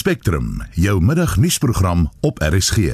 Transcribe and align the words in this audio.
Spectrum, 0.00 0.62
jou 0.72 1.00
middagnuusprogram 1.00 2.10
op 2.20 2.38
RSG. 2.38 2.76
In 2.76 2.90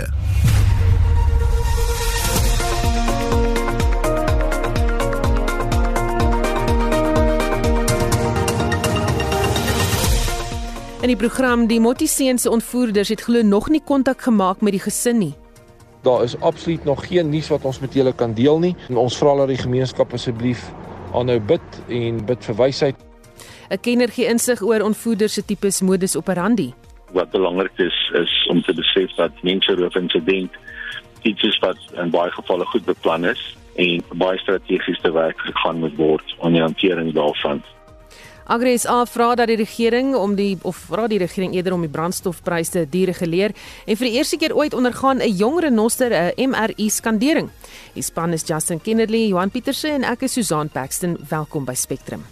die 11.07 11.17
program 11.17 11.67
die 11.67 11.81
Mottiseen 11.81 12.39
se 12.39 12.51
ontvoerders 12.51 13.09
het 13.09 13.21
glo 13.21 13.43
nog 13.43 13.69
nie 13.69 13.83
kontak 13.85 14.23
gemaak 14.27 14.61
met 14.61 14.75
die 14.75 14.81
gesin 14.83 15.19
nie. 15.19 15.35
Daar 16.03 16.23
is 16.23 16.35
absoluut 16.41 16.85
nog 16.85 17.07
geen 17.07 17.31
nuus 17.31 17.49
wat 17.55 17.65
ons 17.65 17.79
met 17.79 17.95
julle 17.95 18.15
kan 18.15 18.35
deel 18.35 18.59
nie. 18.59 18.75
En 18.89 18.97
ons 18.97 19.19
vra 19.19 19.37
dat 19.37 19.53
die 19.55 19.61
gemeenskap 19.63 20.13
asseblief 20.13 20.73
aanhou 21.15 21.39
bid 21.39 21.79
en 21.87 22.19
bid 22.27 22.51
vir 22.51 22.59
wysheid. 22.65 22.99
'n 23.71 23.79
Kenner 23.81 24.09
gee 24.09 24.27
insig 24.27 24.63
oor 24.63 24.81
ontvoerders 24.81 25.33
se 25.33 25.45
tipes 25.45 25.81
modus 25.81 26.17
operandi. 26.17 26.75
Wat 27.13 27.31
belangrik 27.31 27.79
is 27.79 28.11
is 28.15 28.47
om 28.51 28.63
te 28.63 28.75
besef 28.75 29.15
dat 29.15 29.43
menseroof 29.43 29.95
insident 29.95 30.51
iets 31.23 31.43
is 31.43 31.59
wat 31.59 31.79
in 31.95 32.11
baie 32.11 32.31
gevalle 32.31 32.65
goed 32.65 32.85
beplan 32.85 33.25
is 33.25 33.57
en 33.75 34.03
baie 34.15 34.39
strategies 34.39 35.01
te 35.01 35.13
werk 35.13 35.39
gegaan 35.39 35.79
moet 35.79 35.97
word 35.97 36.37
om 36.39 36.53
die 36.53 36.63
hantering 36.63 37.13
daarvan. 37.15 37.63
Agres 38.47 38.85
A 38.87 39.01
vra 39.11 39.35
dat 39.35 39.51
die 39.51 39.59
regering 39.59 40.13
om 40.15 40.37
die 40.39 40.55
of 40.63 40.79
vra 40.87 41.09
die 41.11 41.19
regering 41.19 41.57
eerder 41.57 41.75
om 41.75 41.83
die 41.83 41.91
brandstofpryse 41.91 42.85
te 42.91 43.05
reguleer 43.11 43.55
en 43.87 43.99
vir 43.99 44.07
die 44.07 44.15
eerste 44.21 44.39
keer 44.39 44.55
ooit 44.55 44.75
ondergaan 44.75 45.19
'n 45.19 45.37
jong 45.37 45.61
renoster 45.61 46.15
'n 46.15 46.51
MRI 46.51 46.89
skandering. 46.89 47.51
Die 47.95 48.03
span 48.03 48.33
is 48.33 48.47
Justin 48.47 48.81
Kennerly, 48.81 49.27
Johan 49.29 49.51
Pieterse 49.51 49.89
en 49.89 50.05
ek 50.05 50.23
is 50.23 50.33
Susan 50.33 50.69
Paxton. 50.69 51.17
Welkom 51.29 51.65
by 51.65 51.75
Spectrum. 51.75 52.23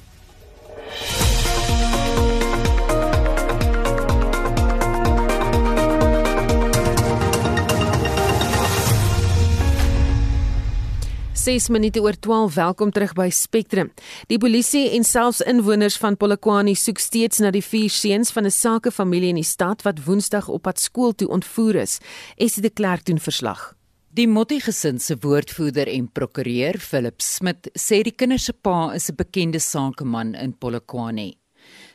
6 11.44 11.68
minute 11.68 12.00
oor 12.00 12.16
12. 12.16 12.54
Welkom 12.54 12.90
terug 12.90 13.10
by 13.12 13.26
Spectrum. 13.28 13.90
Die 14.30 14.38
polisie 14.40 14.86
en 14.96 15.04
selfs 15.04 15.42
inwoners 15.44 15.98
van 16.00 16.16
Polokwane 16.16 16.72
soek 16.72 17.02
steeds 17.04 17.42
na 17.44 17.50
die 17.52 17.60
vier 17.60 17.92
seuns 17.92 18.30
van 18.32 18.46
'n 18.46 18.54
sakefamilie 18.54 19.28
in 19.28 19.40
die 19.42 19.44
stad 19.44 19.82
wat 19.84 20.00
Woensdag 20.06 20.48
op 20.48 20.62
pad 20.62 20.80
skool 20.80 21.12
toe 21.12 21.28
ontvoer 21.28 21.74
is. 21.74 22.00
Esie 22.36 22.62
de 22.62 22.70
Klerk 22.70 23.04
doen 23.04 23.18
verslag. 23.18 23.74
Die 24.14 24.28
Motti 24.28 24.60
gesin 24.60 24.98
se 24.98 25.16
woordvoerder 25.20 25.88
en 25.88 26.08
prokureur, 26.12 26.78
Philip 26.78 27.20
Smit, 27.20 27.68
sê 27.78 28.02
die 28.02 28.16
kinders 28.16 28.44
se 28.44 28.52
pa 28.52 28.94
is 28.94 29.10
'n 29.10 29.16
bekende 29.16 29.58
sakeman 29.58 30.34
in 30.34 30.56
Polokwane. 30.58 31.34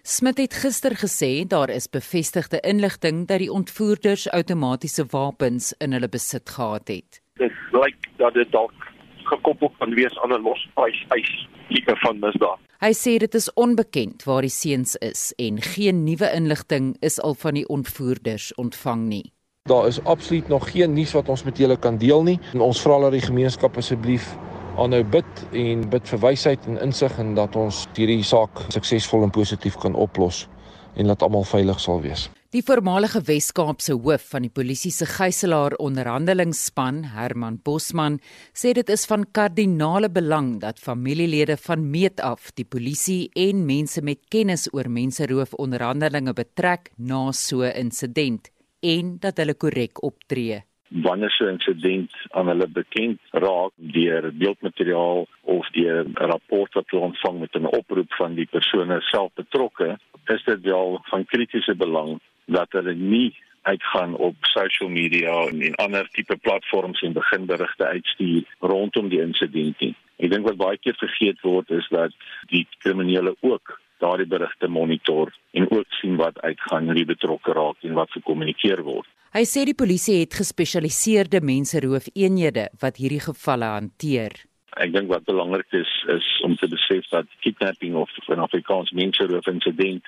Smit 0.04 0.38
het 0.38 0.54
gister 0.54 0.92
gesê 0.92 1.48
daar 1.48 1.70
is 1.70 1.88
bevestigde 1.88 2.60
inligting 2.60 3.28
dat 3.28 3.40
die 3.40 3.52
ontvoerders 3.52 4.30
outomatiese 4.30 5.06
wapens 5.10 5.74
in 5.80 5.92
hulle 5.92 6.08
besit 6.08 6.50
gehad 6.50 6.88
het. 6.88 7.22
Dit 7.38 7.52
lyk 7.72 7.98
dat 8.18 8.34
dit 8.34 8.52
dalk 8.52 8.89
gekoppel 9.30 9.72
kan 9.80 9.94
wees 9.96 10.16
aan 10.24 10.34
'n 10.34 10.42
losprys 10.42 11.06
eis 11.16 11.48
tipe 11.70 11.96
van 12.04 12.20
misdaad. 12.20 12.60
Hy 12.80 12.94
sê 12.96 13.18
dit 13.20 13.34
is 13.36 13.54
onbekend 13.54 14.24
waar 14.24 14.42
die 14.42 14.54
seuns 14.54 14.96
is 14.96 15.34
en 15.38 15.62
geen 15.62 16.04
nuwe 16.04 16.32
inligting 16.36 16.96
is 17.00 17.20
al 17.22 17.34
van 17.34 17.54
die 17.54 17.68
ontvoerders 17.68 18.54
ontvang 18.56 19.02
nie. 19.08 19.26
Daar 19.70 19.88
is 19.88 20.04
absoluut 20.04 20.48
nog 20.48 20.72
geen 20.72 20.94
nuus 20.94 21.12
wat 21.14 21.30
ons 21.30 21.44
met 21.44 21.58
julle 21.58 21.78
kan 21.78 21.98
deel 21.98 22.24
nie. 22.24 22.40
En 22.54 22.62
ons 22.62 22.82
vra 22.82 23.00
dat 23.00 23.12
die 23.12 23.22
gemeenskap 23.22 23.78
asseblief 23.78 24.38
aanhou 24.78 25.04
bid 25.04 25.44
en 25.52 25.84
bid 25.90 26.08
vir 26.08 26.20
wysheid 26.20 26.66
en 26.72 26.80
insig 26.82 27.20
en 27.20 27.36
dat 27.36 27.56
ons 27.60 27.84
hierdie 27.98 28.24
saak 28.24 28.64
suksesvol 28.74 29.28
en 29.28 29.36
positief 29.36 29.78
kan 29.78 29.96
oplos 29.96 30.48
en 30.96 31.12
laat 31.12 31.22
almal 31.22 31.44
veilig 31.44 31.80
sal 31.80 32.02
wees. 32.02 32.30
Die 32.50 32.64
voormalige 32.66 33.20
Wes-Kaapse 33.28 33.94
hoof 34.02 34.24
van 34.32 34.42
die 34.42 34.50
polisie 34.50 34.90
se 34.90 35.06
gijslaar 35.06 35.76
onderhandelingsspan, 35.86 37.04
Herman 37.14 37.60
Bosman, 37.62 38.16
sê 38.58 38.72
dit 38.74 38.90
is 38.90 39.04
van 39.06 39.28
kardinale 39.38 40.08
belang 40.10 40.56
dat 40.64 40.82
familielede 40.82 41.60
van 41.62 41.84
meet 41.92 42.18
af 42.26 42.48
die 42.58 42.66
polisie 42.66 43.30
en 43.38 43.68
mense 43.68 44.02
met 44.02 44.24
kennis 44.34 44.66
oor 44.74 44.90
menseroof 44.90 45.54
onderhandelinge 45.62 46.34
betrek 46.34 46.90
na 46.98 47.20
so 47.32 47.62
'n 47.62 47.78
insident 47.86 48.50
en 48.82 49.20
dat 49.20 49.38
hulle 49.38 49.54
korrek 49.54 50.02
optree. 50.02 50.64
Wanneer 50.90 51.30
so 51.30 51.46
'n 51.46 51.60
insident 51.62 52.12
aan 52.32 52.48
hulle 52.48 52.68
bekend 52.68 53.20
raak 53.32 53.74
deur 53.78 54.32
beeldmateriaal 54.34 55.28
of 55.44 55.70
deur 55.70 56.02
'n 56.02 56.14
rapport 56.34 56.74
wat 56.74 56.90
hulle 56.90 57.10
ontvang 57.12 57.40
met 57.40 57.54
'n 57.54 57.76
oproep 57.78 58.12
van 58.14 58.34
die 58.34 58.50
persone 58.50 59.02
self 59.02 59.32
betrokke, 59.36 60.00
is 60.26 60.44
dit 60.44 60.62
wel 60.62 61.00
van 61.04 61.26
kritiese 61.26 61.76
belang 61.76 62.20
dat 62.56 62.72
hulle 62.78 62.96
nie 62.96 63.30
uitgaan 63.70 64.16
op 64.16 64.36
social 64.42 64.90
media 64.90 65.34
en, 65.48 65.62
en 65.62 65.76
ander 65.76 66.10
tipe 66.12 66.38
platforms 66.38 67.02
en 67.02 67.14
begin 67.14 67.46
berigte 67.46 67.86
uitstuur 67.86 68.44
rondom 68.60 69.10
die 69.10 69.22
insident 69.22 69.80
nie. 69.80 69.96
Ek 70.20 70.32
dink 70.34 70.48
wat 70.48 70.60
baie 70.60 70.80
keer 70.82 70.98
vergeet 71.00 71.40
word 71.46 71.70
is 71.72 71.88
dat 71.94 72.16
die 72.52 72.66
kriminele 72.84 73.36
ook 73.40 73.78
daardie 74.00 74.28
berigte 74.28 74.68
monitor 74.68 75.32
en 75.52 75.68
ook 75.72 75.88
sien 76.00 76.16
wat 76.20 76.40
uitgaan 76.42 76.92
wie 76.96 77.06
betrokke 77.06 77.56
raak 77.56 77.88
en 77.88 77.96
wat 78.00 78.12
gekommunikeer 78.16 78.84
word. 78.88 79.08
Hy 79.36 79.44
sê 79.46 79.66
die 79.68 79.78
polisie 79.78 80.24
het 80.24 80.34
gespesialiseerde 80.40 81.44
menseroofeenhede 81.46 82.70
wat 82.82 82.98
hierdie 82.98 83.22
gevalle 83.22 83.68
hanteer. 83.76 84.34
Ek 84.80 84.94
dink 84.94 85.12
wat 85.12 85.28
belangrik 85.28 85.70
is 85.76 85.92
is 86.10 86.28
om 86.46 86.56
te 86.58 86.70
besef 86.72 87.06
dat 87.14 87.30
kidnapping 87.44 87.96
of 87.96 88.10
'n 88.28 88.42
Afrikaans 88.42 88.92
menseroof 88.92 89.48
insident 89.48 90.08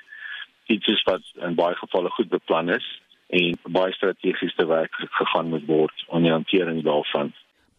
iets 0.66 1.02
wat 1.04 1.22
in 1.46 1.54
baie 1.54 1.74
gevalle 1.74 2.10
goed 2.10 2.28
beplan 2.28 2.68
is 2.68 2.86
en 3.32 3.56
baie 3.72 3.92
strategies 3.92 4.54
te 4.54 4.66
werk 4.66 4.92
gegaan 5.18 5.48
moet 5.48 5.64
word 5.66 6.04
om 6.08 6.22
die 6.22 6.32
hantering 6.32 6.82
daarvan. 6.84 7.32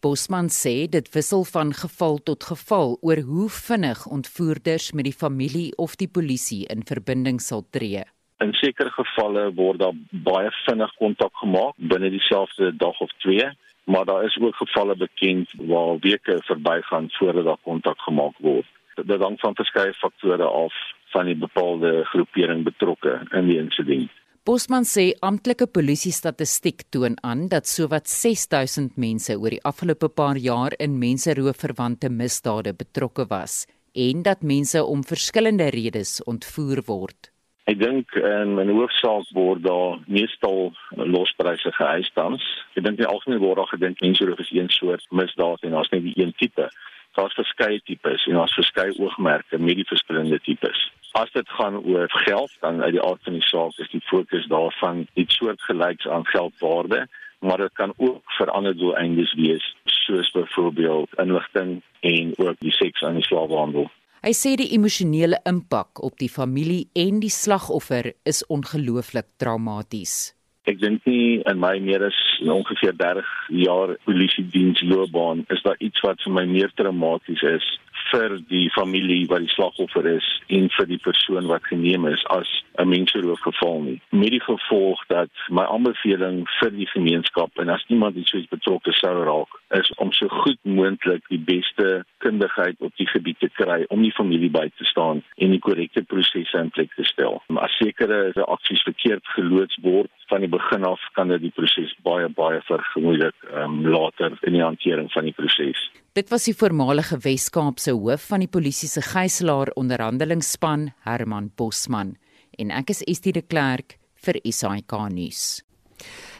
Bosman 0.04 0.50
sê 0.52 0.84
dit 0.90 1.06
wissel 1.14 1.46
van 1.48 1.70
geval 1.72 2.18
tot 2.28 2.44
geval 2.44 2.98
oor 3.00 3.20
hoe 3.28 3.46
vinnig 3.48 4.06
ontvoerders 4.16 4.92
met 4.92 5.06
die 5.08 5.16
familie 5.24 5.70
of 5.76 5.94
die 5.96 6.10
polisie 6.18 6.66
in 6.74 6.84
verbinding 6.84 7.40
sal 7.40 7.64
tree. 7.70 8.02
In 8.44 8.52
sekere 8.58 8.90
gevalle 8.92 9.46
word 9.56 9.80
daar 9.80 9.96
baie 10.26 10.50
vinnig 10.66 10.92
kontak 10.98 11.32
gemaak 11.40 11.78
binne 11.92 12.10
dieselfde 12.10 12.72
dag 12.76 13.00
of 13.00 13.14
twee, 13.24 13.48
maar 13.84 14.04
daar 14.04 14.24
is 14.24 14.36
ook 14.40 14.56
gevalle 14.56 14.96
bekend 14.96 15.48
waar 15.72 15.96
weke 16.04 16.40
verbygaan 16.50 17.08
voordat 17.16 17.44
daar 17.44 17.62
kontak 17.62 18.00
gemaak 18.00 18.36
word. 18.38 18.68
Dit 18.94 19.22
hang 19.22 19.40
van 19.40 19.54
verskeie 19.54 19.94
faktore 19.94 20.44
af 20.44 20.74
van 21.14 21.30
die 21.30 21.38
bepaalde 21.38 22.02
groepering 22.12 22.66
betrokke 22.66 23.20
in 23.32 23.48
die 23.50 23.58
insident. 23.62 24.10
Bosman 24.44 24.84
sê 24.84 25.06
amptelike 25.24 25.64
polisie 25.72 26.12
statistiek 26.12 26.82
toon 26.92 27.14
aan 27.24 27.46
dat 27.48 27.64
sowat 27.70 28.10
6000 28.12 28.98
mense 29.00 29.38
oor 29.38 29.54
die 29.56 29.62
afgelope 29.64 30.10
paar 30.12 30.36
jaar 30.36 30.74
in 30.76 30.98
menseroofverwante 31.00 32.10
misdade 32.12 32.74
betrokke 32.76 33.24
was 33.30 33.62
en 33.94 34.20
dat 34.26 34.42
mense 34.42 34.82
om 34.84 35.04
verskillende 35.06 35.70
redes 35.72 36.18
ontvoer 36.28 36.82
word. 36.86 37.30
Ek 37.64 37.78
dink 37.80 38.12
in 38.20 38.52
my 38.58 38.66
hoofsaak 38.68 39.30
word 39.32 39.62
daar 39.64 40.02
meestal 40.12 40.74
lospryse 40.92 41.72
geëis 41.78 42.10
tans. 42.12 42.44
Ek 42.76 42.84
dink 42.84 43.00
nie 43.00 43.08
algemeen 43.08 43.40
word 43.40 43.62
daar 43.62 43.70
gedink 43.70 44.02
mense 44.04 44.26
roof 44.28 44.42
is 44.44 44.52
een 44.52 44.68
soort 44.68 45.06
misdaad 45.08 45.64
en 45.64 45.72
daar's 45.72 45.88
net 45.94 46.10
een 46.12 46.34
tipe. 46.36 46.68
Daar's 47.16 47.38
verskeie 47.38 47.80
tipes 47.88 48.28
en 48.28 48.36
daar's 48.36 48.58
verskeie 48.60 48.92
oogmerke 49.00 49.56
met 49.56 49.80
die 49.80 49.88
verskillende 49.88 50.42
tipes. 50.44 50.84
As 51.14 51.30
dit 51.30 51.48
gaan 51.48 51.76
oor 51.78 52.10
geld, 52.10 52.50
dan 52.60 52.82
uit 52.82 52.96
die 52.96 53.02
aard 53.02 53.22
van 53.22 53.36
die 53.38 53.46
saak 53.46 53.76
is 53.78 53.90
die 53.92 54.02
fokus 54.10 54.46
daarvan 54.50 55.04
iets 55.14 55.36
soortgelyks 55.38 56.08
aan 56.10 56.26
geldwaarde, 56.26 57.04
maar 57.38 57.60
dit 57.62 57.72
kan 57.78 57.92
ook 57.96 58.32
vir 58.38 58.50
ander 58.50 58.74
doeleindes 58.76 59.34
wees, 59.38 59.66
soos 59.84 60.30
byvoorbeeld 60.34 61.14
inligting 61.22 61.76
en 62.00 62.32
ook 62.36 62.58
die 62.58 62.74
seks 62.74 63.04
aan 63.06 63.20
die 63.20 63.26
slaafhandel. 63.28 63.86
Hy 64.26 64.32
sê 64.34 64.56
die 64.58 64.72
emosionele 64.74 65.38
impak 65.46 66.02
op 66.02 66.18
die 66.18 66.30
familie 66.32 66.88
en 66.98 67.22
die 67.22 67.30
slagoffer 67.30 68.10
is 68.26 68.42
ongelooflik 68.50 69.28
traumaties. 69.38 70.32
Ek 70.66 70.80
dink 70.80 71.04
nie 71.06 71.42
in 71.44 71.60
my 71.60 71.76
meer 71.84 72.08
as 72.08 72.18
ongeveer 72.42 72.96
30 72.98 73.32
jaar 73.62 73.94
polisie 74.08 74.46
diensloopbaan 74.50 75.44
is 75.54 75.62
daar 75.62 75.78
iets 75.78 76.02
wat 76.02 76.26
vir 76.26 76.34
my 76.40 76.46
meer 76.48 76.72
traumaties 76.74 77.46
is 77.54 77.66
vir 78.10 78.38
die 78.48 78.70
familie 78.70 79.26
wat 79.30 79.44
die 79.44 79.52
slagoffer 79.54 80.06
is 80.06 80.26
en 80.48 80.68
vir 80.76 80.86
die 80.86 81.00
persoon 81.02 81.48
wat 81.50 81.66
geneem 81.70 82.06
is 82.06 82.24
as 82.34 82.48
'n 82.78 82.88
menseroof 82.88 83.40
geval 83.40 83.80
nie. 83.82 84.00
Met 84.10 84.30
die 84.30 84.42
gevolg 84.42 85.04
dat 85.08 85.30
my 85.48 85.64
aanbeveling 85.64 86.48
vir 86.60 86.70
die 86.70 86.86
gemeenskap 86.86 87.50
en 87.58 87.68
as 87.68 87.84
iemand 87.88 88.16
iets 88.16 88.30
soos 88.30 88.48
betrokke 88.48 88.92
sou 88.92 89.24
raak, 89.24 89.52
is 89.70 89.90
om 89.96 90.12
so 90.12 90.28
goed 90.28 90.58
moontlik 90.62 91.22
die 91.28 91.38
beste 91.38 92.04
kundigheid 92.24 92.80
op 92.84 92.94
die 93.00 93.06
gebied 93.10 93.38
te 93.42 93.50
kry 93.58 93.82
om 93.94 94.02
die 94.04 94.12
familie 94.16 94.50
by 94.52 94.66
te 94.78 94.86
staan 94.88 95.22
en 95.36 95.54
die 95.54 95.60
korrekte 95.62 96.04
prosesse 96.08 96.60
in 96.60 96.72
plek 96.74 96.92
te 96.96 97.06
stel. 97.08 97.40
As 97.60 97.76
sekere 97.80 98.32
aksies 98.56 98.84
verkeerd 98.88 99.26
geloods 99.36 99.78
word 99.84 100.12
van 100.32 100.44
die 100.44 100.50
begin 100.50 100.86
af, 100.88 101.02
kan 101.18 101.32
dit 101.32 101.44
die 101.44 101.52
proses 101.54 101.92
baie 102.06 102.28
baie 102.38 102.60
vergemoeilik 102.68 103.48
um, 103.52 103.82
later 103.86 104.38
in 104.42 104.56
die 104.56 104.64
hantering 104.64 105.10
van 105.12 105.28
die 105.28 105.36
proses. 105.36 105.88
Dit 106.14 106.30
was 106.30 106.46
die 106.48 106.56
voormalige 106.56 107.18
Wes-Kaapse 107.24 107.96
hoof 107.98 108.28
van 108.30 108.44
die 108.44 108.50
polisie 108.50 108.88
se 108.88 109.02
gijslaar 109.02 109.72
onderhandelingsspan, 109.80 110.92
Herman 111.06 111.50
Bosman, 111.58 112.14
en 112.58 112.70
ek 112.70 112.94
is 112.94 113.04
Estie 113.10 113.34
de 113.34 113.42
Klerk 113.42 113.98
vir 114.24 114.40
SAK 114.46 114.94
nuus. 115.12 115.64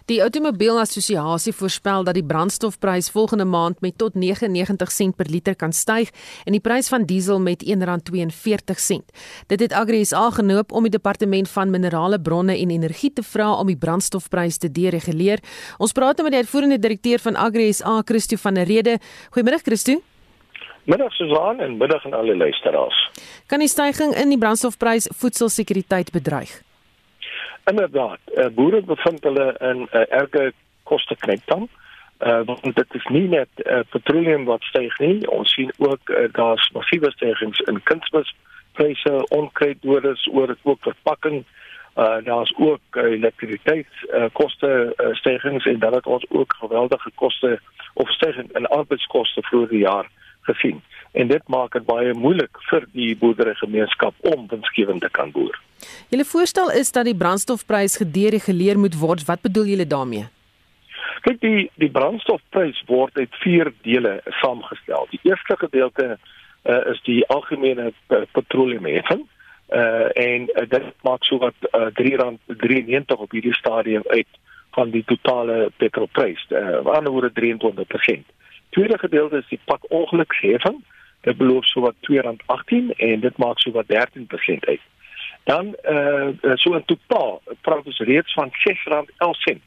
Die 0.05 0.19
Outomobielassosiasie 0.21 1.55
voorspel 1.57 2.03
dat 2.05 2.19
die 2.19 2.25
brandstofprys 2.25 3.07
volgende 3.11 3.45
maand 3.49 3.81
met 3.81 3.95
tot 3.99 4.15
99 4.15 4.91
sent 4.93 5.17
per 5.17 5.31
liter 5.33 5.55
kan 5.57 5.73
styg 5.73 6.11
en 6.45 6.53
die 6.53 6.61
prys 6.61 6.91
van 6.93 7.07
diesel 7.09 7.41
met 7.41 7.65
R1.42 7.65 8.77
sent. 8.85 9.15
Dit 9.49 9.65
het 9.65 9.73
Agri 9.73 10.03
SA 10.05 10.27
genoop 10.37 10.73
om 10.73 10.85
die 10.85 10.93
departement 10.93 11.49
van 11.49 11.73
minerale 11.73 12.21
bronne 12.21 12.53
en 12.53 12.71
energie 12.71 13.13
te 13.13 13.25
vra 13.25 13.55
om 13.55 13.67
die 13.73 13.79
brandstofprys 13.81 14.61
te 14.61 14.69
dereguleer. 14.69 15.41
Ons 15.79 15.97
praat 15.97 16.21
nou 16.21 16.29
met 16.29 16.37
die 16.37 16.43
uitvoerende 16.45 16.79
direkteur 16.79 17.25
van 17.25 17.41
Agri 17.41 17.73
SA, 17.73 18.03
Christo 18.05 18.37
van 18.37 18.61
der 18.61 18.69
Rede. 18.69 18.99
Goeiemiddag 19.31 19.65
Christo. 19.65 20.03
Middag 20.85 21.17
Susan 21.17 21.65
en 21.65 21.77
middag 21.81 22.05
aan 22.05 22.13
alle 22.13 22.37
luisteraars. 22.37 23.11
Kan 23.47 23.65
die 23.65 23.73
stygings 23.73 24.21
in 24.21 24.37
die 24.37 24.39
brandstofprys 24.39 25.09
voedselsekuriteit 25.17 26.13
bedreig? 26.13 26.64
Inderdaad, 27.65 28.19
uh, 28.35 28.47
boere 28.55 28.83
bevind 28.83 29.23
hulle 29.23 29.55
in 29.59 29.81
'n 29.83 29.89
uh, 29.93 30.05
erge 30.09 30.53
koste 30.83 31.17
kniptang. 31.17 31.69
Uh, 32.21 32.41
want 32.45 32.63
dit 32.63 32.95
is 32.95 33.05
nie 33.05 33.29
net 33.29 33.49
uh, 33.57 33.79
petroleum 33.91 34.45
wat 34.45 34.63
styg 34.63 34.99
nie, 34.99 35.31
ons 35.31 35.53
sien 35.53 35.73
ook 35.79 36.09
uh, 36.09 36.29
daar's 36.33 36.71
massiewe 36.73 37.11
stygings 37.11 37.61
in 37.61 37.83
kunsmispryse, 37.83 39.27
onkruiddodes, 39.29 40.29
oor 40.33 40.57
ook 40.63 40.83
verpakking. 40.83 41.45
Uh, 41.97 42.17
daar's 42.25 42.55
ook 42.57 42.81
uh, 42.91 43.03
elektrisiteitskoste 43.03 44.95
uh, 44.99 45.07
uh, 45.07 45.15
stygings 45.15 45.67
en 45.67 45.79
dan 45.79 45.95
het 45.95 46.07
ons 46.07 46.25
ook 46.29 46.55
geweldige 46.59 47.11
koste 47.15 47.61
of 47.95 48.11
stygings 48.11 48.53
in 48.53 48.67
arbeidskoste 48.67 49.43
vroeër 49.43 49.69
die 49.69 49.79
jaar 49.79 50.09
gesien. 50.41 50.83
En 51.15 51.29
dit 51.31 51.49
maak 51.49 51.77
dit 51.79 51.85
baie 51.87 52.15
moeilik 52.19 52.59
vir 52.71 52.87
die 52.93 53.13
boerderygemeenskap 53.19 54.15
om 54.35 54.49
winsgewend 54.51 55.05
te 55.05 55.11
kan 55.15 55.31
boer. 55.31 55.55
Julle 56.11 56.25
voorstel 56.27 56.73
is 56.75 56.91
dat 56.93 57.07
die 57.07 57.17
brandstofprys 57.17 57.97
gedereguleer 58.03 58.79
moet 58.79 58.97
word. 58.99 59.23
Wat 59.29 59.45
bedoel 59.47 59.71
julle 59.75 59.87
daarmee? 59.87 60.27
Kyk, 61.25 61.39
die 61.41 61.69
die 61.81 61.91
brandstofprys 61.91 62.83
word 62.91 63.17
uit 63.17 63.37
vier 63.45 63.71
dele 63.87 64.19
saamgestel. 64.41 65.07
Die 65.13 65.21
eerste 65.23 65.57
gedeelte 65.57 66.09
uh, 66.17 66.81
is 66.93 67.01
die 67.07 67.23
algemene 67.33 67.93
uh, 67.93 68.25
petroleumheffing. 68.33 69.23
Uh 69.73 70.11
en 70.21 70.49
uh, 70.53 70.67
dit 70.69 70.89
maak 71.07 71.25
so 71.25 71.39
wat 71.41 71.69
uh, 71.71 71.89
R3.93 71.89 73.23
op 73.25 73.33
hierdie 73.33 73.55
stadium 73.57 74.03
uit 74.11 74.29
van 74.77 74.91
die 74.91 75.05
totale 75.09 75.71
petrolprys. 75.77 76.43
Uh 76.51 76.83
waaronder 76.85 77.33
23%. 77.41 78.27
Tweede 78.77 78.99
gedeelte 78.99 79.41
is 79.41 79.49
die 79.49 79.61
pak 79.65 79.87
ongeluksheffing. 79.89 80.83
Dit 81.25 81.37
beloop 81.37 81.65
so 81.65 81.81
wat 81.81 81.97
R2.18 82.09 82.97
en 82.97 83.21
dit 83.21 83.37
maak 83.41 83.59
so 83.61 83.73
wat 83.73 83.89
13% 83.93 84.69
uit 84.69 84.85
dan 85.45 85.75
eh 85.75 86.29
uh, 86.41 86.53
so 86.55 86.75
in 86.75 86.85
totaal 86.85 87.43
praat 87.61 87.85
ons 87.85 87.99
reeds 87.99 88.33
van 88.33 88.53
R6.11 88.53 89.59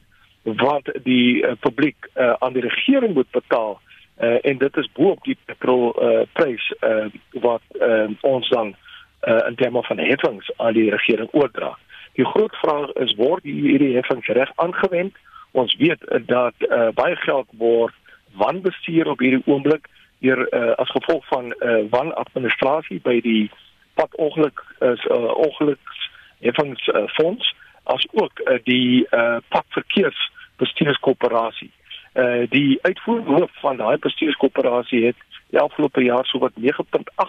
wat 0.44 0.89
die 1.04 1.45
uh, 1.45 1.51
publiek 1.59 2.09
uh, 2.15 2.33
aan 2.39 2.54
die 2.54 2.62
regering 2.62 3.13
moet 3.13 3.31
betaal 3.31 3.80
uh, 4.21 4.38
en 4.42 4.57
dit 4.57 4.77
is 4.77 4.89
bo 4.94 5.09
op 5.09 5.24
die 5.24 5.38
petrol 5.45 5.94
uh, 6.01 6.21
prys 6.33 6.74
uh, 6.81 7.06
wat 7.31 7.62
uh, 7.81 8.09
ons 8.21 8.50
dan 8.50 8.75
uh, 9.21 9.48
in 9.48 9.56
terme 9.56 9.83
van 9.83 9.98
heffings 9.98 10.51
aan 10.56 10.74
die 10.74 10.89
regering 10.89 11.30
oordra. 11.31 11.77
Die 12.13 12.25
groot 12.25 12.56
vraag 12.56 12.92
is 12.92 13.13
word 13.15 13.44
hierdie 13.44 13.94
heffings 13.95 14.27
reg 14.27 14.51
aangewend? 14.56 15.15
Ons 15.51 15.75
weet 15.75 16.01
uh, 16.09 16.21
dat 16.25 16.54
uh, 16.69 16.89
baie 16.94 17.15
geld 17.15 17.48
word 17.51 17.94
wanbestuur 18.33 19.07
op 19.07 19.19
hierdie 19.19 19.45
oomblik 19.45 19.86
hier 20.19 20.54
uh, 20.54 20.72
as 20.81 20.92
gevolg 20.92 21.28
van 21.28 21.54
uh, 21.60 21.84
wanadministrasie 21.90 23.00
by 23.04 23.22
die 23.22 23.44
uh, 23.44 23.50
pad 23.98 24.16
ongeluk 24.16 24.66
is 24.80 25.06
uh, 25.06 25.38
ongeluksheffingsfonds 25.38 27.52
uh, 27.52 27.58
as 27.84 28.08
ook 28.12 28.40
uh, 28.40 28.60
die 28.64 29.08
uh, 29.10 29.38
padverkeersbestuurskoöperasie. 29.48 31.72
Uh 32.18 32.42
die 32.50 32.80
uitvoerhoof 32.81 33.52
van 33.62 33.78
daai 33.78 33.98
bestuurskoöperasie 33.98 35.06
het 35.06 35.16
die 35.54 35.60
afgelope 35.60 36.04
jaar 36.04 36.25
sowat 36.25 36.52
9.8 36.60 36.66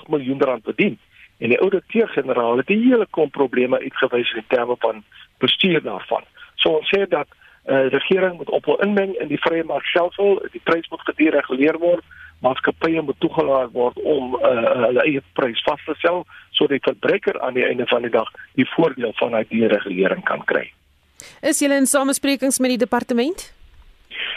miljoen 0.08 0.43
rand 0.43 0.64
verdien. 0.64 0.99
En 1.38 1.49
die 1.49 1.61
ouditeur-generaal 1.61 2.56
het 2.56 2.69
'n 2.69 2.88
hele 2.88 3.06
klomp 3.11 3.32
probleme 3.32 3.81
uitgewys 3.81 4.32
in 4.32 4.44
terme 4.49 4.76
van 4.79 5.05
bestuur 5.38 5.82
daarvan. 5.82 6.25
So 6.55 6.70
ons 6.70 6.88
sê 6.96 7.08
dat 7.08 7.26
uh, 7.29 7.35
die 7.81 7.99
regering 7.99 8.37
moet 8.37 8.50
ophou 8.50 8.82
inmeng 8.82 9.20
in 9.20 9.29
die 9.29 9.40
vrye 9.40 9.64
markstelsel, 9.64 10.49
die 10.52 10.61
prys 10.64 10.88
moet 10.88 11.00
gedereguleer 11.00 11.79
word 11.79 12.05
maatskappye 12.44 13.02
moet 13.02 13.19
toegelaat 13.20 13.73
word 13.75 13.99
om 14.06 14.35
uh, 14.38 14.50
hulle 14.87 15.05
eie 15.05 15.23
prys 15.38 15.62
vas 15.67 15.85
te 15.87 15.94
stel 15.99 16.25
sodat 16.56 16.79
die 16.79 16.87
verbruiker 16.87 17.40
aan 17.43 17.58
die 17.58 17.67
einde 17.67 17.87
van 17.90 18.06
die 18.06 18.14
dag 18.14 18.31
die 18.61 18.69
voordeel 18.75 19.14
van 19.19 19.35
uit 19.35 19.49
die 19.50 19.67
regulering 19.67 20.25
kan 20.25 20.44
kry. 20.46 20.69
Is 21.43 21.62
julle 21.62 21.79
in 21.81 21.87
samesprekings 21.87 22.58
met 22.62 22.76
die 22.76 22.85
departement? 22.85 23.49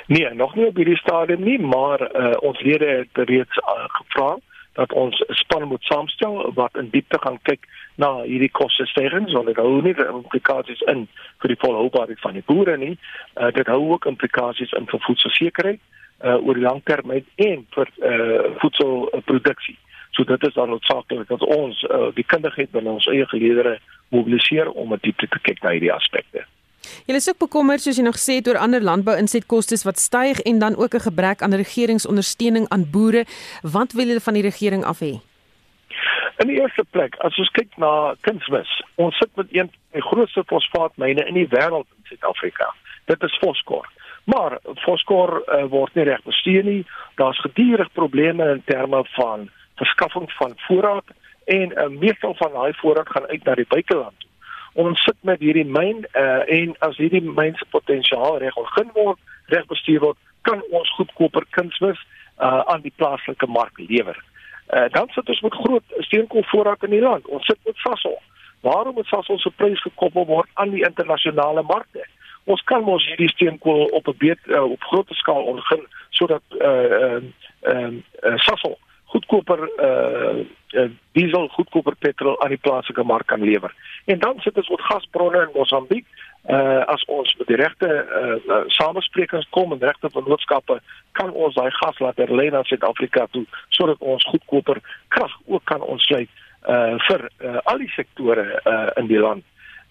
Nee, 0.07 0.33
nog 0.33 0.55
nie 0.55 0.65
op 0.65 0.75
hierdie 0.75 0.97
stadium 0.97 1.43
nie, 1.45 1.59
maar 1.59 2.01
uh, 2.01 2.33
ons 2.41 2.61
lede 2.61 2.85
het 2.85 3.21
reeds 3.29 3.61
uh, 3.61 3.85
gevra 3.99 4.37
dat 4.79 4.93
ons 4.95 5.23
span 5.27 5.67
moet 5.67 5.83
saamstel 5.83 6.53
wat 6.55 6.77
in 6.79 6.89
diepte 6.89 7.19
gaan 7.21 7.39
kyk 7.43 7.65
na 7.99 8.21
hierdie 8.23 8.51
koste 8.51 8.85
stygings 8.87 9.33
want 9.35 9.49
dit 9.51 9.59
hou 9.59 9.81
nie 9.83 9.93
die 9.93 10.07
implikasies 10.07 10.81
in 10.93 11.07
vir 11.43 11.53
die 11.53 11.59
volhoubaarheid 11.59 12.21
van 12.23 12.37
die 12.39 12.45
boere 12.47 12.77
nie. 12.77 12.95
Uh, 13.35 13.51
dit 13.51 13.67
hou 13.67 13.81
ook 13.91 14.07
implikasies 14.09 14.71
in 14.79 14.87
vir 14.91 15.03
voedselsekerheid 15.07 15.81
uh, 16.23 16.37
oor 16.45 16.57
die 16.59 16.63
lang 16.63 16.81
termyn 16.83 17.25
en 17.35 17.65
vir 17.75 17.87
uh, 17.99 18.57
voedselproduksie. 18.61 19.77
So 20.11 20.23
dit 20.27 20.47
is 20.47 20.53
dan 20.53 20.69
noodsaaklik 20.69 21.27
dat 21.27 21.43
ons 21.43 21.83
uh, 21.83 22.09
die 22.15 22.27
kundigheid 22.27 22.71
binne 22.71 22.97
ons 22.97 23.07
eie 23.07 23.25
geleedere 23.31 23.77
mobiliseer 24.11 24.69
om 24.71 24.97
dit 25.01 25.15
te 25.17 25.39
kyk 25.39 25.63
na 25.63 25.71
hierdie 25.75 25.93
aspekte. 25.93 26.45
Julle 27.05 27.21
is 27.21 27.29
ook 27.29 27.37
bekommerd 27.45 27.83
soos 27.83 27.97
jy 27.99 28.03
nog 28.05 28.17
sê 28.19 28.39
oor 28.41 28.57
ander 28.57 28.83
landbou-insetkoste 28.83 29.77
wat 29.85 30.01
styg 30.01 30.41
en 30.49 30.59
dan 30.59 30.75
ook 30.75 30.95
'n 30.95 31.07
gebrek 31.07 31.41
aan 31.41 31.53
regeringsondersteuning 31.53 32.65
aan 32.69 32.89
boere. 32.91 33.25
Wat 33.61 33.93
wil 33.93 34.07
julle 34.07 34.27
van 34.27 34.33
die 34.33 34.47
regering 34.49 34.83
af 34.83 34.99
hê? 34.99 35.21
In 36.41 36.47
die 36.47 36.59
eerste 36.61 36.83
plek, 36.89 37.15
as 37.15 37.37
ons 37.37 37.49
kyk 37.49 37.77
na 37.77 38.15
kunsmis, 38.21 38.71
ons 38.95 39.17
sit 39.17 39.29
met 39.35 39.47
een 39.51 39.69
van 39.69 39.79
die 39.91 40.01
grootste 40.01 40.43
fosfaatmyne 40.45 41.27
in 41.27 41.33
die 41.33 41.47
wêreld 41.47 41.87
in 41.97 42.03
Suid-Afrika. 42.03 42.73
Dit 43.05 43.23
is 43.23 43.37
Foskor. 43.37 43.85
Maar 44.23 44.59
Foskor 44.83 45.41
uh, 45.41 45.63
word 45.69 45.95
nie 45.95 46.05
reg 46.05 46.23
bestuur 46.23 46.63
nie. 46.63 46.81
Daar's 47.15 47.41
gedurig 47.41 47.91
probleme 47.93 48.49
in 48.51 48.63
terme 48.65 49.03
van 49.15 49.49
verskaffing 49.75 50.31
van 50.31 50.53
voorraad 50.67 51.05
en 51.45 51.71
uh, 51.71 51.87
meestal 51.87 52.35
van 52.37 52.51
daai 52.53 52.73
voorraad 52.73 53.09
gaan 53.09 53.27
uit 53.27 53.43
na 53.43 53.55
die 53.55 53.67
buiteland. 53.67 54.27
Ons 54.73 55.03
sit 55.03 55.17
met 55.27 55.39
hierdie 55.39 55.67
myn 55.67 56.05
uh, 56.13 56.43
en 56.47 56.75
as 56.79 56.97
hierdie 57.01 57.23
myn 57.23 57.55
se 57.59 57.65
potensiaal 57.69 58.37
reg 58.39 58.55
ontgin 58.55 58.91
word, 58.93 59.19
reg 59.51 59.65
bestuur 59.67 59.99
word, 59.99 60.19
kan 60.47 60.61
ons 60.71 60.93
goedkoper 60.95 61.45
kunsmis 61.57 61.99
uh, 62.39 62.61
aan 62.71 62.85
die 62.85 62.93
plaaslike 62.95 63.47
mark 63.47 63.77
lewer. 63.77 64.17
Uh, 64.71 64.85
dan 64.95 65.09
sit 65.11 65.29
ons 65.29 65.41
met 65.41 65.59
groot 65.65 65.97
steenkoolvoorraad 66.07 66.87
in 66.87 66.95
die 66.95 67.03
land. 67.03 67.27
Ons 67.27 67.45
sit 67.45 67.59
met 67.65 67.75
Sasol. 67.83 68.17
Waarom 68.61 68.95
moet 68.95 69.09
Sasol 69.09 69.39
se 69.41 69.51
prys 69.57 69.81
gekoppel 69.81 70.25
word 70.29 70.49
aan 70.53 70.71
die 70.71 70.85
internasionale 70.87 71.65
markte? 71.67 72.05
Ons 72.45 72.61
kan 72.63 72.83
mos 72.83 73.05
hierdie 73.07 73.29
steenkool 73.29 73.85
op 73.85 74.07
'n 74.07 74.17
beet 74.17 74.39
uh, 74.45 74.63
op 74.63 74.83
groter 74.83 75.15
skaal 75.15 75.43
ontgin 75.43 75.85
sodat 76.09 76.43
eh 76.49 76.67
uh, 76.67 77.15
ehm 77.15 77.25
uh, 77.61 77.73
uh, 77.73 77.93
uh, 78.23 78.37
Sasol 78.37 78.77
goedkoper 79.11 79.69
eh 79.77 80.45
uh, 80.81 80.89
diesel 81.11 81.47
goedkoper 81.47 81.95
petrol 81.95 82.41
aan 82.41 82.53
die 82.53 82.63
plaaslike 82.65 83.03
mark 83.03 83.27
kan 83.27 83.43
lewer. 83.43 83.73
En 84.05 84.19
dan 84.19 84.39
sit 84.39 84.57
ons 84.57 84.69
met 84.69 84.81
gasbronne 84.81 85.41
in 85.41 85.49
Mosambiek. 85.53 86.05
Eh 86.41 86.55
uh, 86.55 86.85
as 86.85 87.03
ons 87.05 87.35
met 87.37 87.47
die 87.47 87.55
regte 87.55 87.87
eh 87.87 88.53
uh, 88.53 88.63
samesprekings 88.67 89.49
kom 89.49 89.71
en 89.71 89.79
regte 89.79 90.09
vennootskappe 90.09 90.81
kan 91.11 91.31
ons 91.31 91.55
daai 91.55 91.71
gas 91.71 91.99
laat 91.99 92.17
herlei 92.17 92.49
na 92.49 92.63
Suid-Afrika 92.63 93.27
toe 93.31 93.45
sodat 93.69 93.99
ons 93.99 94.25
goedkoper 94.25 94.81
krag 95.07 95.37
ook 95.45 95.63
kan 95.63 95.81
ontsluit 95.81 96.29
eh 96.61 96.73
uh, 96.73 96.95
vir 97.07 97.29
uh, 97.39 97.57
al 97.63 97.77
die 97.77 97.93
sektore 97.95 98.61
eh 98.63 98.73
uh, 98.73 98.89
in 98.95 99.07
die 99.07 99.19
land 99.19 99.43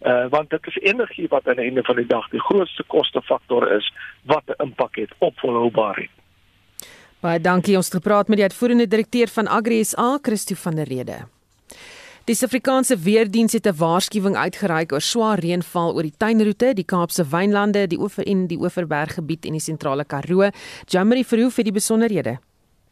uh, 0.03 0.27
want 0.31 0.51
dit 0.51 0.67
is 0.67 0.77
energie 0.77 1.29
wat 1.29 1.49
aan 1.49 1.57
die 1.57 1.65
einde 1.65 1.83
van 1.83 1.97
die 1.97 2.07
dag 2.07 2.29
die 2.29 2.41
grootste 2.41 2.85
kostefaktor 2.87 3.73
is 3.77 3.93
wat 4.25 4.43
'n 4.47 4.63
impak 4.63 4.97
het 4.97 5.13
op 5.19 5.39
volhoubaarheid. 5.39 6.11
Baie 7.21 7.41
dankie 7.41 7.77
ons 7.77 7.87
het 7.87 7.95
gepraat 7.95 8.29
met 8.29 8.37
die 8.37 8.47
uitvoerende 8.49 8.89
direkteur 8.89 9.29
van 9.29 9.49
Agri 9.49 9.85
SA, 9.85 10.19
Christo 10.23 10.55
van 10.55 10.75
der 10.75 10.89
Rede. 10.89 11.19
Die 12.25 12.35
Suid-Afrikaanse 12.35 12.97
Weerdienste 12.97 13.57
het 13.57 13.67
'n 13.67 13.79
waarskuwing 13.79 14.37
uitgereik 14.37 14.93
oor 14.93 15.01
swaar 15.01 15.39
reënval 15.39 15.95
oor 15.95 16.03
die 16.03 16.17
tuinroete, 16.17 16.75
die 16.75 16.85
Kaapse 16.85 17.25
wynlande, 17.25 17.87
die 17.87 17.99
Oever 17.99 18.27
en 18.27 18.47
die 18.47 18.59
Oeverberggebied 18.59 19.45
en 19.45 19.53
die 19.53 19.61
sentrale 19.61 20.05
Karoo. 20.05 20.51
Jamie 20.87 21.27
Verhoef 21.27 21.57
het 21.57 21.65
die 21.65 21.73
besonderhede. 21.73 22.39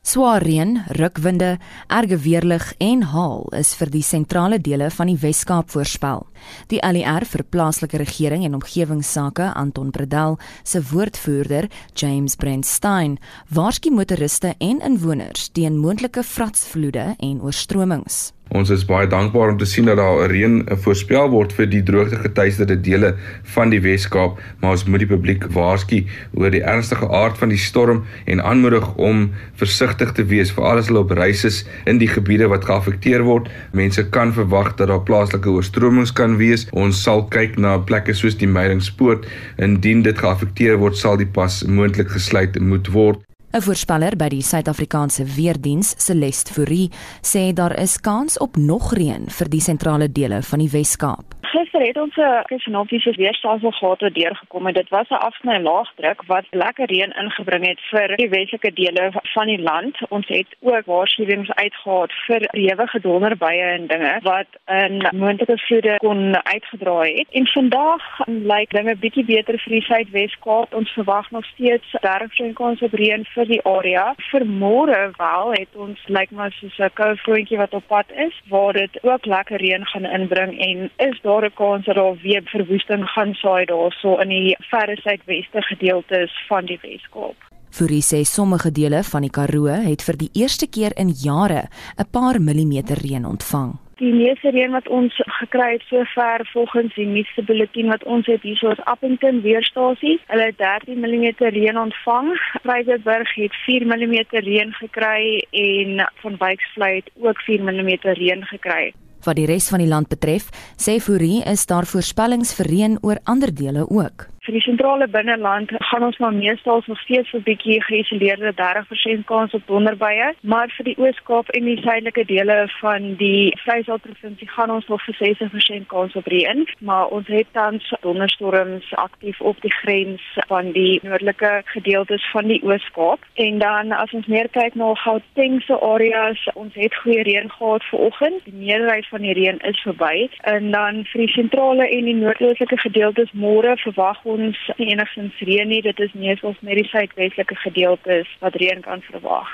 Swaar 0.03 0.43
reën, 0.43 0.85
rukwinde, 0.97 1.59
erge 1.87 2.17
weerlig 2.23 2.71
en 2.79 3.03
haal 3.11 3.43
is 3.59 3.75
vir 3.77 3.91
die 3.93 4.03
sentrale 4.07 4.61
dele 4.63 4.89
van 4.95 5.11
die 5.11 5.19
Wes-Kaap 5.19 5.75
voorspel. 5.75 6.25
Die 6.71 6.81
ALR 6.87 7.27
vir 7.29 7.45
plaaslike 7.45 7.99
regering 8.01 8.47
en 8.47 8.55
omgewingsake, 8.61 9.51
Anton 9.59 9.91
Bredel, 9.91 10.39
se 10.63 10.81
woordvoerder, 10.93 11.69
James 11.95 12.39
Brent 12.39 12.67
Stein, 12.67 13.19
waarsku 13.51 13.91
motoriste 13.93 14.55
en 14.59 14.81
inwoners 14.81 15.51
teen 15.53 15.77
moontlike 15.83 16.23
vratsvloede 16.25 17.15
en 17.19 17.43
oorstromings. 17.43 18.31
Ons 18.57 18.71
is 18.73 18.85
baie 18.89 19.07
dankbaar 19.11 19.53
om 19.53 19.59
te 19.61 19.67
sien 19.69 19.89
dat 19.89 19.99
daar 20.01 20.31
reën 20.31 20.63
voorspel 20.85 21.29
word 21.33 21.53
vir 21.53 21.69
die 21.69 21.83
droogtegetuieerde 21.85 22.79
dele 22.81 23.11
van 23.55 23.73
die 23.75 23.81
Wes-Kaap, 23.85 24.39
maar 24.61 24.77
ons 24.77 24.87
moet 24.89 25.05
die 25.05 25.11
publiek 25.11 25.45
waarsku 25.53 26.01
oor 26.39 26.55
die 26.55 26.63
ernstige 26.65 27.11
aard 27.13 27.37
van 27.41 27.53
die 27.53 27.61
storm 27.61 28.05
en 28.25 28.41
aanmoedig 28.41 28.89
om 28.97 29.27
versigtig 29.61 30.15
te 30.17 30.25
wees 30.33 30.53
vir 30.57 30.65
alles 30.71 30.89
hulle 30.89 31.05
op 31.05 31.13
reis 31.19 31.45
is 31.45 31.61
in 31.85 32.01
die 32.01 32.09
gebiede 32.09 32.49
wat 32.49 32.65
geaffekteer 32.71 33.27
word. 33.29 33.53
Mense 33.77 34.07
kan 34.17 34.33
verwag 34.33 34.75
dat 34.81 34.89
daar 34.89 35.05
plaaslike 35.05 35.53
oorstromings 35.53 36.15
kan 36.17 36.39
wees. 36.41 36.69
Ons 36.73 37.03
sal 37.05 37.27
kyk 37.35 37.61
na 37.61 37.77
plekke 37.79 38.17
soos 38.17 38.39
die 38.41 38.49
Meiringspoort. 38.49 39.29
Indien 39.61 40.03
dit 40.07 40.19
geaffekteer 40.19 40.81
word, 40.81 40.97
sal 40.97 41.21
die 41.21 41.29
pas 41.29 41.63
moontlik 41.69 42.17
gesluit 42.17 42.57
moet 42.61 42.89
word. 42.97 43.25
'n 43.57 43.63
Voorspeller 43.65 44.13
by 44.17 44.29
die 44.29 44.43
Suid-Afrikaanse 44.45 45.25
Weerdiens, 45.25 45.95
Celeste 45.97 46.53
Fourie, 46.53 46.91
sê 47.23 47.53
daar 47.55 47.73
is 47.81 47.97
kans 48.01 48.37
op 48.39 48.57
nog 48.57 48.93
reën 48.93 49.25
vir 49.39 49.49
die 49.49 49.65
sentrale 49.65 50.13
dele 50.13 50.43
van 50.43 50.59
die 50.59 50.69
Wes-Kaap. 50.69 51.39
Gister 51.49 51.81
het 51.81 51.99
ons 51.99 52.17
'n 52.17 52.59
sinoptiese 52.59 53.13
weerstelsel 53.17 53.71
gehad 53.71 54.01
wat 54.01 54.15
deurgekom 54.15 54.67
het. 54.67 54.75
Dit 54.75 54.89
was 54.89 55.09
'n 55.09 55.15
afsny 55.29 55.59
laagdruk 55.61 56.23
wat 56.27 56.45
lekker 56.51 56.87
reën 56.87 57.13
ingebring 57.23 57.67
het 57.67 57.81
vir 57.91 58.17
die 58.17 58.29
westelike 58.29 58.73
dele 58.73 59.13
van 59.23 59.47
die 59.47 59.63
land. 59.63 59.97
Ons 60.09 60.29
het 60.29 60.47
ook 60.61 60.85
waarskuwings 60.85 61.51
uitgehaal 61.51 62.07
vir 62.27 62.41
ewige 62.51 63.01
donderbuie 63.01 63.61
en 63.61 63.87
dinge 63.87 64.19
wat 64.23 64.47
in 64.67 65.09
moontlike 65.13 65.59
vloede 65.59 65.97
kon 65.97 66.45
uitgedraai 66.45 67.15
het. 67.19 67.27
En 67.31 67.47
vandag 67.47 68.03
lyk 68.27 68.71
dinge 68.71 68.97
bietjie 68.97 69.25
beter 69.25 69.59
vir 69.59 69.73
die 69.73 69.83
Suidwes-Kaap. 69.83 70.75
Ons 70.75 70.91
verwag 70.91 71.31
nog 71.31 71.45
steeds 71.45 71.97
30% 72.01 72.53
kans 72.55 72.83
op 72.83 72.93
reën 72.93 73.25
vir 73.39 73.49
die 73.53 73.61
area. 73.69 74.05
Vir 74.33 74.45
môre 74.47 74.99
wel 75.19 75.53
het 75.55 75.77
ons 75.79 76.01
lyk 76.11 76.31
maar 76.35 76.53
soos 76.59 76.79
'n 76.79 76.91
koue 76.99 77.17
frontjie 77.25 77.59
wat 77.63 77.75
op 77.75 77.87
pad 77.87 78.09
is 78.27 78.35
waar 78.51 78.73
dit 78.73 78.95
ook 79.03 79.27
lekker 79.27 79.59
reën 79.63 79.85
gaan 79.93 80.07
inbring 80.19 80.53
en 80.69 80.91
is 81.09 81.19
daar 81.23 81.45
'n 81.45 81.55
kans 81.55 81.85
dat 81.87 81.97
daar 81.97 82.17
weer 82.23 82.43
verwoesting 82.45 83.05
gaan 83.15 83.35
saai 83.35 83.65
daarso 83.65 84.19
in 84.19 84.29
die 84.29 84.57
verre 84.71 84.97
suidweste 84.97 85.63
gedeeltes 85.71 86.33
van 86.49 86.65
die 86.67 86.79
Weskaap. 86.83 87.37
Furie 87.71 88.03
sê 88.03 88.23
sommige 88.25 88.71
dele 88.71 89.03
van 89.03 89.23
die 89.23 89.31
Karoo 89.31 89.67
het 89.67 90.03
vir 90.03 90.17
die 90.17 90.31
eerste 90.33 90.67
keer 90.67 90.93
in 90.97 91.09
jare 91.09 91.69
'n 91.99 92.11
paar 92.11 92.41
millimeter 92.41 92.97
reën 92.97 93.25
ontvang. 93.25 93.88
Die 93.99 94.13
meeste 94.15 94.53
reën 94.55 94.71
wat 94.71 94.87
ons 94.95 95.17
gekry 95.41 95.73
het 95.73 95.83
sover 95.91 96.45
volgens 96.53 96.95
die 96.95 97.07
nuutste 97.07 97.43
bulletin 97.43 97.89
wat 97.91 98.05
ons 98.07 98.29
het 98.31 98.45
hier 98.47 98.57
soos 98.61 98.79
Appington 98.87 99.41
weerstasie, 99.43 100.21
hulle 100.31 100.47
het 100.53 100.59
13 100.63 101.03
mm 101.03 101.27
reën 101.57 101.79
ontvang. 101.79 102.31
Vryburg 102.63 103.35
het 103.35 103.59
4 103.65 103.87
mm 103.91 104.15
reën 104.31 104.73
gekry 104.79 105.43
en 105.51 106.07
van 106.23 106.39
Wyksvlei 106.39 106.95
het 107.01 107.11
ook 107.19 107.43
4 107.43 107.63
mm 107.63 107.93
reën 108.03 108.47
gekry. 108.55 108.95
Wat 109.27 109.37
die 109.37 109.51
res 109.51 109.67
van 109.69 109.83
die 109.83 109.91
land 109.91 110.09
betref, 110.09 110.47
sê 110.79 111.01
Fourie 111.03 111.43
is 111.43 111.67
daar 111.67 111.87
voorspellings 111.87 112.55
vir 112.55 112.71
reën 112.71 112.99
oor 113.03 113.19
ander 113.27 113.51
dele 113.51 113.83
ook 113.91 114.29
vir 114.49 114.57
die 114.57 114.65
sentrale 114.65 115.07
binneland 115.13 115.73
gaan 115.91 116.05
ons 116.07 116.17
maar 116.23 116.33
meestal 116.33 116.81
nog 116.87 117.01
steeds 117.01 117.33
'n 117.33 117.43
bietjie 117.45 117.83
geïsoleerde 117.85 118.53
30% 118.55 119.25
kans 119.25 119.53
op 119.53 119.63
donderbuie, 119.67 120.29
maar 120.41 120.69
vir 120.77 120.85
die 120.85 120.99
Oos-Kaap 120.99 121.49
en 121.49 121.65
die 121.65 121.81
suidelike 121.83 122.25
dele 122.25 122.57
van 122.81 123.17
die 123.17 123.53
Vrystaat 123.65 124.01
provinsie 124.01 124.49
gaan 124.49 124.71
ons 124.71 124.87
nog 124.87 125.05
vir 125.05 125.15
60% 125.15 125.87
kans 125.87 126.15
op 126.15 126.27
reën, 126.27 126.69
maar 126.79 127.07
ons 127.07 127.27
het 127.27 127.47
tans 127.53 127.95
donderstorms 128.01 128.95
aktief 128.95 129.41
op 129.41 129.61
die 129.61 129.73
grens 129.73 130.23
van 130.47 130.73
die 130.73 131.01
noordelike 131.03 131.63
gedeeltes 131.65 132.31
van 132.31 132.47
die 132.47 132.63
Oos-Kaap. 132.63 133.21
En 133.35 133.59
dan 133.59 133.93
as 133.93 134.13
ons 134.13 134.27
meer 134.27 134.49
kyk 134.49 134.75
na 134.75 134.95
Gauteng 134.95 135.63
se 135.63 135.81
areas, 135.81 136.49
ons 136.55 136.75
het 136.75 136.95
goeie 136.97 137.23
reën 137.23 137.51
gehad 137.51 137.85
vanoggend. 137.85 138.45
Die 138.45 138.55
meerderheid 138.55 139.07
van 139.09 139.21
die 139.21 139.33
reën 139.33 139.59
is 139.59 139.81
verby 139.81 140.31
en 140.41 140.71
dan 140.71 141.05
vir 141.05 141.21
die 141.21 141.33
sentrale 141.33 141.89
en 141.89 142.05
die 142.05 142.15
noordoostelike 142.15 142.79
gedeeltes 142.79 143.31
môre 143.33 143.77
verwag 143.77 144.25
ons 144.25 144.38
ons 144.39 144.59
nie 144.79 144.93
enigstens 144.93 145.41
reën 145.45 145.69
nie, 145.69 145.83
dit 145.83 146.01
is 146.01 146.15
meer 146.15 146.39
soos 146.39 146.59
met 146.61 146.79
die 146.79 146.87
suidwestelike 146.89 147.59
gedeeltes 147.65 148.31
wat 148.41 148.55
reën 148.55 148.83
kan 148.87 149.03
verwag. 149.11 149.51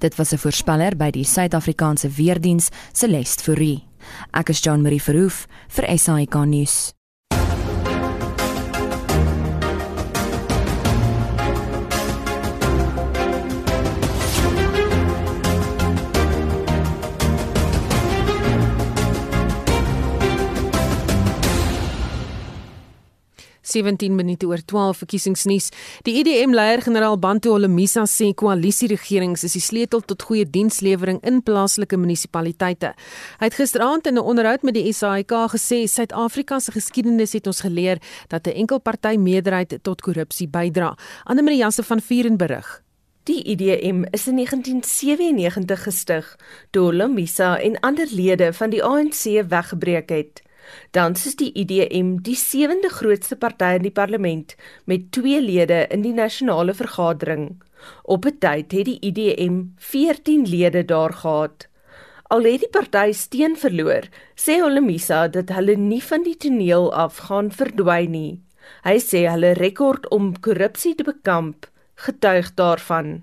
Dit 0.00 0.16
was 0.16 0.32
'n 0.32 0.38
voorspeller 0.38 0.96
by 0.96 1.10
die 1.10 1.24
Suid-Afrikaanse 1.24 2.08
Weerdiens, 2.08 2.70
Celeste 2.92 3.42
Fourie. 3.42 3.84
Ek 4.32 4.48
is 4.48 4.60
Jean 4.60 4.82
Marie 4.82 5.02
Verhoef 5.02 5.46
vir 5.68 5.98
SAK 5.98 6.34
nuus. 6.46 6.99
17 23.70 24.14
minute 24.14 24.46
oor 24.46 24.60
12 24.64 24.96
verkiesingsnuus. 25.04 25.70
Die 26.02 26.14
IDM-leier 26.20 26.82
generaal 26.82 27.18
Bantu 27.18 27.54
Holomisa 27.54 28.04
sê 28.06 28.32
koalisieregerings 28.34 29.44
is 29.44 29.56
die 29.56 29.62
sleutel 29.64 30.00
tot 30.00 30.22
goeie 30.22 30.44
dienslewering 30.44 31.20
in 31.22 31.42
plaaslike 31.42 31.96
munisipaliteite. 31.96 32.94
Hy 33.38 33.50
het 33.50 33.54
gisteraand 33.54 34.06
in 34.06 34.14
'n 34.14 34.26
onderhoud 34.32 34.62
met 34.62 34.74
die 34.74 34.92
SAIK 34.92 35.32
gesê 35.54 35.86
Suid-Afrika 35.86 36.58
se 36.60 36.72
geskiedenis 36.72 37.32
het 37.32 37.46
ons 37.46 37.60
geleer 37.60 37.98
dat 38.28 38.46
'n 38.46 38.56
enkelparty 38.56 39.16
meerderheid 39.16 39.78
tot 39.82 40.00
korrupsie 40.00 40.48
bydra. 40.48 40.96
Annelie 41.24 41.56
Jansen 41.56 41.84
van 41.84 42.00
Vuren 42.00 42.36
berig. 42.36 42.82
Die 43.24 43.42
IDM 43.44 44.04
is 44.10 44.26
in 44.26 44.34
1997 44.36 45.82
gestig 45.82 46.38
toe 46.70 46.82
Holomisa 46.82 47.58
en 47.58 47.80
ander 47.80 48.08
lede 48.10 48.52
van 48.52 48.70
die 48.70 48.80
ANC 48.84 49.44
weggebreek 49.48 50.08
het. 50.08 50.42
Dan 50.90 51.12
is 51.12 51.36
die 51.36 51.52
IDM 51.52 52.16
die 52.26 52.36
sewende 52.36 52.88
grootste 52.88 53.36
party 53.36 53.76
in 53.78 53.82
die 53.82 53.94
parlement 53.94 54.56
met 54.84 55.10
twee 55.12 55.40
lede 55.42 55.86
in 55.90 56.02
die 56.02 56.14
nasionale 56.14 56.74
vergadering. 56.74 57.62
Op 58.02 58.26
'n 58.26 58.38
tyd 58.38 58.72
het 58.72 58.84
die 58.84 58.98
IDM 59.00 59.62
14 59.76 60.46
lede 60.48 60.84
daar 60.84 61.12
gehad. 61.12 61.68
Al 62.28 62.44
het 62.44 62.60
die 62.60 62.68
party 62.70 63.12
steun 63.12 63.56
verloor, 63.56 64.06
sê 64.36 64.62
Olemisa 64.62 65.28
dat 65.28 65.48
hulle 65.48 65.76
nie 65.76 66.02
van 66.02 66.22
die 66.22 66.36
toneel 66.36 66.92
af 66.94 67.16
gaan 67.16 67.50
verdwyn 67.50 68.10
nie. 68.10 68.40
Hy 68.84 68.98
sê 68.98 69.26
hulle 69.26 69.52
rekord 69.58 70.08
om 70.08 70.40
korrupsie 70.40 70.94
te 70.94 71.04
bekamp 71.04 71.66
getuig 71.94 72.54
daarvan. 72.54 73.22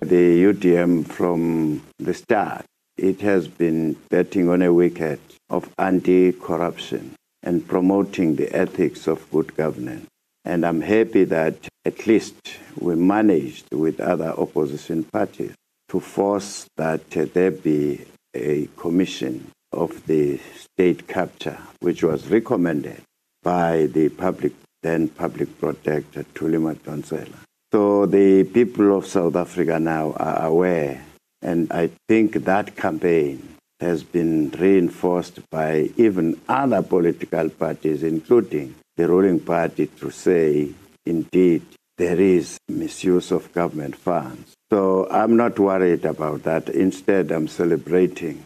The 0.00 0.42
UDM 0.48 1.02
from 1.02 1.80
the 1.96 2.12
start 2.12 2.64
it 2.96 3.20
has 3.20 3.48
been 3.48 3.96
betting 4.08 4.48
on 4.48 4.62
a 4.62 4.72
wicket 4.72 5.20
of 5.50 5.68
anti 5.78 6.32
corruption 6.32 7.14
and 7.42 7.66
promoting 7.66 8.36
the 8.36 8.54
ethics 8.54 9.06
of 9.06 9.30
good 9.30 9.54
governance. 9.56 10.06
And 10.44 10.64
I'm 10.64 10.80
happy 10.80 11.24
that 11.24 11.68
at 11.84 12.06
least 12.06 12.36
we 12.78 12.94
managed 12.94 13.66
with 13.72 14.00
other 14.00 14.30
opposition 14.36 15.04
parties 15.04 15.54
to 15.88 16.00
force 16.00 16.66
that 16.76 17.10
there 17.10 17.50
be 17.50 18.04
a 18.34 18.68
commission 18.76 19.50
of 19.72 20.06
the 20.06 20.38
state 20.56 21.06
capture, 21.08 21.58
which 21.80 22.02
was 22.02 22.28
recommended 22.28 23.02
by 23.42 23.86
the 23.86 24.08
public 24.08 24.52
then 24.82 25.08
public 25.08 25.58
protector 25.58 26.24
Tulima 26.34 26.74
Tonsela. 26.76 27.36
So 27.72 28.06
the 28.06 28.44
people 28.44 28.96
of 28.96 29.06
South 29.06 29.36
Africa 29.36 29.78
now 29.78 30.12
are 30.12 30.46
aware, 30.46 31.04
and 31.42 31.70
I 31.70 31.90
think 32.08 32.32
that 32.44 32.76
campaign 32.76 33.49
has 33.80 34.02
been 34.02 34.50
reinforced 34.50 35.40
by 35.50 35.90
even 35.96 36.40
other 36.48 36.82
political 36.82 37.48
parties, 37.48 38.02
including 38.02 38.74
the 38.96 39.08
ruling 39.08 39.40
party, 39.40 39.86
to 39.86 40.10
say, 40.10 40.70
indeed, 41.06 41.62
there 41.96 42.20
is 42.20 42.58
misuse 42.68 43.30
of 43.30 43.52
government 43.52 43.96
funds. 43.96 44.54
So 44.70 45.08
I'm 45.10 45.36
not 45.36 45.58
worried 45.58 46.04
about 46.04 46.42
that. 46.44 46.68
Instead, 46.68 47.30
I'm 47.30 47.48
celebrating. 47.48 48.44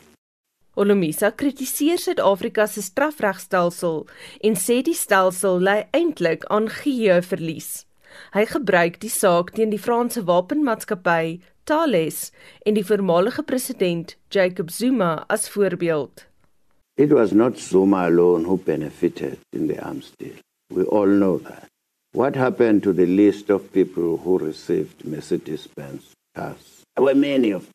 Olomisa 0.77 1.31
kritiseer 1.31 1.99
Suid-Afrika 1.99 2.67
se 2.67 2.83
strafregstelsel 2.83 4.01
en 4.43 4.57
sê 4.59 4.81
die 4.83 4.97
stelsel 4.99 5.61
lei 5.63 5.85
eintlik 5.95 6.47
aan 6.51 6.67
geheueverlies. 6.67 7.85
Hy 8.35 8.45
gebruik 8.51 8.99
die 9.03 9.11
saak 9.11 9.53
teen 9.55 9.71
die 9.71 9.79
Franse 9.79 10.25
wapenmaatskappy 10.27 11.39
Thales 11.65 12.31
en 12.63 12.75
die 12.75 12.85
voormalige 12.85 13.43
president 13.43 14.17
Jacob 14.29 14.71
Zuma 14.71 15.25
as 15.29 15.49
voorbeeld. 15.49 16.27
It 16.97 17.13
was 17.13 17.33
not 17.33 17.59
Zuma 17.59 18.07
alone 18.07 18.45
who 18.45 18.57
benefited 18.57 19.39
in 19.53 19.67
the 19.67 19.81
arms 19.83 20.13
deal. 20.19 20.37
We 20.71 20.85
all 20.85 21.07
know 21.07 21.39
that. 21.39 21.67
What 22.13 22.37
happened 22.37 22.83
to 22.83 22.93
the 22.93 23.07
list 23.07 23.51
of 23.51 23.73
people 23.73 24.17
who 24.19 24.39
received 24.39 25.05
Mercedes-Benz 25.05 26.13
cars? 26.37 26.83
There 26.95 27.05
were 27.05 27.15
many 27.15 27.51
of 27.51 27.69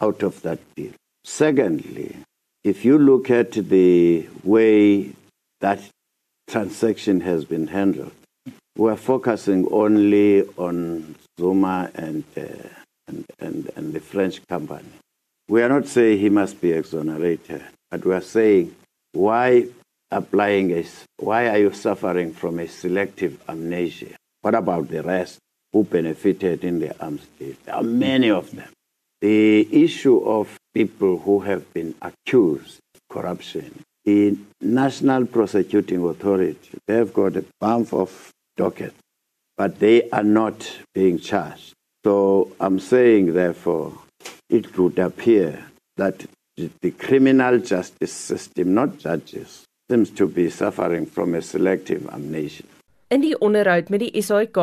out 0.00 0.22
of 0.22 0.42
that 0.42 0.58
deal. 0.74 0.92
Secondly, 1.24 2.16
if 2.62 2.84
you 2.84 2.98
look 2.98 3.30
at 3.30 3.52
the 3.52 4.26
way 4.44 5.12
that 5.60 5.80
transaction 6.48 7.20
has 7.20 7.44
been 7.44 7.68
handled, 7.68 8.12
we're 8.76 8.96
focusing 8.96 9.66
only 9.72 10.42
on 10.58 11.14
Zuma 11.40 11.90
and 11.94 12.24
uh, 12.36 12.42
and, 13.08 13.24
and, 13.38 13.70
and 13.76 13.92
the 13.92 14.00
French 14.00 14.46
company. 14.46 14.88
We 15.48 15.62
are 15.62 15.68
not 15.68 15.86
saying 15.86 16.18
he 16.18 16.28
must 16.28 16.60
be 16.60 16.72
exonerated, 16.72 17.62
But 17.90 18.04
we 18.04 18.14
are 18.14 18.20
saying, 18.20 18.74
why 19.12 19.66
applying 20.10 20.72
a, 20.72 20.84
why 21.18 21.48
are 21.48 21.58
you 21.58 21.72
suffering 21.72 22.32
from 22.32 22.58
a 22.58 22.66
selective 22.66 23.40
amnesia? 23.48 24.16
What 24.42 24.54
about 24.54 24.88
the 24.88 25.02
rest 25.02 25.38
who 25.72 25.84
benefited 25.84 26.64
in 26.64 26.80
the 26.80 26.98
arms 27.00 27.26
deal? 27.38 27.54
There 27.64 27.74
are 27.74 27.82
many 27.82 28.30
of 28.30 28.54
them. 28.54 28.68
The 29.20 29.84
issue 29.84 30.18
of 30.18 30.58
people 30.74 31.18
who 31.18 31.40
have 31.40 31.72
been 31.72 31.94
accused 32.02 32.80
of 32.94 33.00
corruption, 33.08 33.82
the 34.04 34.36
National 34.60 35.26
Prosecuting 35.26 36.04
Authority, 36.04 36.78
they've 36.86 37.12
got 37.12 37.36
a 37.36 37.44
bunch 37.60 37.92
of 37.92 38.32
docket, 38.56 38.94
but 39.56 39.78
they 39.78 40.08
are 40.10 40.22
not 40.22 40.78
being 40.94 41.18
charged. 41.18 41.72
So 42.06 42.52
I'm 42.60 42.78
saying, 42.78 43.32
therefore, 43.34 43.92
it 44.48 44.78
would 44.78 44.96
appear 45.00 45.58
that 45.96 46.24
the 46.56 46.92
criminal 46.92 47.58
justice 47.58 48.12
system, 48.12 48.74
not 48.74 48.98
judges, 48.98 49.64
seems 49.90 50.10
to 50.10 50.28
be 50.28 50.48
suffering 50.48 51.06
from 51.06 51.34
a 51.34 51.42
selective 51.42 52.06
amnesia. 52.14 52.62
In 53.10 53.26
die 53.26 53.34
onderhoud 53.42 53.90
met 53.90 54.04
die 54.04 54.22
SAIK 54.22 54.60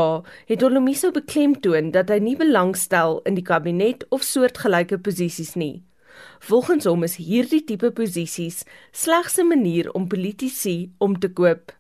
het 0.48 0.64
Olomiso 0.64 1.12
beklemtoon 1.12 1.92
dat 1.92 2.16
hy 2.16 2.22
nie 2.24 2.38
belangstel 2.40 3.20
in 3.28 3.36
die 3.36 3.44
kabinet 3.44 4.08
of 4.16 4.24
soortgelyke 4.24 5.02
posisies 5.04 5.58
nie. 5.60 5.84
Volgens 6.48 6.88
hom 6.88 7.04
is 7.04 7.20
hierdie 7.20 7.66
tipe 7.68 7.92
posisies 7.92 8.64
slegs 8.96 9.36
'n 9.36 9.52
manier 9.52 9.92
om 9.92 10.08
politici 10.08 10.96
om 10.98 11.20
te 11.20 11.28
koop. 11.28 11.76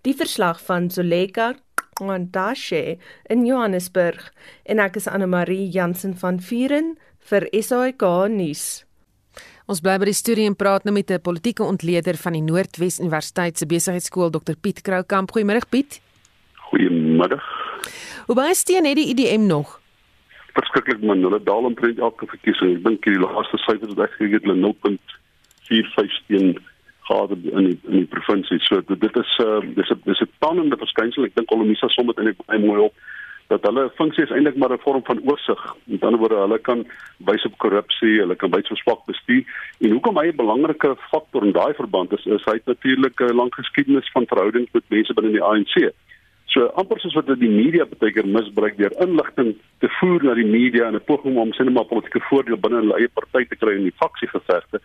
Die 0.00 0.16
verslag 0.16 0.64
van 0.64 0.88
Zoleka 0.90 1.52
Kwandashe 1.94 2.98
in 3.30 3.46
Johannesburg 3.46 4.30
en 4.64 4.82
ek 4.82 4.98
is 5.00 5.08
Anne 5.08 5.26
Marie 5.26 5.68
Jansen 5.70 6.14
van 6.18 6.40
Vuren 6.40 6.94
vir 7.30 7.48
SAK 7.52 8.04
nuus. 8.32 8.84
Ons 9.64 9.80
bly 9.80 9.94
by 9.96 10.10
die 10.10 10.16
storie 10.16 10.44
en 10.44 10.56
praat 10.60 10.84
nou 10.84 10.92
met 10.92 11.10
'n 11.10 11.22
politieke 11.24 11.64
ontleder 11.64 12.16
van 12.20 12.32
die 12.32 12.42
Noordwes 12.42 13.00
Universiteit 13.00 13.58
se 13.58 13.66
besigheidskool 13.66 14.30
Dr 14.30 14.56
Piet 14.60 14.82
Kroukamp. 14.82 15.30
Goeiemôre 15.32 15.64
Piet. 15.70 16.00
Goeiemôre. 16.68 17.40
Hoe 18.26 18.36
baie 18.36 18.54
steun 18.54 18.84
het 18.84 18.96
die 18.96 19.08
IDM 19.08 19.46
nog? 19.46 19.80
Verskriklik 20.52 21.00
min. 21.00 21.22
Hulle 21.22 21.42
daal 21.42 21.64
omtrent 21.64 21.98
elke 21.98 22.26
verkiesing. 22.26 22.76
Ek 22.76 22.84
dink 22.84 23.02
die 23.04 23.18
laaste 23.18 23.56
syfers 23.56 23.94
wat 23.94 24.04
ek 24.04 24.12
gekry 24.18 24.32
het, 24.32 24.44
hulle 24.44 24.60
0.45 24.60 26.12
steun 26.20 26.58
gehad 27.08 27.30
in 27.30 27.42
die, 27.42 27.78
in 27.88 27.98
die 28.02 28.10
provinsie. 28.10 28.60
So 28.60 28.80
dit 28.86 29.16
is 29.16 29.38
uh 29.44 29.60
dis 29.74 29.90
'n 29.90 30.00
dis 30.04 30.20
'n 30.20 30.30
tannende 30.38 30.76
verskynsel. 30.76 31.24
Ek 31.24 31.34
dink 31.34 31.52
Olomisa 31.52 31.88
som 31.88 32.06
dit 32.06 32.18
eintlik 32.18 32.46
baie 32.46 32.58
mooi 32.58 32.80
op 32.80 32.94
dat 33.48 33.62
hulle 33.68 33.90
funksie 33.94 34.24
is 34.24 34.30
eintlik 34.30 34.56
maar 34.56 34.72
'n 34.72 34.84
vorm 34.86 35.04
van 35.04 35.20
oorsig. 35.30 35.74
Met 35.84 36.02
ander 36.02 36.20
woorde, 36.20 36.34
hulle 36.34 36.58
kan 36.58 36.86
wys 37.18 37.44
op 37.44 37.58
korrupsie, 37.58 38.18
hulle 38.18 38.36
kan 38.36 38.50
wys 38.50 38.70
op 38.70 38.76
swak 38.76 39.04
bestuur. 39.06 39.44
En 39.80 39.90
hoekom 39.90 40.18
hy 40.18 40.26
'n 40.26 40.36
belangrike 40.36 40.96
faktor 41.10 41.44
in 41.44 41.52
daai 41.52 41.74
verband 41.74 42.12
is, 42.12 42.26
is 42.26 42.44
hy 42.44 42.58
natuurlik 42.64 43.20
'n 43.20 43.34
lang 43.34 43.54
geskiedenis 43.54 44.10
van 44.10 44.26
verhoudings 44.26 44.72
met 44.72 44.82
mense 44.88 45.14
binne 45.14 45.32
die 45.32 45.42
ANC. 45.42 45.92
So 46.46 46.66
amper 46.66 47.00
soos 47.00 47.14
wat 47.14 47.26
die 47.26 47.50
media 47.50 47.84
baie 47.84 48.12
keer 48.12 48.26
misbruik 48.26 48.76
deur 48.76 48.92
inligting 49.02 49.56
te 49.78 49.88
voer 49.88 50.22
na 50.22 50.34
die 50.34 50.46
media 50.46 50.88
in 50.88 50.94
'n 50.94 51.04
poging 51.04 51.36
om 51.36 51.52
sinema 51.52 51.82
politieke 51.82 52.20
voordeel 52.20 52.56
binne 52.56 52.76
hulle 52.76 52.98
eie 52.98 53.08
party 53.08 53.44
te 53.44 53.56
kry 53.56 53.74
in 53.76 53.88
die 53.90 53.98
faksiegevegte. 54.02 54.80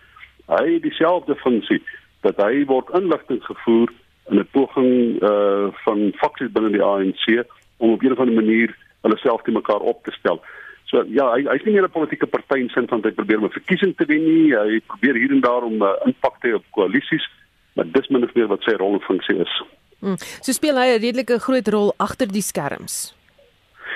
Hy 0.48 0.74
het 0.74 0.82
dieselfde 0.82 1.36
funksie 1.36 1.82
dat 2.22 2.38
hy 2.38 2.66
word 2.66 2.90
inligting 2.94 3.42
gevoer 3.44 3.90
in 4.30 4.40
'n 4.40 4.48
poging 4.52 5.22
uh 5.24 5.68
van 5.86 6.12
faksies 6.22 6.52
binne 6.52 6.72
die 6.72 6.84
ANC 6.84 7.46
om 7.78 7.92
op 7.94 8.04
'n 8.04 8.12
of 8.12 8.20
ander 8.20 8.36
manier 8.36 8.76
hulle 9.02 9.18
self 9.18 9.42
te 9.42 9.52
mekaar 9.52 9.80
op 9.80 10.04
te 10.04 10.12
stel. 10.12 10.42
So 10.86 11.04
ja, 11.08 11.28
hy 11.34 11.46
hy's 11.46 11.64
nie 11.66 11.74
meer 11.74 11.84
'n 11.84 11.94
politieke 11.94 12.28
party 12.28 12.60
in 12.60 12.70
sin 12.70 12.88
van 12.88 13.02
hy 13.04 13.12
probeer 13.12 13.42
'n 13.42 13.50
verkiesing 13.50 13.96
te 13.98 14.06
wen 14.06 14.24
nie. 14.24 14.56
Hy 14.56 14.82
probeer 14.88 15.16
hier 15.16 15.32
en 15.32 15.42
daar 15.42 15.64
om 15.64 15.82
uh, 15.82 15.94
impak 16.06 16.42
te 16.42 16.48
hê 16.48 16.54
op 16.54 16.66
koalisies, 16.72 17.26
maar 17.74 17.86
dis 17.92 18.10
min 18.10 18.24
of 18.24 18.34
meer 18.34 18.48
wat 18.48 18.64
sy 18.64 18.72
rol 18.72 18.94
en 18.94 19.02
funksie 19.02 19.38
is. 19.38 19.62
Hmm. 20.00 20.18
So 20.42 20.52
speel 20.52 20.76
hy 20.76 20.88
'n 20.96 21.02
redelike 21.02 21.40
groot 21.40 21.68
rol 21.68 21.94
agter 21.98 22.28
die 22.28 22.42
skerms. 22.42 23.19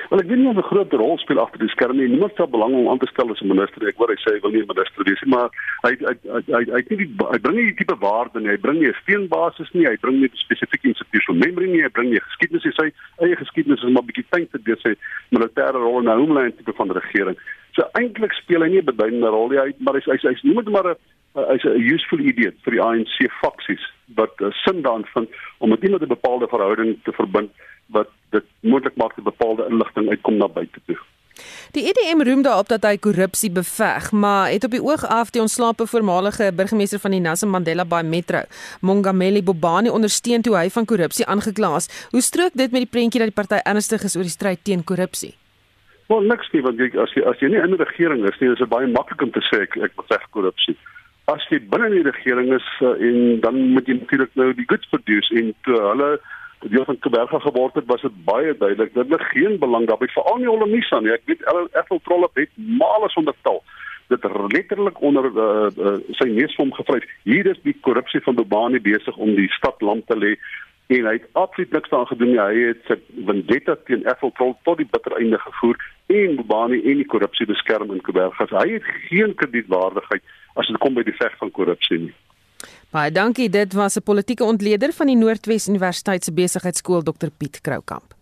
Wel 0.09 0.19
ek 0.19 0.27
weet 0.27 0.39
nie 0.39 0.47
of 0.47 0.57
'n 0.57 0.69
groot 0.71 0.93
rol 0.93 1.17
speel 1.17 1.39
agter 1.39 1.59
die 1.59 1.69
skerm 1.69 1.97
nie. 1.97 2.07
Niemand 2.07 2.31
stel 2.31 2.47
belang 2.47 2.73
om 2.73 2.89
aan 2.89 2.97
te 2.97 3.07
stel 3.07 3.31
as 3.31 3.41
'n 3.41 3.47
minister. 3.47 3.87
Ek 3.87 3.95
hoor 3.95 4.09
hy 4.09 4.19
sê 4.19 4.33
hy 4.35 4.39
wil 4.41 4.51
nie 4.51 4.61
'n 4.61 4.71
minister 4.73 5.03
wees 5.03 5.21
nie, 5.21 5.31
maar 5.35 5.49
hy 5.83 5.91
hy 5.99 6.15
hy 6.23 6.41
hy 6.47 6.63
hy, 6.71 6.81
hy, 6.89 6.95
die, 6.95 7.11
hy 7.31 7.39
bring 7.39 7.55
nie 7.55 7.65
die 7.71 7.79
tipe 7.81 7.95
waarde 7.99 8.39
nie. 8.39 8.49
Hy 8.49 8.57
bring 8.57 8.79
nie 8.79 8.89
'n 8.89 9.01
steenbasis 9.03 9.73
nie. 9.73 9.87
Hy 9.87 9.97
bring 10.01 10.19
nie 10.19 10.27
'n 10.27 10.35
spesifieke 10.35 10.87
institutional 10.87 11.41
memory 11.45 11.69
nie. 11.71 11.83
Hy 11.83 11.89
bring 11.89 12.09
nie 12.09 12.19
geskiedenis 12.19 12.63
nie. 12.63 12.73
Sy 12.73 12.91
eie 13.23 13.35
geskiedenis 13.35 13.83
is 13.83 13.89
maar 13.89 14.03
bietjie 14.03 14.25
te 14.51 14.59
deur 14.63 14.79
sy 14.81 14.95
militêre 15.31 15.79
rol 15.79 15.99
in 15.99 16.09
'n 16.09 16.19
homeland 16.19 16.57
tipe 16.57 16.73
van 16.73 16.91
regering. 16.91 17.37
So 17.75 17.83
eintlik 17.93 18.33
speel 18.33 18.61
hy 18.61 18.69
nie 18.69 18.81
'n 18.81 18.85
beduidende 18.85 19.29
rol 19.29 19.49
nie. 19.49 19.59
Hy 19.59 19.73
maar 19.79 19.95
hy's 19.95 20.05
hy's 20.05 20.21
hy's 20.21 20.43
nie 20.43 20.53
maar 20.53 20.87
'n 20.87 20.95
hy's 21.33 21.65
'n 21.65 21.81
useful 21.81 22.19
idiot 22.19 22.55
vir 22.63 22.75
die 22.75 22.81
ANC 22.81 23.15
faksies 23.41 23.81
wat 24.15 24.33
uh, 24.41 24.51
sin 24.51 24.81
daarin 24.85 25.05
vind 25.13 25.29
om 25.57 25.69
met 25.69 25.83
iemand 25.83 26.03
'n 26.03 26.07
bepaalde 26.07 26.47
verhouding 26.47 26.97
te 27.03 27.11
verbind 27.11 27.51
wat 27.87 28.09
dit 28.29 28.43
moontlik 28.59 28.95
maak 28.95 29.17
'n 29.17 29.23
bepaalde 29.23 29.67
inligting 29.69 30.09
uitkom 30.09 30.37
na 30.37 30.47
buite 30.47 30.79
toe. 30.85 30.97
Die 31.73 31.83
EDM 31.89 32.21
roem 32.21 32.41
daarop 32.45 32.67
dat 32.69 32.83
hy 32.85 32.97
korrupsie 33.01 33.49
beveg, 33.51 34.11
maar 34.11 34.51
het 34.53 34.63
op 34.67 34.73
die 34.75 34.83
oog 34.83 35.05
af 35.09 35.31
die 35.33 35.41
ontslape 35.41 35.87
voormalige 35.89 36.51
burgemeester 36.55 36.99
van 36.99 37.15
die 37.15 37.19
Nelson 37.19 37.49
Mandela 37.49 37.85
Bay 37.85 38.03
Metro, 38.03 38.43
Mongameli 38.81 39.41
Bobani 39.43 39.89
ondersteun 39.89 40.41
toe 40.45 40.55
hy 40.57 40.69
van 40.69 40.85
korrupsie 40.85 41.25
aangekla 41.25 41.75
is. 41.75 41.89
Hoe 42.11 42.21
strook 42.21 42.53
dit 42.53 42.71
met 42.71 42.85
die 42.85 42.91
prentjie 42.97 43.23
dat 43.23 43.31
die 43.33 43.39
party 43.41 43.61
ernstig 43.69 44.03
is 44.03 44.15
oor 44.15 44.27
die 44.27 44.35
stryd 44.35 44.61
teen 44.63 44.83
korrupsie? 44.83 45.33
Wel 46.11 46.21
niks 46.29 46.51
nie, 46.53 46.61
want 46.61 46.77
jy, 46.77 46.91
as 47.01 47.13
jy 47.17 47.23
as 47.25 47.41
jy 47.41 47.49
nie 47.49 47.61
in 47.63 47.73
die 47.73 47.81
regering 47.81 48.21
is 48.29 48.37
nie, 48.39 48.51
is 48.53 48.61
dit 48.61 48.69
baie 48.69 48.87
maklik 48.91 49.25
om 49.25 49.31
te 49.33 49.41
sê 49.49 49.63
ek 49.65 49.79
ek 49.87 49.97
beveg 49.97 50.29
korrupsie. 50.35 50.77
As 51.31 51.41
jy 51.49 51.61
binne 51.71 51.89
die 51.95 52.05
regering 52.05 52.53
is 52.53 52.69
uh, 52.83 52.93
en 52.99 53.39
dan 53.41 53.57
moet 53.73 53.89
jy 53.89 53.97
natuurlik 54.01 54.33
nou 54.37 54.51
die 54.53 54.67
goods 54.69 54.89
produce 54.91 55.33
en 55.39 55.53
toe 55.65 55.79
hulle 55.79 56.09
deel 56.69 56.85
van 56.85 56.99
Kuberga 56.99 57.39
geword 57.39 57.75
het, 57.75 57.85
was 57.85 58.01
dit 58.01 58.19
baie 58.25 58.57
duidelik 58.57 58.93
dat 58.93 59.07
hulle 59.07 59.23
geen 59.31 59.59
belang 59.59 59.87
daarbey 59.87 60.07
veral 60.13 60.37
nie 60.37 60.49
hulle 60.49 60.67
nie 60.67 60.83
aan 60.89 61.03
nie. 61.03 61.13
Ek 61.15 61.25
weet 61.25 61.43
Ethel 61.73 61.99
Trolle 62.03 62.29
het 62.33 62.51
male 62.55 63.09
sonder 63.09 63.35
tal 63.41 63.63
dit 64.07 64.23
letterlik 64.51 65.01
onder 65.01 65.25
uh, 65.25 65.67
uh, 65.77 65.95
sy 66.19 66.27
neus 66.29 66.53
vir 66.55 66.65
hom 66.65 66.73
gevryf. 66.75 67.07
Hier 67.23 67.47
is 67.49 67.59
die 67.63 67.75
korrupsie 67.85 68.21
van 68.25 68.35
Bobani 68.35 68.81
besig 68.83 69.17
om 69.17 69.35
die 69.35 69.49
stad 69.57 69.81
lam 69.81 70.03
te 70.05 70.17
lê 70.17 70.35
en 70.93 71.07
hy 71.07 71.13
het 71.15 71.27
absoluut 71.39 71.71
niks 71.71 71.89
daaraan 71.89 72.11
gedoen 72.11 72.33
nie. 72.33 72.41
Hy 72.41 72.65
het 72.67 72.83
sy 72.89 72.97
vendetta 73.29 73.77
teen 73.87 74.03
Ethel 74.05 74.33
Troll 74.37 74.55
tot 74.67 74.81
die 74.81 74.89
bitter 74.89 75.15
einde 75.17 75.39
gevoer 75.45 75.79
en 76.13 76.35
Bobani 76.41 76.81
en 76.83 76.99
die 77.01 77.09
korrupsie 77.09 77.47
beskerm 77.49 77.95
in 77.95 78.03
Kuberga. 78.03 78.49
Hy 78.51 78.67
het 78.75 78.91
geen 79.07 79.35
kredietwaardigheid 79.39 80.35
as 80.59 80.69
dit 80.69 80.77
kom 80.83 80.99
by 80.99 81.05
die 81.07 81.17
veg 81.17 81.39
van 81.39 81.51
korrupsie 81.55 82.01
nie. 82.07 82.13
Baie 82.91 83.11
dankie. 83.11 83.49
Dit 83.49 83.73
was 83.73 83.95
'n 83.95 84.03
politieke 84.03 84.43
ontleder 84.43 84.93
van 84.93 85.07
die 85.07 85.15
Noordwes 85.15 85.67
Universiteit 85.67 86.23
se 86.23 86.31
besigheidskool 86.31 87.03
Dr 87.03 87.29
Piet 87.37 87.61
Kroukamp. 87.61 88.13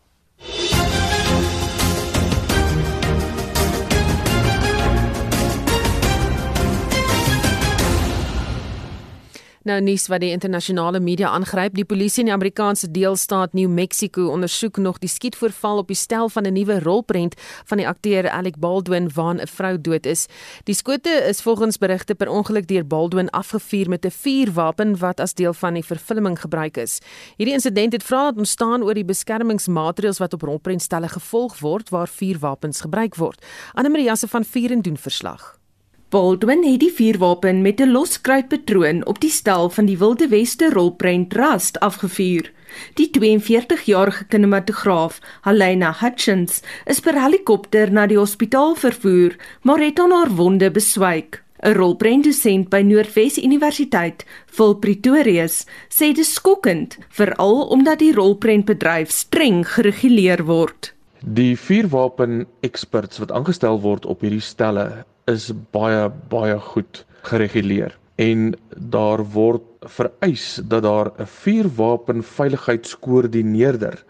Nou 9.71 9.79
nuus 9.79 10.09
wat 10.11 10.19
die 10.19 10.33
internasionale 10.35 10.99
media 10.99 11.29
aangryp. 11.31 11.77
Die 11.77 11.85
polisie 11.87 12.25
in 12.25 12.27
die 12.27 12.33
Amerikaanse 12.33 12.89
deelstaat 12.91 13.53
New 13.55 13.69
Mexico 13.71 14.25
ondersoek 14.33 14.81
nog 14.83 14.97
die 14.99 15.07
skietvoorval 15.07 15.79
op 15.79 15.87
die 15.87 15.95
stel 15.95 16.27
van 16.29 16.43
'n 16.43 16.53
nuwe 16.53 16.79
rolprent 16.83 17.35
van 17.65 17.77
die 17.77 17.87
akteur 17.87 18.29
Alec 18.29 18.57
Baldwin 18.59 19.09
waarin 19.13 19.39
'n 19.41 19.47
vrou 19.47 19.81
dood 19.81 20.05
is. 20.05 20.25
Die 20.63 20.75
skote 20.75 21.09
is 21.09 21.41
volgens 21.41 21.77
berigte 21.77 22.15
per 22.15 22.29
ongeluk 22.29 22.67
deur 22.67 22.87
Baldwin 22.87 23.29
afgevuur 23.29 23.89
met 23.89 24.05
'n 24.05 24.11
vuurwapen 24.11 24.97
wat 24.97 25.19
as 25.19 25.33
deel 25.33 25.53
van 25.53 25.73
die 25.73 25.85
vervulling 25.85 26.39
gebruik 26.39 26.77
is. 26.77 26.99
Hierdie 27.37 27.55
insident 27.55 27.93
het 27.93 28.03
vrae 28.03 28.33
ontstaan 28.35 28.83
oor 28.83 28.93
die 28.93 29.05
beskermingsmaatreëls 29.05 30.17
wat 30.17 30.33
op 30.33 30.41
rolprentstelle 30.41 31.07
gevolg 31.07 31.59
word 31.59 31.89
waar 31.89 32.07
vuurwapens 32.07 32.81
gebruik 32.81 33.15
word. 33.15 33.45
Anne 33.73 33.89
Maria 33.89 34.15
se 34.15 34.27
van 34.27 34.45
vuur 34.45 34.81
doen 34.81 34.97
verslag. 34.97 35.60
Baldwin 36.11 36.65
het 36.67 36.81
die 36.83 36.91
vuurwapen 36.91 37.61
met 37.61 37.79
'n 37.79 37.91
loskruitpatroon 37.91 39.05
op 39.05 39.19
die 39.19 39.29
stel 39.29 39.69
van 39.69 39.85
die 39.85 39.97
Wilde 39.97 40.27
Weste 40.27 40.69
rolprent 40.69 41.33
Rust 41.33 41.79
afgevuur. 41.79 42.51
Die 42.93 43.09
42-jarige 43.09 44.25
kinematograaf, 44.25 45.19
Helena 45.41 45.95
Hutchins, 45.99 46.61
is 46.85 46.99
per 46.99 47.21
helikopter 47.23 47.91
na 47.91 48.07
die 48.07 48.17
hospitaal 48.17 48.75
vervoer, 48.75 49.35
maar 49.61 49.79
het 49.79 49.99
aan 49.99 50.11
haar 50.11 50.29
wonde 50.35 50.71
beswyk. 50.71 51.43
'n 51.63 51.73
Rolprentdosent 51.73 52.69
by 52.69 52.81
Noordwes 52.81 53.37
Universiteit, 53.37 54.25
Phil 54.45 54.73
Pretorius, 54.73 55.65
sê 55.89 56.11
dit 56.13 56.25
skokkend, 56.25 56.97
veral 57.09 57.67
omdat 57.67 57.99
die 57.99 58.13
rolprentbedryf 58.13 59.09
streng 59.11 59.67
gereguleer 59.67 60.45
word. 60.45 60.93
Die 61.23 61.57
vuurwapen 61.57 62.47
experts 62.59 63.17
wat 63.17 63.31
aangestel 63.31 63.81
word 63.81 64.05
op 64.05 64.21
hierdie 64.21 64.41
stelle 64.41 65.05
is 65.25 65.51
baie 65.71 66.09
baie 66.29 66.59
goed 66.59 67.05
gereguleer 67.21 67.97
en 68.15 68.53
daar 68.75 69.23
word 69.33 69.63
vereis 69.97 70.59
dat 70.63 70.83
daar 70.83 71.11
'n 71.17 71.25
vuurwapen 71.25 72.23
veiligheidskoördineerder 72.23 74.03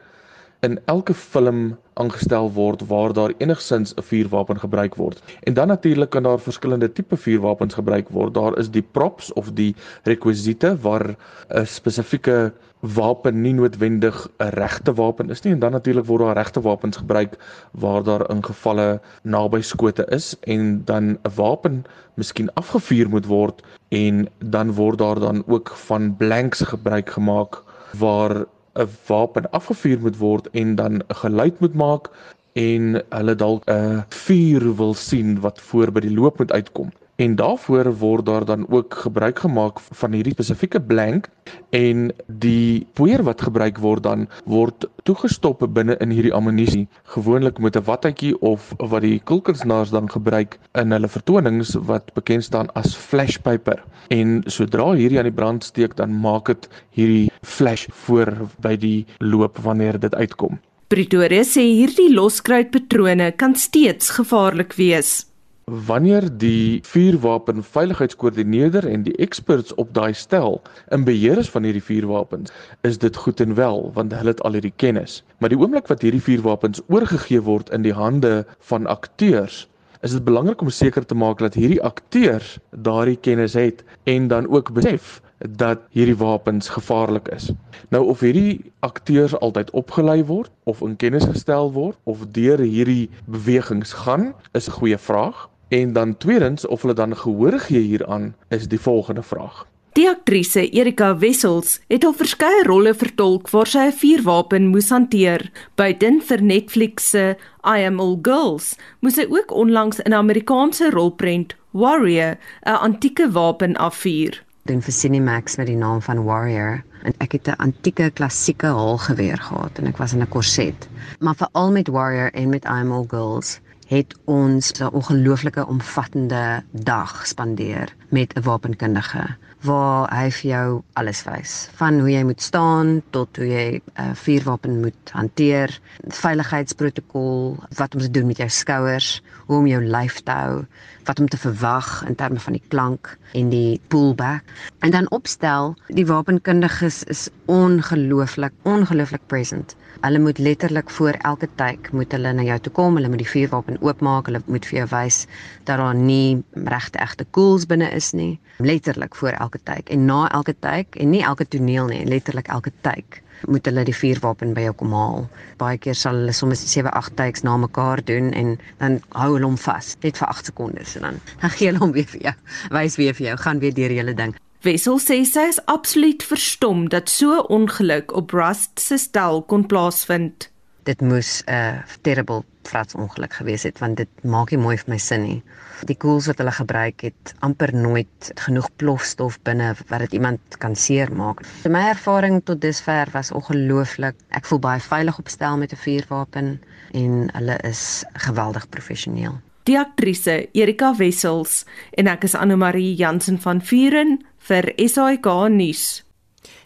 in 0.62 0.80
elke 0.86 1.14
film 1.14 1.78
aangestel 1.94 2.52
word 2.54 2.84
waar 2.88 3.14
daar 3.14 3.34
enigsins 3.38 3.94
'n 3.96 4.02
vuurwapen 4.02 4.60
gebruik 4.60 4.96
word. 4.96 5.22
En 5.44 5.54
dan 5.54 5.68
natuurlik 5.68 6.10
kan 6.10 6.24
daar 6.24 6.40
verskillende 6.40 6.92
tipe 6.92 7.18
vuurwapens 7.18 7.74
gebruik 7.74 8.10
word. 8.10 8.34
Daar 8.34 8.58
is 8.58 8.70
die 8.72 8.82
props 8.92 9.34
of 9.34 9.52
die 9.52 9.76
rekwisiete 10.04 10.78
waar 10.82 11.16
'n 11.50 11.66
spesifieke 11.66 12.54
wapen 12.82 13.42
nie 13.42 13.54
noodwendig 13.54 14.28
'n 14.40 14.50
regte 14.50 14.94
wapen 14.94 15.30
is 15.30 15.42
nie 15.42 15.54
en 15.54 15.60
dan 15.60 15.72
natuurlik 15.72 16.06
word 16.06 16.22
daar 16.22 16.36
regte 16.36 16.62
wapens 16.62 16.98
gebruik 16.98 17.38
waar 17.72 18.04
daar 18.04 18.30
in 18.30 18.44
gevalle 18.44 19.02
naby 19.24 19.62
skote 19.62 20.06
is 20.10 20.36
en 20.40 20.82
dan 20.86 21.04
'n 21.04 21.18
wapen 21.36 21.84
miskien 22.16 22.54
afgevuur 22.54 23.10
moet 23.10 23.26
word 23.26 23.62
en 23.90 24.28
dan 24.38 24.74
word 24.74 24.98
daar 24.98 25.20
dan 25.20 25.44
ook 25.48 25.70
van 25.70 26.16
blanks 26.18 26.62
gebruik 26.62 27.10
gemaak 27.10 27.64
waar 27.98 28.46
'n 28.74 28.90
wapen 29.08 29.52
afgevuur 29.52 30.00
moet 30.00 30.18
word 30.18 30.50
en 30.50 30.76
dan 30.76 30.94
'n 30.94 31.04
geluid 31.08 31.60
moet 31.60 31.74
maak 31.74 32.10
en 32.54 33.04
hulle 33.10 33.36
dalk 33.36 33.64
'n 33.70 34.04
vuur 34.10 34.76
wil 34.76 34.94
sien 34.94 35.40
wat 35.40 35.62
voor 35.62 35.92
by 35.92 36.00
die 36.00 36.14
loop 36.14 36.38
moet 36.38 36.52
uitkom 36.52 36.92
en 37.22 37.36
daarvoor 37.36 37.92
word 37.98 38.26
daar 38.26 38.46
dan 38.46 38.66
ook 38.70 38.94
gebruik 38.94 39.40
gemaak 39.40 39.80
van 39.80 40.14
hierdie 40.18 40.34
spesifieke 40.34 40.82
blank 40.82 41.28
en 41.70 42.10
die 42.26 42.88
poeier 42.98 43.22
wat 43.28 43.44
gebruik 43.46 43.78
word 43.78 44.04
dan 44.04 44.26
word 44.50 44.88
toegestop 45.06 45.62
binne 45.76 45.98
in 46.02 46.10
hierdie 46.10 46.34
ammunisie. 46.34 46.88
Gewoonlik 47.14 47.60
met 47.60 47.78
'n 47.78 47.86
wattetjie 47.86 48.34
of 48.42 48.74
wat 48.78 49.02
die 49.02 49.22
kulkunsnaars 49.24 49.90
dan 49.90 50.10
gebruik 50.10 50.58
in 50.74 50.92
hulle 50.92 51.08
vertonings 51.08 51.76
wat 51.76 52.14
bekend 52.14 52.44
staan 52.44 52.74
as 52.74 52.96
flashpaper. 52.96 53.84
En 54.10 54.44
sodra 54.46 54.92
hierdie 54.92 55.18
aan 55.18 55.30
die 55.30 55.40
brand 55.42 55.64
steek 55.64 55.96
dan 55.96 56.20
maak 56.20 56.46
dit 56.46 56.70
hierdie 56.90 57.32
flash 57.42 57.86
voor 57.90 58.50
by 58.62 58.76
die 58.76 59.06
loop 59.18 59.58
wanneer 59.58 60.00
dit 60.00 60.16
uitkom. 60.16 60.60
Pretoria 60.88 61.44
sê 61.44 61.62
hierdie 61.62 62.14
loskruitpatrone 62.14 63.32
kan 63.32 63.56
steeds 63.56 64.10
gevaarlik 64.10 64.74
wees 64.74 65.31
wanneer 65.66 66.38
die 66.38 66.80
vuurwapen 66.84 67.64
veiligheidskoördineerder 67.64 68.88
en 68.88 69.04
die 69.04 69.16
experts 69.16 69.74
op 69.76 69.94
daai 69.94 70.14
stel 70.14 70.62
in 70.90 71.04
beheer 71.04 71.38
is 71.38 71.50
van 71.50 71.64
hierdie 71.64 71.84
vuurwapens, 71.84 72.52
is 72.82 72.98
dit 72.98 73.16
goed 73.16 73.40
en 73.40 73.56
wel 73.56 73.92
want 73.94 74.14
hulle 74.14 74.34
het 74.34 74.42
al 74.42 74.58
hierdie 74.58 74.74
kennis. 74.76 75.24
Maar 75.38 75.50
die 75.50 75.60
oomblik 75.60 75.88
wat 75.88 76.02
hierdie 76.02 76.24
vuurwapens 76.24 76.82
oorgegee 76.88 77.42
word 77.42 77.70
in 77.70 77.86
die 77.86 77.94
hande 77.94 78.46
van 78.60 78.88
akteurs, 78.88 79.68
is 80.02 80.12
dit 80.12 80.24
belangrik 80.26 80.62
om 80.62 80.70
seker 80.70 81.06
te 81.06 81.16
maak 81.16 81.40
dat 81.40 81.54
hierdie 81.54 81.82
akteurs 81.86 82.58
daardie 82.72 83.20
kennis 83.22 83.54
het 83.54 83.84
en 84.10 84.28
dan 84.28 84.48
ook 84.50 84.74
besef 84.74 85.20
dat 85.58 85.82
hierdie 85.90 86.18
wapens 86.18 86.70
gevaarlik 86.70 87.28
is. 87.34 87.52
Nou 87.90 88.06
of 88.10 88.20
hierdie 88.20 88.72
akteurs 88.80 89.34
altyd 89.40 89.72
opgelei 89.78 90.22
word 90.26 90.52
of 90.70 90.82
in 90.82 90.96
kennis 90.96 91.26
gestel 91.26 91.72
word 91.74 91.98
of 92.04 92.26
deur 92.34 92.62
hierdie 92.62 93.10
bewegings 93.26 93.94
gaan, 93.94 94.34
is 94.54 94.68
'n 94.68 94.78
goeie 94.78 94.98
vraag. 94.98 95.50
En 95.72 95.94
dan 95.94 96.18
tweedens 96.18 96.68
of 96.68 96.82
hulle 96.82 96.94
dan 96.94 97.18
gehoor 97.18 97.60
gee 97.60 97.80
hieraan 97.80 98.36
is 98.48 98.68
die 98.68 98.80
volgende 98.80 99.24
vraag. 99.24 99.68
Die 99.96 100.10
aktrise 100.10 100.70
Erika 100.70 101.18
Wessels 101.18 101.78
het 101.88 102.04
al 102.04 102.14
verskeie 102.16 102.64
rolle 102.68 102.92
vertolk 102.96 103.50
waar 103.50 103.68
sy 103.68 103.86
'n 103.88 103.96
vuurwapen 104.02 104.68
moes 104.68 104.90
hanteer. 104.90 105.52
Buiten 105.76 106.22
vir 106.22 106.44
Netflix 106.44 107.10
se 107.10 107.38
I 107.64 107.86
Am 107.88 108.00
All 108.00 108.20
Girls, 108.22 108.76
moes 109.00 109.16
sy 109.16 109.26
ook 109.30 109.52
onlangs 109.52 110.04
'n 110.04 110.14
Amerikaanse 110.14 110.90
rolprent 110.90 111.56
Warrior, 111.72 112.38
'n 112.66 112.82
antieke 112.88 113.32
wapen 113.32 113.76
afvuur. 113.76 114.44
Doen 114.66 114.82
vir 114.82 114.94
Cinemax 114.94 115.56
met 115.56 115.68
die 115.68 115.78
naam 115.78 116.02
van 116.02 116.24
Warrior 116.24 116.84
en 117.04 117.14
ek 117.18 117.32
het 117.32 117.48
'n 117.48 117.58
antieke 117.58 118.12
klassieke 118.12 118.68
haalgeweer 118.68 119.38
gehad 119.38 119.78
en 119.78 119.88
ek 119.88 119.98
was 119.98 120.14
in 120.14 120.22
'n 120.22 120.28
korset. 120.28 120.88
Maar 121.20 121.36
veral 121.36 121.72
met 121.72 121.88
Warrior 121.88 122.32
en 122.34 122.50
met 122.50 122.66
I 122.66 122.84
Am 122.84 122.92
All 122.92 123.06
Girls 123.08 123.60
het 123.92 124.16
ons 124.26 124.72
'n 124.80 124.94
ongelooflike 124.98 125.68
omvattende 125.68 126.64
dag 126.72 127.28
spandeer 127.28 127.96
met 128.10 128.34
'n 128.34 128.42
wapenkundige 128.42 129.36
waar 129.62 130.10
hy 130.16 130.32
vir 130.32 130.50
jou 130.50 130.82
alles 130.94 131.24
wys 131.24 131.70
van 131.78 132.00
hoe 132.00 132.10
jy 132.10 132.24
moet 132.24 132.42
staan 132.42 133.02
tot 133.10 133.38
hoe 133.38 133.48
jy 133.48 133.68
'n 133.76 133.82
uh, 134.02 134.14
vuurwapen 134.14 134.80
moet 134.80 135.12
hanteer, 135.12 135.80
veiligheidsprotokol, 136.08 137.58
wat 137.78 137.94
om 137.96 138.02
te 138.02 138.12
doen 138.12 138.28
met 138.28 138.38
jou 138.38 138.50
skouers, 138.50 139.22
hoe 139.46 139.58
om 139.58 139.68
jou 139.68 139.84
lyf 139.84 140.22
te 140.24 140.32
hou, 140.32 140.66
wat 141.06 141.20
om 141.20 141.28
te 141.28 141.38
verwag 141.38 142.04
in 142.08 142.16
terme 142.16 142.40
van 142.40 142.54
die 142.54 142.68
klank 142.68 143.18
en 143.34 143.50
die 143.50 143.82
pullback. 143.88 144.44
En 144.80 144.92
dan 144.92 145.12
opstel, 145.12 145.76
die 145.88 146.06
wapenkundiges 146.06 147.04
is 147.04 147.30
ongelooflik, 147.46 148.54
ongelooflik 148.64 149.22
present. 149.28 149.76
Hulle 150.02 150.20
moet 150.20 150.38
letterlik 150.38 150.90
voor 150.90 151.12
elke 151.12 151.48
tyd 151.56 151.92
moet 151.92 152.12
hulle 152.12 152.32
na 152.34 152.42
jou 152.42 152.56
toe 152.66 152.72
kom, 152.74 152.96
hulle 152.98 153.10
moet 153.14 153.22
die 153.22 153.28
vuurwapen 153.30 153.76
oopmaak, 153.86 154.32
hulle 154.32 154.40
moet 154.50 154.66
vir 154.66 154.80
jou 154.80 154.88
wys 154.96 155.20
dat 155.68 155.78
daar 155.78 155.94
nie 155.94 156.42
regte 156.74 156.98
egte 157.04 157.28
koels 157.38 157.68
binne 157.70 157.92
is 157.94 158.10
nie. 158.18 158.40
Letterlik 158.66 159.16
voor 159.20 159.38
elke 159.38 159.62
tyd 159.70 159.94
en 159.94 160.10
na 160.10 160.24
elke 160.40 160.58
tyd 160.58 160.98
en 160.98 161.14
nie 161.14 161.22
elke 161.22 161.46
toneel 161.46 161.94
nie, 161.94 162.02
letterlik 162.10 162.50
elke 162.50 162.74
tyd 162.82 163.22
moet 163.46 163.70
hulle 163.70 163.86
die 163.86 163.98
vuurwapen 164.00 164.58
by 164.58 164.66
jou 164.66 164.76
kom 164.82 164.98
haal. 164.98 165.30
Baie 165.62 165.78
keer 165.78 165.98
sal 165.98 166.18
hulle 166.24 166.34
soms 166.34 166.66
7, 166.66 166.90
8 166.90 167.18
takes 167.22 167.46
na 167.46 167.60
mekaar 167.62 168.02
doen 168.10 168.34
en 168.34 168.56
dan 168.82 169.02
hou 169.14 169.36
hulle 169.36 169.52
hom 169.52 169.64
vas 169.70 169.96
net 170.02 170.18
vir 170.18 170.34
8 170.34 170.50
sekondes 170.50 170.98
en 170.98 171.12
dan 171.12 171.26
dan 171.46 171.54
gee 171.60 171.70
hulle 171.70 171.86
hom 171.86 171.94
weer 171.94 172.10
vir 172.18 172.32
jou. 172.32 172.40
Wys 172.74 172.98
weer 172.98 173.14
vir 173.14 173.32
jou, 173.32 173.42
gaan 173.46 173.62
weer 173.62 173.78
deur 173.78 174.02
hele 174.02 174.18
ding. 174.18 174.34
Wessel 174.62 175.00
sê 175.02 175.16
sy 175.26 175.48
is 175.50 175.58
absoluut 175.74 176.22
verstom 176.22 176.84
dat 176.94 177.10
so 177.10 177.40
ongeluk 177.50 178.12
op 178.14 178.30
Rust 178.38 178.78
se 178.78 179.00
stel 179.02 179.42
kon 179.50 179.64
plaasvind. 179.66 180.52
Dit 180.86 181.02
moes 181.02 181.42
'n 181.48 181.54
uh, 181.54 181.82
terrible 182.06 182.44
frats 182.70 182.94
ongeluk 182.94 183.34
gewees 183.34 183.66
het 183.66 183.82
want 183.82 183.98
dit 183.98 184.24
maak 184.24 184.54
nie 184.54 184.62
mooi 184.62 184.78
vir 184.78 184.94
my 184.94 185.00
sin 185.02 185.26
nie. 185.26 185.42
Die 185.90 185.98
koels 185.98 186.30
wat 186.30 186.38
hulle 186.38 186.54
gebruik 186.54 187.02
het 187.02 187.34
amper 187.40 187.74
nooit 187.74 188.32
genoeg 188.46 188.70
plofstof 188.78 189.42
binne 189.42 189.74
wat 189.90 190.00
dit 190.06 190.14
iemand 190.22 190.40
kan 190.62 190.76
seermaak. 190.76 191.42
My 191.66 191.88
ervaring 191.90 192.44
tot 192.46 192.62
dusver 192.62 193.10
was 193.18 193.32
ongelooflik. 193.32 194.16
Ek 194.30 194.46
voel 194.46 194.60
baie 194.60 194.80
veilig 194.80 195.18
op 195.18 195.28
stel 195.28 195.58
met 195.58 195.74
'n 195.74 195.84
vuurwapen 195.90 196.62
en 196.94 197.30
hulle 197.34 197.58
is 197.66 198.04
geweldig 198.14 198.70
professioneel 198.70 199.42
die 199.68 199.78
aktrise 199.80 200.48
Erika 200.58 200.94
Wessels 200.98 201.66
en 201.98 202.10
ek 202.12 202.26
is 202.30 202.36
Anne 202.38 202.58
Marie 202.58 202.96
Jansen 202.98 203.40
van 203.42 203.62
Vuren 203.62 204.20
vir 204.48 204.72
SAK 204.78 205.28
nuus. 205.54 206.02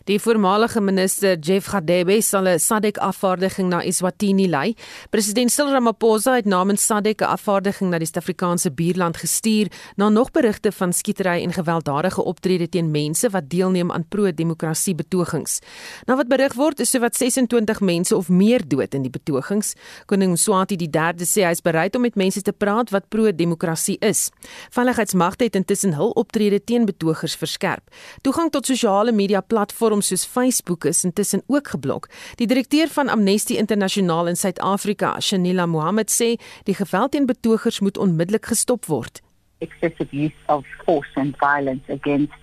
Die 0.05 0.19
voormalige 0.21 0.81
minister 0.81 1.39
Jeff 1.41 1.65
Gadebe 1.73 2.21
sal 2.21 2.45
'n 2.45 2.59
SADC-afvaardiging 2.59 3.69
na 3.69 3.81
Eswatini 3.81 4.47
lei. 4.47 4.75
President 5.09 5.51
Cyril 5.51 5.71
Ramaphosa 5.71 6.35
het 6.35 6.45
namens 6.45 6.85
SADC 6.85 7.21
'n 7.21 7.25
afvaardiging 7.25 7.89
na 7.89 7.97
die 7.97 8.05
Suid-Afrikaanse 8.05 8.71
buurland 8.71 9.17
gestuur 9.17 9.67
na 9.95 10.09
nog 10.09 10.31
berigte 10.31 10.71
van 10.71 10.93
skietery 10.93 11.41
en 11.41 11.53
gewelddadige 11.53 12.23
optrede 12.23 12.69
teen 12.69 12.91
mense 12.91 13.29
wat 13.29 13.49
deelneem 13.49 13.91
aan 13.91 14.07
pro-demokrasie 14.07 14.95
betogings. 14.95 15.59
Na 16.05 16.15
wat 16.15 16.27
berig 16.27 16.53
word, 16.53 16.79
is 16.79 16.89
sowat 16.89 17.15
26 17.15 17.79
mense 17.79 18.15
of 18.15 18.29
meer 18.29 18.67
dood 18.67 18.93
in 18.93 19.01
die 19.01 19.11
betogings. 19.11 19.73
Koning 20.05 20.31
Mswati 20.31 20.75
III 20.75 21.25
sê 21.25 21.41
hy 21.41 21.51
is 21.51 21.61
bereid 21.61 21.95
om 21.95 22.01
met 22.01 22.15
mense 22.15 22.41
te 22.41 22.51
praat 22.51 22.89
wat 22.89 23.09
pro-demokrasie 23.09 23.97
is. 23.99 24.29
Veiligheidsmagte 24.69 25.43
het 25.43 25.55
intussen 25.55 25.93
hul 25.93 26.09
optrede 26.09 26.63
teen 26.63 26.85
betogers 26.85 27.35
verskerp. 27.35 27.89
Toegang 28.21 28.51
tot 28.51 28.65
sosiale 28.65 29.11
media 29.11 29.41
platforms 29.41 29.94
platforms 29.95 30.07
soos 30.07 30.25
Facebook 30.25 30.83
is 30.85 31.03
intussen 31.03 31.43
ook 31.47 31.67
geblok. 31.67 32.09
Die 32.35 32.47
direkteur 32.47 32.87
van 32.87 33.09
Amnesty 33.09 33.55
Internasionaal 33.55 34.27
in 34.27 34.35
Suid-Afrika, 34.35 35.19
Shanila 35.19 35.65
Mohammed 35.65 36.11
sê 36.11 36.35
die 36.63 36.75
geweld 36.75 37.11
teen 37.11 37.25
betogers 37.25 37.79
moet 37.79 37.97
onmiddellik 37.97 38.45
gestop 38.45 38.85
word. 38.85 39.21
Excessive 39.59 40.09
use 40.11 40.35
of 40.47 40.65
force 40.85 41.11
and 41.15 41.35
violence 41.37 41.87
against 41.89 42.33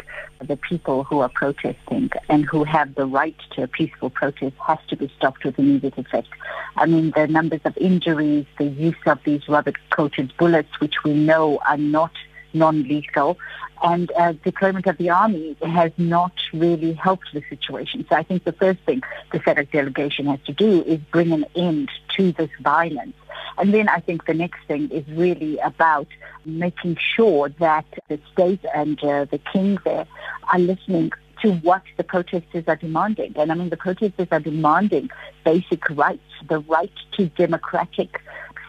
the 0.46 0.56
people 0.56 1.04
who 1.04 1.20
are 1.20 1.30
protesting 1.34 2.10
and 2.28 2.44
who 2.50 2.64
have 2.64 2.94
the 2.94 3.04
right 3.04 3.36
to 3.54 3.62
a 3.62 3.66
peaceful 3.66 4.10
protest 4.10 4.54
has 4.58 4.78
to 4.86 4.96
be 4.96 5.08
stopped 5.16 5.44
with 5.44 5.58
immediate 5.58 5.98
effect. 5.98 6.28
I 6.76 6.86
mean, 6.86 7.12
the 7.14 7.26
numbers 7.26 7.60
of 7.64 7.76
injuries, 7.76 8.46
the 8.58 8.64
use 8.64 9.02
of 9.06 9.18
these 9.24 9.46
rubber 9.48 9.74
coated 9.90 10.32
bullets, 10.38 10.80
which 10.80 11.04
we 11.04 11.12
know 11.12 11.60
are 11.68 11.78
not 11.78 12.12
non-lethal, 12.54 13.38
and 13.82 14.12
uh, 14.12 14.32
deployment 14.44 14.86
of 14.86 14.96
the 14.98 15.10
army 15.10 15.56
has 15.62 15.92
not 15.98 16.32
really 16.52 16.92
helped 16.92 17.32
the 17.32 17.42
situation. 17.48 18.06
So 18.08 18.16
I 18.16 18.22
think 18.22 18.44
the 18.44 18.52
first 18.52 18.80
thing 18.80 19.02
the 19.32 19.40
SADC 19.40 19.72
delegation 19.72 20.26
has 20.26 20.40
to 20.46 20.52
do 20.52 20.82
is 20.84 21.00
bring 21.10 21.32
an 21.32 21.44
end 21.56 21.90
to 22.16 22.32
this 22.32 22.50
violence. 22.60 23.14
And 23.58 23.74
then 23.74 23.88
I 23.88 24.00
think 24.00 24.26
the 24.26 24.34
next 24.34 24.60
thing 24.66 24.90
is 24.90 25.06
really 25.08 25.58
about 25.58 26.08
making 26.44 26.96
sure 27.14 27.48
that 27.60 27.86
the 28.08 28.18
state 28.32 28.64
and 28.74 29.02
uh, 29.04 29.26
the 29.26 29.38
king 29.38 29.78
there 29.84 30.06
are 30.52 30.58
listening 30.58 31.12
to 31.42 31.52
what 31.56 31.82
the 31.96 32.04
protesters 32.04 32.64
are 32.66 32.76
demanding. 32.76 33.34
And 33.36 33.50
I 33.50 33.54
mean, 33.54 33.68
the 33.68 33.76
protesters 33.76 34.28
are 34.30 34.40
demanding 34.40 35.10
basic 35.44 35.88
rights, 35.90 36.22
the 36.48 36.60
right 36.60 36.92
to 37.16 37.26
democratic 37.26 38.20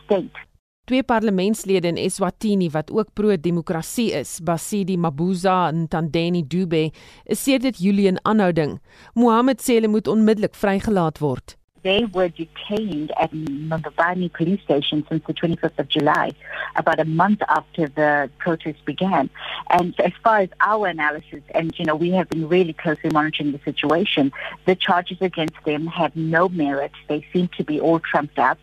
state. 0.06 0.32
Twee 0.84 1.04
parlementslede 1.08 1.88
in 1.88 1.96
Eswatini 1.96 2.68
wat 2.74 2.90
ook 2.92 3.14
pro-demokrasie 3.16 4.10
is, 4.12 4.34
Basidi 4.44 4.98
Mabuza 5.00 5.70
en 5.70 5.86
Tandeni 5.88 6.42
Dube, 6.44 6.90
is 7.24 7.44
sedert 7.44 7.80
Julie 7.80 8.10
in 8.12 8.20
aanhouding. 8.28 8.82
Mohammed 9.16 9.64
sê 9.64 9.78
hulle 9.78 9.88
moet 9.88 10.12
onmiddellik 10.12 10.60
vrygelaat 10.60 11.24
word. 11.24 11.56
They 11.84 12.06
were 12.06 12.30
detained 12.30 13.12
at 13.20 13.32
Mbabane 13.32 14.32
police 14.34 14.62
station 14.62 15.06
since 15.10 15.24
the 15.26 15.34
25th 15.34 15.78
of 15.78 15.88
July, 15.90 16.32
about 16.76 17.00
a 17.00 17.06
month 17.06 17.42
after 17.50 17.88
the 17.88 18.30
protests 18.40 18.82
began. 18.86 19.30
And 19.70 20.00
as 20.00 20.14
far 20.24 20.40
as 20.40 20.50
our 20.62 20.88
analysis, 20.88 21.42
and 21.54 21.78
you 21.78 21.86
know, 21.86 21.96
we 21.96 22.12
have 22.12 22.30
been 22.30 22.48
really 22.48 22.74
closely 22.74 23.10
monitoring 23.10 23.52
the 23.52 23.60
situation, 23.60 24.32
the 24.66 24.76
charges 24.76 25.18
against 25.22 25.62
them 25.66 25.88
have 25.88 26.16
no 26.16 26.50
merit. 26.50 26.92
They 27.08 27.26
seem 27.34 27.50
to 27.58 27.64
be 27.64 27.80
all 27.80 28.00
trumped 28.00 28.40
up. 28.40 28.60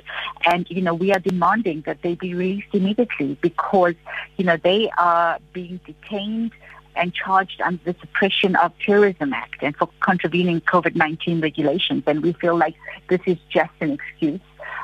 And, 0.47 0.67
you 0.71 0.83
know, 0.83 0.95
we 0.95 1.13
are 1.13 1.19
demanding 1.19 1.83
that 1.83 2.03
they 2.03 2.15
be 2.15 2.35
released 2.35 2.69
immediately 2.73 3.37
because, 3.41 3.95
you 4.37 4.45
know, 4.45 4.57
they 4.57 4.91
are 4.99 5.39
being 5.53 5.81
detained 5.85 6.53
and 6.97 7.15
charged 7.15 7.61
under 7.61 7.83
the 7.85 7.97
Suppression 8.01 8.57
of 8.57 8.73
Terrorism 8.85 9.33
Act 9.33 9.63
and 9.63 9.77
for 9.77 9.89
contravening 10.01 10.61
COVID-19 10.63 11.43
regulations. 11.43 12.03
And 12.07 12.23
we 12.23 12.33
feel 12.35 12.57
like 12.57 12.75
this 13.09 13.21
is 13.27 13.39
just 13.49 13.73
an 13.81 13.93
excuse 13.93 14.41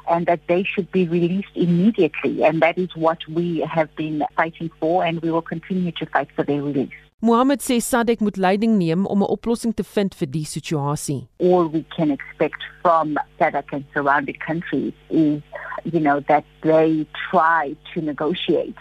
and 0.08 0.26
that 0.26 0.40
they 0.48 0.62
should 0.62 0.90
be 0.92 1.06
released 1.08 1.54
immediately. 1.54 2.44
And 2.44 2.62
that 2.62 2.78
is 2.78 2.94
what 2.94 3.18
we 3.28 3.60
have 3.60 3.94
been 3.96 4.22
fighting 4.36 4.70
for 4.80 5.04
and 5.04 5.20
we 5.20 5.30
will 5.30 5.42
continue 5.42 5.92
to 5.92 6.06
fight 6.06 6.28
for 6.34 6.44
their 6.44 6.62
release. 6.62 6.90
Mohammed 7.20 7.62
sê 7.62 7.80
SADC 7.80 8.20
moet 8.20 8.36
leiding 8.36 8.76
neem 8.76 9.06
om 9.06 9.22
'n 9.22 9.26
oplossing 9.26 9.74
te 9.74 9.82
vind 9.82 10.14
vir 10.14 10.26
die 10.26 10.44
situasie. 10.44 11.26
All 11.38 11.66
we 11.66 11.82
can 11.96 12.10
expect 12.10 12.62
from 12.82 13.16
SADC 13.38 13.72
and 13.72 13.84
surrounding 13.94 14.36
countries 14.38 14.92
is, 15.08 15.40
you 15.84 16.00
know, 16.00 16.20
that 16.28 16.44
they 16.60 17.06
try 17.30 17.74
to 17.94 18.02
negotiate 18.02 18.76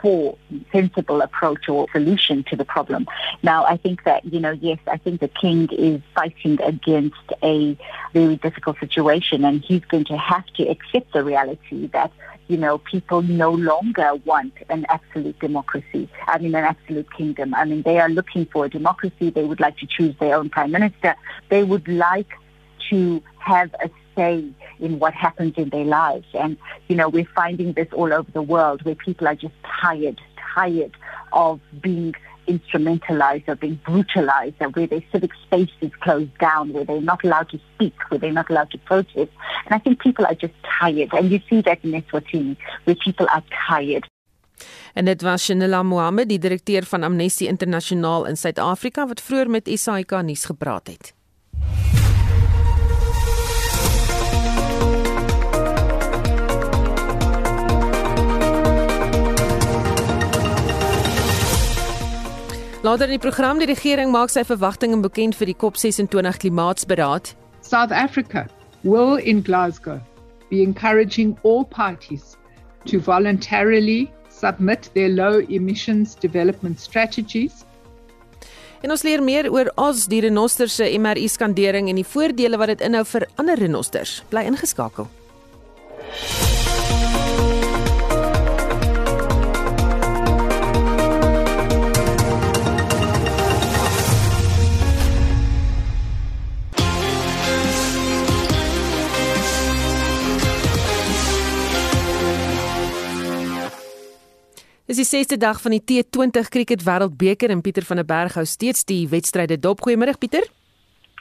for 0.00 0.36
sensible 0.72 1.20
approach 1.22 1.68
or 1.68 1.86
solution 1.92 2.44
to 2.44 2.56
the 2.56 2.64
problem. 2.64 3.06
Now, 3.42 3.64
I 3.64 3.76
think 3.76 4.04
that, 4.04 4.24
you 4.24 4.40
know, 4.40 4.52
yes, 4.52 4.78
I 4.86 4.96
think 4.96 5.20
the 5.20 5.28
king 5.28 5.68
is 5.72 6.00
fighting 6.14 6.60
against 6.62 7.32
a 7.42 7.76
very 8.12 8.36
difficult 8.36 8.78
situation 8.78 9.44
and 9.44 9.62
he's 9.62 9.84
going 9.84 10.04
to 10.06 10.16
have 10.16 10.46
to 10.56 10.68
accept 10.68 11.12
the 11.12 11.24
reality 11.24 11.86
that, 11.88 12.12
you 12.48 12.56
know, 12.56 12.78
people 12.78 13.22
no 13.22 13.50
longer 13.50 14.14
want 14.24 14.54
an 14.68 14.86
absolute 14.88 15.38
democracy. 15.40 16.08
I 16.26 16.38
mean, 16.38 16.54
an 16.54 16.64
absolute 16.64 17.12
kingdom. 17.12 17.54
I 17.54 17.64
mean, 17.64 17.82
they 17.82 17.98
are 17.98 18.08
looking 18.08 18.46
for 18.46 18.66
a 18.66 18.68
democracy. 18.68 19.30
They 19.30 19.44
would 19.44 19.60
like 19.60 19.78
to 19.78 19.86
choose 19.86 20.14
their 20.20 20.36
own 20.36 20.50
prime 20.50 20.70
minister. 20.70 21.16
They 21.48 21.64
would 21.64 21.88
like 21.88 22.30
to 22.90 23.22
have 23.38 23.74
a 23.82 23.90
say 24.16 24.44
in 24.80 24.98
what 24.98 25.14
happens 25.14 25.54
in 25.56 25.68
their 25.68 25.84
lives. 25.84 26.26
And, 26.34 26.56
you 26.88 26.96
know, 26.96 27.08
we're 27.08 27.28
finding 27.34 27.72
this 27.74 27.88
all 27.92 28.12
over 28.12 28.30
the 28.32 28.42
world 28.42 28.84
where 28.84 28.94
people 28.94 29.28
are 29.28 29.34
just 29.34 29.54
tired, 29.80 30.20
tired 30.54 30.96
of 31.32 31.60
being 31.80 32.14
instrumentalized 32.48 33.48
or 33.48 33.56
being 33.56 33.78
brutalized 33.84 34.54
and 34.60 34.74
where 34.74 34.86
their 34.86 35.02
civic 35.12 35.32
space 35.44 35.70
is 35.80 35.90
closed 36.00 36.36
down, 36.38 36.72
where 36.72 36.84
they're 36.84 37.00
not 37.00 37.24
allowed 37.24 37.48
to 37.50 37.60
speak, 37.74 37.94
where 38.08 38.18
they're 38.18 38.32
not 38.32 38.48
allowed 38.50 38.70
to 38.70 38.78
protest. 38.78 39.30
And 39.64 39.70
I 39.70 39.78
think 39.78 40.00
people 40.00 40.24
are 40.24 40.34
just 40.34 40.54
tired. 40.78 41.12
And 41.12 41.30
you 41.30 41.40
see 41.48 41.60
that 41.62 41.84
in 41.84 41.92
Eswatini, 41.92 42.56
where 42.84 42.96
people 42.96 43.26
are 43.32 43.42
tired. 43.68 44.06
En 44.94 45.04
dit 45.04 45.22
was 45.22 45.44
Shanila 45.44 45.82
Mohammed, 45.82 46.28
die 46.28 46.38
direkteur 46.38 46.84
van 46.84 47.02
Amnesty 47.02 47.44
Internasionaal 47.46 48.24
in 48.26 48.36
Suid-Afrika 48.36 49.06
wat 49.06 49.20
vroeër 49.20 49.50
met 49.50 49.68
SAK 49.68 50.22
nuus 50.24 50.44
gepraat 50.44 50.86
het. 50.86 51.15
Later 62.86 63.08
in 63.08 63.16
die 63.16 63.18
program 63.18 63.58
die 63.58 63.66
regering 63.66 64.12
maak 64.14 64.30
sy 64.30 64.44
verwagtinge 64.46 65.00
bekend 65.02 65.34
vir 65.34 65.48
die 65.50 65.56
COP26 65.58 66.36
klimaatsberaad. 66.44 67.32
South 67.66 67.90
Africa 67.90 68.44
will 68.84 69.16
in 69.16 69.40
Glasgow 69.42 69.98
be 70.52 70.62
encouraging 70.62 71.34
all 71.42 71.64
parties 71.64 72.36
to 72.86 73.00
voluntarily 73.02 74.06
submit 74.30 74.86
their 74.94 75.10
low 75.10 75.42
emissions 75.50 76.14
development 76.14 76.78
strategies. 76.78 77.64
En 78.86 78.94
ons 78.94 79.02
leer 79.02 79.24
meer 79.24 79.50
oor 79.50 79.72
Oz 79.74 80.06
die 80.06 80.22
renoster 80.22 80.70
se 80.70 80.86
MRI 80.86 81.26
skandering 81.26 81.90
en 81.90 81.98
die 81.98 82.06
voordele 82.06 82.62
wat 82.62 82.76
dit 82.76 82.86
inhou 82.86 83.02
vir 83.16 83.26
ander 83.34 83.58
renosters. 83.66 84.20
Bly 84.30 84.46
ingeskakel. 84.52 85.10
Dis 104.86 105.00
die 105.00 105.06
6ste 105.18 105.34
dag 105.34 105.58
van 105.58 105.72
die 105.74 105.80
T20 105.82 106.46
Cricket 106.54 106.84
Wêreldbeker 106.86 107.50
en 107.50 107.58
Pieter 107.60 107.82
van 107.88 107.98
der 107.98 108.06
Berg 108.06 108.36
hou 108.38 108.44
steeds 108.46 108.84
die 108.86 109.08
wedstryde 109.10 109.56
dop. 109.58 109.80
Goeiemôre 109.82 110.14
Pieter. 110.14 110.46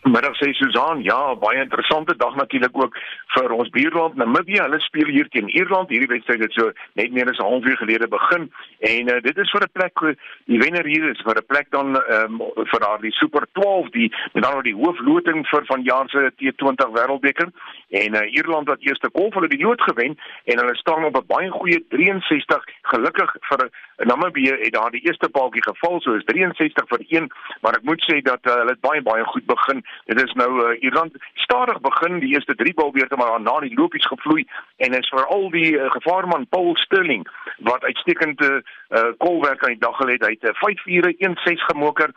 Middag 0.05 0.35
sê 0.37 0.51
Susan, 0.53 0.99
ja, 1.01 1.33
baie 1.41 1.63
interessante 1.63 2.13
dag 2.15 2.35
natuurlik 2.37 2.75
ook 2.77 2.97
vir 3.33 3.53
ons 3.55 3.69
buurland 3.73 4.19
Namibië. 4.21 4.59
Hulle 4.61 4.77
speel 4.83 5.09
hier 5.09 5.29
teen 5.33 5.49
Ierland. 5.49 5.89
Hierdie 5.89 6.11
wedstryd 6.11 6.43
het 6.45 6.53
so 6.53 6.69
net 6.93 7.09
meer 7.11 7.29
as 7.31 7.39
'n 7.41 7.49
halfuur 7.49 7.77
gelede 7.77 8.07
begin. 8.07 8.51
En 8.79 9.09
uh, 9.09 9.21
dit 9.21 9.37
is 9.37 9.49
vir 9.49 9.65
'n 9.65 9.71
plek 9.73 9.97
die 10.45 10.59
wenner 10.61 10.85
hier 10.85 11.09
is 11.09 11.21
vir 11.25 11.41
'n 11.41 11.45
plek 11.47 11.71
dan 11.71 11.97
um, 11.97 12.37
vir 12.53 12.79
daar 12.85 13.01
die 13.01 13.11
Super 13.17 13.47
12 13.53 13.89
die 13.89 14.13
met 14.33 14.43
dan 14.43 14.61
die 14.61 14.75
hoofloting 14.75 15.47
vir 15.47 15.65
vanjaar 15.65 16.09
se 16.09 16.31
T20 16.37 16.93
Wêreldbeker. 16.93 17.49
En 17.89 18.15
uh, 18.15 18.33
Ierland 18.33 18.67
wat 18.67 18.85
eerste 18.85 19.09
kolf 19.09 19.33
hulle 19.33 19.47
die 19.47 19.65
lood 19.65 19.81
gewen 19.81 20.17
en 20.45 20.57
hulle 20.59 20.75
staan 20.75 21.05
op 21.05 21.17
'n 21.17 21.25
baie 21.27 21.49
goeie 21.49 21.81
63 21.89 22.63
gelukkig 22.81 23.35
vir 23.49 23.69
Namibië 23.97 24.57
het 24.61 24.73
daar 24.73 24.91
die 24.91 25.05
eerste 25.07 25.29
paaltjie 25.29 25.63
geval 25.63 26.01
so 26.01 26.13
is 26.13 26.25
63 26.25 26.87
vir 26.87 27.01
1 27.07 27.31
maar 27.61 27.73
ek 27.73 27.83
moet 27.83 28.01
sê 28.11 28.21
dat 28.21 28.43
uh, 28.45 28.53
hulle 28.53 28.77
baie 28.81 29.01
baie 29.01 29.23
goed 29.23 29.45
begin 29.45 29.83
Dit 30.05 30.21
is 30.21 30.33
nou 30.33 30.51
uh, 30.61 30.81
Ierland 30.81 31.13
stadig 31.33 31.79
begin 31.81 32.19
die 32.19 32.33
eerste 32.33 32.55
3 32.55 32.73
balbeurte 32.73 33.15
maar 33.15 33.41
na 33.41 33.59
die 33.59 33.73
lopies 33.73 34.05
gevloei 34.05 34.45
en 34.77 34.93
is 34.93 35.09
veral 35.09 35.49
die 35.51 35.71
uh, 35.77 35.91
gevaarman 35.91 36.47
Paul 36.49 36.75
Sterling 36.75 37.27
wat 37.59 37.83
uitstekend 37.83 38.41
'n 38.41 38.63
uh, 38.89 39.11
kolwerk 39.17 39.63
aan 39.63 39.75
die 39.77 39.85
dag 39.87 39.97
gelê 39.97 40.11
het. 40.17 40.25
Hy 40.25 40.37
het 40.39 40.57
5 40.57 40.85
ure 40.85 41.15
1-6 41.17 41.65
gemoker 41.71 42.13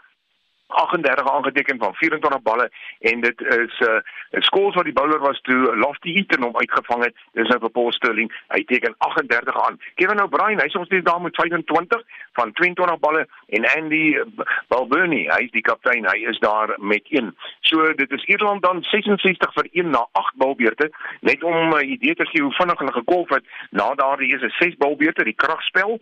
38 0.69 1.33
aangeteken 1.33 1.79
van 1.79 1.95
24 1.95 2.43
balle 2.43 2.71
en 3.01 3.21
dit 3.21 3.41
is 3.41 3.79
'n 3.79 3.85
uh, 3.85 4.41
skool 4.41 4.73
wat 4.73 4.85
die 4.85 4.93
bowler 4.93 5.19
was 5.19 5.41
toe 5.41 5.77
Lofty 5.77 6.13
Eaton 6.15 6.43
hom 6.43 6.57
uitgevang 6.57 7.05
het. 7.05 7.15
Dis 7.33 7.49
nou 7.49 7.59
vir 7.61 7.71
Paul 7.71 7.93
Sterling. 7.93 8.33
Hy 8.49 8.65
teken 8.65 8.95
38 8.99 9.63
aan. 9.67 9.81
Kevin 9.95 10.23
O'Brien, 10.23 10.61
hy's 10.61 10.75
ons 10.75 10.89
net 10.89 11.05
daar 11.05 11.21
met 11.21 11.35
25 11.35 12.03
van 12.33 12.53
22 12.53 12.99
balle 12.99 13.29
en 13.47 13.71
Andy 13.77 14.23
Balburney, 14.69 15.25
hy's 15.37 15.51
die 15.51 15.63
kaptein. 15.63 16.07
Hy 16.07 16.19
is 16.29 16.39
daar 16.39 16.75
met 16.77 17.03
1. 17.09 17.37
So 17.61 17.93
dit 17.95 18.11
is 18.11 18.25
Ierland 18.25 18.63
dan 18.63 18.83
66 18.83 19.53
vir 19.53 19.69
1 19.73 19.91
na 19.91 20.07
8 20.13 20.37
balbeurte. 20.37 20.91
Net 21.21 21.43
om 21.43 21.75
'n 21.75 21.85
idee 21.85 22.15
te 22.15 22.27
gee 22.27 22.43
hoe 22.43 22.53
vinnig 22.53 22.79
hulle 22.79 22.93
gekolf 22.93 23.29
het 23.29 23.45
na 23.71 23.95
daardie 23.95 24.37
'n 24.37 24.51
6 24.59 24.77
balbeurte, 24.77 25.25
die 25.25 25.35
kragspel 25.45 26.01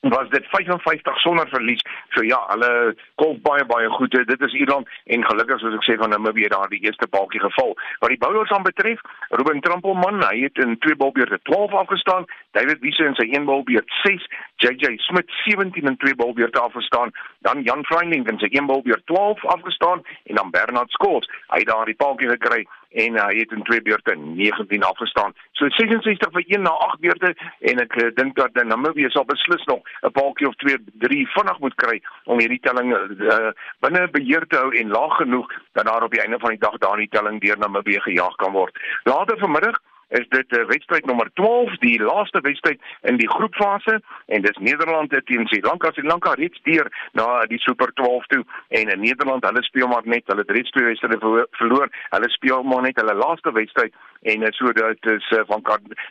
was 0.00 0.28
dit 0.30 0.46
55 0.46 1.18
sonder 1.20 1.48
verlies. 1.48 1.80
So 2.08 2.22
ja, 2.22 2.38
hulle 2.48 2.94
kolf 3.14 3.40
baie 3.42 3.64
baie 3.66 3.88
goed. 3.88 4.10
Dit 4.10 4.40
is 4.40 4.54
Ierland 4.54 4.88
en 5.04 5.24
gelukkig 5.26 5.60
soos 5.60 5.74
ek 5.74 5.86
sê 5.86 5.96
van 5.98 6.14
Namibië 6.14 6.50
daar 6.52 6.70
die 6.70 6.80
eerste 6.86 7.08
balkie 7.10 7.40
geval. 7.42 7.74
Wat 7.98 8.12
die 8.12 8.20
bowlers 8.22 8.52
aan 8.54 8.62
betref, 8.62 9.02
Ruben 9.28 9.60
Trampelman, 9.60 10.22
hy 10.22 10.44
het 10.46 10.58
in 10.62 10.78
twee 10.78 10.96
balbeurte 10.96 11.40
12 11.50 11.74
afgestaan. 11.82 12.28
David 12.56 12.80
Wiese 12.84 13.04
in 13.10 13.18
sy 13.18 13.26
een 13.32 13.48
balbeurt 13.48 13.90
6, 14.02 14.26
JJ 14.62 14.96
Smith 15.08 15.30
17 15.44 15.90
in 15.90 15.96
twee 15.96 16.14
balbeurte 16.14 16.60
afgestaan. 16.60 17.10
Dan 17.46 17.62
Jan 17.62 17.84
Freinding 17.84 18.28
in 18.30 18.38
sy 18.38 18.52
een 18.54 18.70
balbeurt 18.70 19.06
12 19.06 19.44
afgestaan 19.44 20.04
en 20.24 20.34
dan 20.34 20.50
Bernard 20.50 20.90
Skols. 20.90 21.26
Hy 21.48 21.64
het 21.64 21.72
daar 21.72 21.90
die 21.90 21.98
balkie 21.98 22.30
gekry 22.30 22.66
en 22.88 23.14
uh, 23.14 23.26
hy 23.28 23.38
het 23.38 23.52
in 23.52 23.62
twee 23.62 23.82
beurte 23.82 24.14
19 24.16 24.82
afgestaan. 24.82 25.34
So 25.52 25.68
66 25.68 26.32
vir 26.32 26.44
1 26.46 26.62
na 26.62 26.70
8 26.70 27.00
beurte 27.00 27.34
en 27.60 27.82
ek 27.84 27.96
uh, 28.00 28.08
dink 28.14 28.36
dat 28.40 28.56
Namibië 28.64 29.10
sal 29.10 29.26
beslis 29.28 29.64
nog 29.70 29.82
'n 30.02 30.12
paaltjie 30.12 30.48
of 30.48 30.56
2 30.64 30.78
3 31.04 31.26
vinnig 31.34 31.58
moet 31.58 31.74
kry 31.74 32.00
om 32.24 32.40
hierdie 32.40 32.62
telling 32.64 32.94
uh, 32.94 33.50
binne 33.80 34.08
beheer 34.08 34.46
te 34.46 34.56
hou 34.56 34.72
en 34.72 34.88
laag 34.88 35.16
genoeg 35.16 35.52
dat 35.72 35.86
daar 35.86 36.02
op 36.02 36.12
die 36.12 36.22
einde 36.22 36.38
van 36.38 36.50
die 36.50 36.64
dag 36.64 36.78
daar 36.78 36.96
die 36.96 37.12
telling 37.12 37.40
deur 37.40 37.58
Namibië 37.58 38.00
gejaag 38.00 38.36
kan 38.36 38.52
word. 38.52 38.78
Later 39.04 39.38
vanmiddag 39.38 39.80
is 40.08 40.28
dit 40.28 40.56
uh, 40.56 40.64
wedstryd 40.66 41.06
nommer 41.06 41.30
12, 41.34 41.76
die 41.84 42.00
laaste 42.02 42.40
wedstryd 42.40 42.80
in 43.00 43.16
die 43.20 43.28
groepfase 43.28 44.00
en 44.26 44.42
dis 44.42 44.58
Nederland 44.58 45.12
teen 45.24 45.46
Sri 45.46 45.60
Lanka. 45.62 45.92
Sri 45.92 46.06
Lanka 46.06 46.32
reeds 46.40 46.60
deur 46.62 46.88
na 47.12 47.44
die 47.50 47.58
Super 47.58 47.92
12 47.94 48.26
toe 48.26 48.44
en 48.68 48.88
in 48.88 49.00
Nederland, 49.00 49.44
hulle 49.44 49.62
speel 49.62 49.88
maar 49.88 50.06
net, 50.08 50.26
hulle 50.26 50.44
het 50.46 50.54
reeds 50.56 50.70
twee 50.70 50.84
wedstryde 50.84 51.46
verloor. 51.60 51.88
Hulle 52.10 52.30
speel 52.30 52.62
maar 52.62 52.82
net 52.82 53.00
hulle 53.00 53.14
laaste 53.14 53.52
wedstryd 53.52 53.94
en 54.22 54.42
uh, 54.42 54.52
so 54.56 54.72
dit 54.72 55.10
is 55.12 55.30
uh, 55.36 55.44
van 55.46 55.62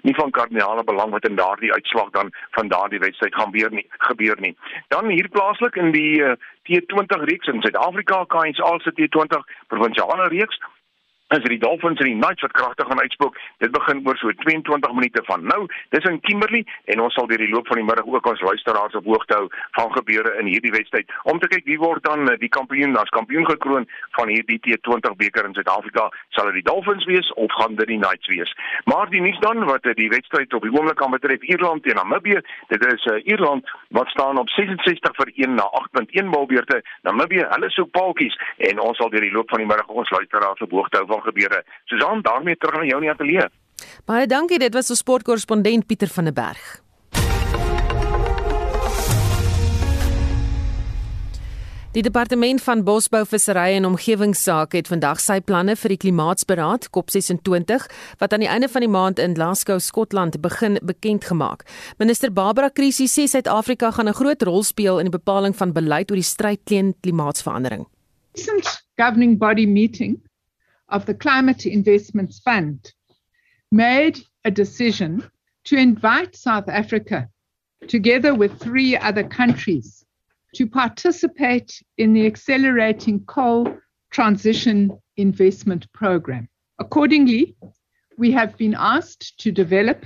nie 0.02 0.16
van 0.16 0.32
kardinale 0.32 0.84
belang 0.84 1.12
wat 1.12 1.28
in 1.28 1.36
daardie 1.36 1.74
uitslag 1.74 2.10
dan 2.10 2.32
van 2.56 2.68
daardie 2.68 3.00
wedstryd 3.00 3.36
gaan 3.36 3.52
weer 3.52 3.72
nie 3.72 3.86
gebeur 4.10 4.38
nie. 4.40 4.56
Dan 4.88 5.10
hier 5.10 5.30
plaaslik 5.30 5.76
in 5.76 5.92
die 5.92 6.22
uh, 6.22 6.38
T20 6.68 7.24
reeks 7.30 7.48
in 7.48 7.62
Suid-Afrika, 7.62 8.24
KAIS 8.28 8.62
al 8.62 8.80
se 8.80 8.92
T20 8.96 9.44
provinsiale 9.68 10.28
reeks 10.28 10.60
as 11.28 11.44
die 11.44 11.60
Dolphins 11.60 12.00
en 12.00 12.08
die 12.08 12.16
Knights 12.16 12.44
wat 12.46 12.54
kragtig 12.56 12.88
gaan 12.88 13.02
uitspook. 13.02 13.38
Dit 13.60 13.72
begin 13.72 14.00
oor 14.08 14.18
so 14.18 14.32
22 14.32 14.94
minute 14.96 15.22
van 15.28 15.44
nou. 15.44 15.66
Dis 15.90 16.06
in 16.08 16.20
Kimberley 16.24 16.64
en 16.94 17.02
ons 17.04 17.14
sal 17.14 17.28
deur 17.28 17.42
die 17.42 17.50
loop 17.52 17.68
van 17.68 17.82
die 17.82 17.88
middag 17.88 18.08
ook 18.08 18.30
ons 18.32 18.44
luisteraars 18.48 18.96
op 18.96 19.10
hoogte 19.12 19.36
hou 19.36 19.48
van 19.76 19.92
gebeure 19.98 20.38
in 20.40 20.48
hierdie 20.48 20.72
wedstryd 20.72 21.12
om 21.28 21.40
te 21.40 21.50
kyk 21.52 21.66
wie 21.68 21.80
word 21.82 22.04
dan 22.08 22.30
eh, 22.32 22.38
die 22.40 22.52
kampioen 22.52 22.96
as 23.00 23.12
kampioen 23.16 23.48
gekroon 23.50 23.88
van 24.16 24.32
hierdie 24.32 24.60
T20 24.64 25.18
beker 25.20 25.50
in 25.50 25.56
Suid-Afrika. 25.58 26.08
Sal 26.38 26.52
dit 26.52 26.62
die 26.62 26.68
Dolphins 26.70 27.06
wees 27.12 27.32
of 27.36 27.52
gaan 27.60 27.76
dit 27.76 27.92
die 27.92 28.00
Knights 28.00 28.32
wees? 28.32 28.54
Maar 28.86 29.12
die 29.12 29.22
nuus 29.22 29.40
dan 29.44 29.66
wat 29.68 29.84
eh, 29.86 29.98
die 30.00 30.10
wedstryd 30.14 30.56
op 30.56 30.64
die 30.64 30.72
oomblik 30.72 31.04
aan 31.04 31.16
betref 31.18 31.44
Ierland 31.44 31.84
teen 31.84 32.00
Namibië. 32.00 32.40
Dit 32.72 32.86
is 32.88 33.06
uh, 33.12 33.20
Ierland 33.26 33.68
wat 33.96 34.08
staan 34.16 34.40
op 34.40 34.50
66 34.56 35.16
vir 35.20 35.32
1 35.36 35.60
na 35.60 35.68
8.1 35.82 36.32
balbeurte. 36.32 36.82
Namibië, 37.08 37.48
hulle 37.52 37.70
soek 37.76 37.92
paaltjies 37.92 38.36
en 38.72 38.80
ons 38.80 38.98
sal 38.98 39.12
deur 39.12 39.26
die 39.26 39.34
loop 39.34 39.50
van 39.50 39.64
die 39.64 39.70
middag 39.70 39.92
ons 39.92 40.12
luisteraars 40.16 40.64
op 40.64 40.72
hoogte 40.72 41.02
hou 41.02 41.17
van 41.18 41.26
gebeure. 41.32 41.64
Susan, 41.86 42.22
daarmee 42.22 42.58
terug 42.58 42.82
na 42.82 42.90
jou 42.90 43.02
in 43.02 43.10
die 43.10 43.16
ateljee. 43.16 43.48
Baie 44.06 44.28
dankie, 44.28 44.60
dit 44.60 44.74
was 44.74 44.90
ons 44.94 45.06
sportkorrespondent 45.06 45.88
Pieter 45.88 46.12
van 46.14 46.30
der 46.30 46.34
Berg. 46.34 46.76
Die 51.98 52.04
departement 52.06 52.62
van 52.62 52.84
bosbou, 52.86 53.24
visserry 53.26 53.72
en 53.74 53.88
omgewingsake 53.88 54.78
het 54.78 54.90
vandag 54.92 55.18
sy 55.24 55.40
planne 55.42 55.74
vir 55.82 55.96
die 55.96 55.98
klimaatsberaad 56.04 56.90
COP26 56.94 57.88
wat 58.22 58.36
aan 58.36 58.44
die 58.44 58.50
einde 58.54 58.70
van 58.70 58.86
die 58.86 58.92
maand 58.92 59.22
in 59.24 59.34
Glasgow, 59.34 59.80
Skotland 59.82 60.38
begin 60.44 60.78
bekend 60.86 61.26
gemaak. 61.26 61.66
Minister 61.98 62.30
Barbara 62.30 62.70
Krisi 62.70 63.08
sê 63.10 63.26
Suid-Afrika 63.26 63.90
gaan 63.92 64.10
'n 64.10 64.20
groot 64.20 64.42
rol 64.44 64.64
speel 64.64 65.00
in 65.00 65.10
die 65.10 65.18
bepaling 65.18 65.56
van 65.56 65.74
beleid 65.74 66.12
oor 66.12 66.22
die 66.22 66.32
stryd 66.36 66.60
teen 66.66 66.94
klimaatsverandering. 67.02 67.88
Recent 68.36 68.86
governing 68.98 69.40
body 69.40 69.66
meeting 69.66 70.22
of 70.90 71.06
the 71.06 71.14
Climate 71.14 71.66
Investments 71.66 72.40
Fund 72.40 72.94
made 73.72 74.20
a 74.46 74.52
decision 74.52 75.30
to 75.66 75.76
invite 75.76 76.36
South 76.36 76.70
Africa, 76.70 77.28
together 77.88 78.34
with 78.34 78.60
three 78.60 78.96
other 78.96 79.24
countries, 79.24 80.06
to 80.56 80.66
participate 80.66 81.82
in 81.98 82.14
the 82.14 82.26
Accelerating 82.26 83.20
Coal 83.26 83.78
Transition 84.12 84.98
Investment 85.18 85.92
Program. 85.94 86.48
Accordingly, 86.80 87.56
we 88.18 88.32
have 88.32 88.58
been 88.58 88.76
asked 88.78 89.38
to 89.40 89.52
develop 89.52 90.06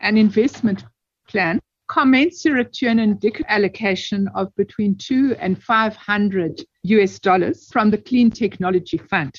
an 0.00 0.16
investment 0.16 0.84
plan 1.28 1.60
commensurate 1.88 2.72
to 2.74 2.86
an 2.86 2.98
indicative 2.98 3.46
allocation 3.48 4.28
of 4.34 4.54
between 4.56 4.94
two 4.96 5.34
and 5.40 5.62
500 5.62 6.62
US 6.82 7.18
dollars 7.18 7.68
from 7.72 7.90
the 7.90 7.98
Clean 7.98 8.30
Technology 8.30 8.98
Fund. 8.98 9.34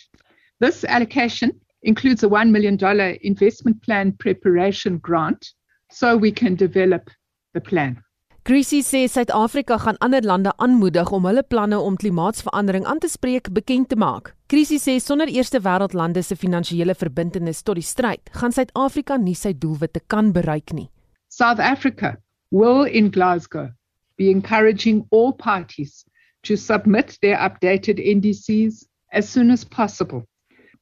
This 0.60 0.84
allocation 0.84 1.52
includes 1.84 2.24
a 2.24 2.28
$1 2.28 2.50
million 2.52 2.78
investment 3.22 3.82
plan 3.82 4.12
preparation 4.12 4.98
grant 4.98 5.54
so 5.90 6.18
we 6.18 6.32
can 6.32 6.56
develop 6.56 7.10
the 7.54 7.62
plan. 7.62 8.04
Chrissy 8.44 8.82
sê 8.82 9.08
Suid-Afrika 9.08 9.78
gaan 9.78 9.98
ander 10.00 10.22
lande 10.22 10.52
aanmoedig 10.58 11.12
om 11.12 11.26
hulle 11.28 11.44
planne 11.44 11.80
om 11.80 11.96
klimaatsverandering 11.96 12.86
aan 12.86 13.00
te 13.00 13.08
spreek 13.08 13.52
bekend 13.54 13.90
te 13.90 13.96
maak. 13.96 14.34
Chrissy 14.50 14.80
sê 14.80 14.96
sonder 15.00 15.28
eerste 15.28 15.60
wêreldlande 15.62 16.24
se 16.24 16.36
finansiële 16.36 16.96
verbintenis 16.96 17.62
tot 17.64 17.78
die 17.78 17.86
stryd, 17.86 18.32
gaan 18.34 18.56
Suid-Afrika 18.56 19.18
nie 19.18 19.36
sy 19.36 19.54
doelwitte 19.54 20.02
kan 20.08 20.32
bereik 20.34 20.74
nie. 20.74 20.90
South 21.30 21.60
Africa 21.60 22.18
will 22.52 22.84
in 22.84 23.12
Glasgow 23.12 23.70
be 24.18 24.32
encouraging 24.32 25.06
all 25.12 25.32
parties 25.32 26.04
to 26.44 26.56
submit 26.56 27.18
their 27.22 27.38
updated 27.38 28.00
NDCs 28.00 28.88
as 29.14 29.30
soon 29.30 29.52
as 29.52 29.64
possible. 29.64 30.26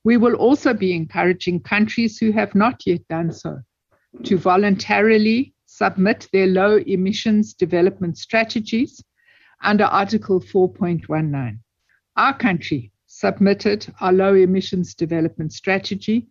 We 0.03 0.17
will 0.17 0.35
also 0.35 0.73
be 0.73 0.93
encouraging 0.93 1.61
countries 1.61 2.17
who 2.17 2.31
have 2.31 2.55
not 2.55 2.85
yet 2.85 3.07
done 3.07 3.31
so 3.31 3.59
to 4.23 4.37
voluntarily 4.37 5.53
submit 5.65 6.27
their 6.31 6.47
low 6.47 6.77
emissions 6.77 7.53
development 7.53 8.17
strategies 8.17 9.03
under 9.61 9.83
Article 9.85 10.39
4.19. 10.39 11.59
Our 12.15 12.37
country 12.37 12.91
submitted 13.05 13.87
our 13.99 14.13
low 14.13 14.33
emissions 14.33 14.95
development 14.95 15.53
strategy 15.53 16.27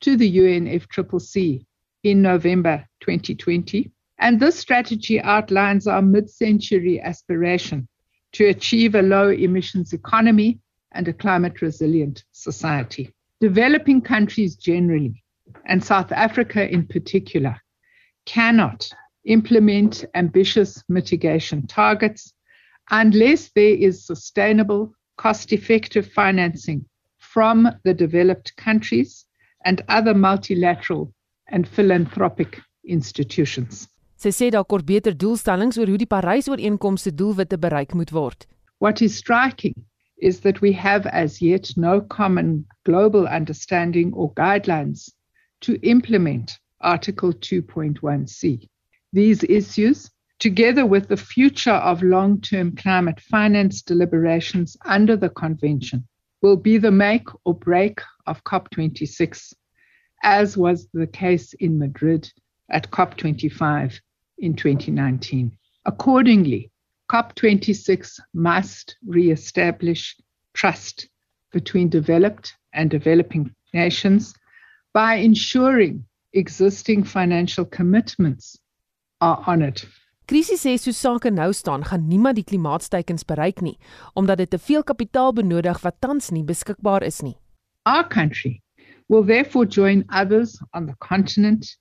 to 0.00 0.16
the 0.16 0.36
UNFCCC 0.38 1.64
in 2.04 2.22
November 2.22 2.86
2020. 3.00 3.90
And 4.18 4.40
this 4.40 4.58
strategy 4.58 5.20
outlines 5.20 5.86
our 5.86 6.02
mid 6.02 6.30
century 6.30 7.00
aspiration 7.00 7.88
to 8.32 8.46
achieve 8.46 8.94
a 8.94 9.02
low 9.02 9.28
emissions 9.28 9.92
economy 9.92 10.60
and 10.96 11.08
a 11.08 11.12
climate 11.12 11.60
resilient 11.62 12.24
society. 12.32 13.12
Developing 13.40 14.00
countries 14.00 14.56
generally, 14.56 15.22
and 15.66 15.84
South 15.84 16.10
Africa 16.12 16.68
in 16.72 16.86
particular, 16.86 17.54
cannot 18.24 18.88
implement 19.24 20.04
ambitious 20.14 20.82
mitigation 20.88 21.66
targets 21.66 22.32
unless 22.90 23.50
there 23.54 23.74
is 23.74 24.06
sustainable, 24.06 24.92
cost 25.16 25.52
effective 25.52 26.06
financing 26.12 26.84
from 27.18 27.68
the 27.84 27.94
developed 27.94 28.56
countries 28.56 29.26
and 29.64 29.82
other 29.88 30.14
multilateral 30.14 31.12
and 31.48 31.68
philanthropic 31.68 32.60
institutions. 32.84 33.88
Sy 34.16 34.30
sê 34.32 34.48
daar 34.50 34.64
kort 34.64 34.86
beter 34.86 35.12
doelstellings 35.12 35.76
oor 35.76 35.90
hoe 35.92 36.00
die 36.00 36.08
Parys-ooreenkomste 36.08 37.12
doelwitte 37.14 37.58
bereik 37.58 37.92
moet 37.92 38.10
word. 38.10 38.46
What 38.78 39.00
is 39.00 39.16
striking 39.16 39.74
is 40.18 40.40
that 40.40 40.60
we 40.60 40.72
have 40.72 41.06
as 41.06 41.42
yet 41.42 41.70
no 41.76 42.00
common 42.00 42.66
global 42.84 43.26
understanding 43.26 44.12
or 44.14 44.32
guidelines 44.34 45.10
to 45.60 45.78
implement 45.82 46.58
Article 46.80 47.32
2.1c. 47.32 48.68
These 49.12 49.44
issues, 49.44 50.10
together 50.38 50.86
with 50.86 51.08
the 51.08 51.16
future 51.16 51.70
of 51.70 52.02
long 52.02 52.40
term 52.40 52.76
climate 52.76 53.20
finance 53.20 53.82
deliberations 53.82 54.76
under 54.84 55.16
the 55.16 55.30
Convention, 55.30 56.06
will 56.42 56.56
be 56.56 56.78
the 56.78 56.90
make 56.90 57.28
or 57.44 57.54
break 57.54 58.00
of 58.26 58.44
COP26, 58.44 59.54
as 60.22 60.56
was 60.56 60.88
the 60.92 61.06
case 61.06 61.52
in 61.54 61.78
Madrid 61.78 62.30
at 62.70 62.90
COP25 62.90 64.00
in 64.38 64.54
2019. 64.54 65.56
Accordingly, 65.86 66.70
COP26 67.12 68.20
must 68.34 68.96
re-establish 69.06 70.16
trust 70.54 71.08
between 71.52 71.88
developed 71.88 72.54
and 72.72 72.90
developing 72.90 73.54
nations 73.72 74.34
by 74.92 75.14
ensuring 75.14 76.04
existing 76.32 77.04
financial 77.04 77.64
commitments 77.64 78.58
are 79.20 79.42
honored. 79.46 79.82
Krisis 80.26 80.64
sê 80.64 80.76
so 80.76 80.90
sake 80.90 81.30
nou 81.30 81.52
staan, 81.52 81.84
gaan 81.86 82.08
niemand 82.08 82.34
die 82.34 82.44
klimaatsteikens 82.44 83.22
bereik 83.24 83.60
nie, 83.62 83.76
omdat 84.14 84.38
dit 84.42 84.50
te 84.50 84.58
veel 84.58 84.82
kapitaal 84.82 85.32
benodig 85.32 85.78
wat 85.84 86.00
tans 86.02 86.32
nie 86.34 86.42
beskikbaar 86.42 87.06
is 87.06 87.22
nie. 87.22 87.36
Our 87.86 88.02
country 88.08 88.60
will 89.08 89.22
therefore 89.22 89.66
join 89.66 90.02
others 90.10 90.58
on 90.74 90.86
the 90.86 90.96
continent 90.98 91.76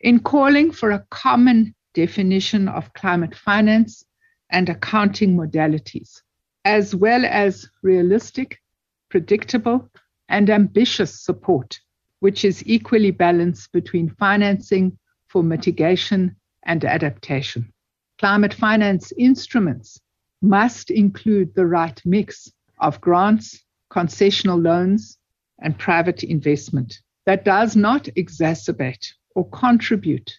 in 0.00 0.18
calling 0.18 0.72
for 0.72 0.90
a 0.90 1.04
common 1.10 1.74
definition 1.94 2.66
of 2.68 2.92
climate 2.94 3.36
finance 3.36 4.02
and 4.50 4.68
accounting 4.68 5.36
modalities, 5.36 6.22
as 6.64 6.94
well 6.94 7.24
as 7.24 7.68
realistic, 7.82 8.60
predictable, 9.08 9.90
and 10.28 10.50
ambitious 10.50 11.22
support, 11.22 11.78
which 12.20 12.44
is 12.44 12.62
equally 12.66 13.10
balanced 13.10 13.72
between 13.72 14.08
financing 14.10 14.96
for 15.26 15.42
mitigation 15.42 16.36
and 16.64 16.84
adaptation. 16.84 17.72
Climate 18.18 18.54
finance 18.54 19.12
instruments 19.18 20.00
must 20.40 20.90
include 20.90 21.54
the 21.54 21.66
right 21.66 22.00
mix 22.04 22.50
of 22.78 23.00
grants, 23.00 23.64
concessional 23.90 24.62
loans, 24.62 25.18
and 25.60 25.78
private 25.78 26.22
investment 26.22 27.00
that 27.26 27.44
does 27.44 27.76
not 27.76 28.04
exacerbate 28.16 29.06
or 29.34 29.48
contribute 29.50 30.38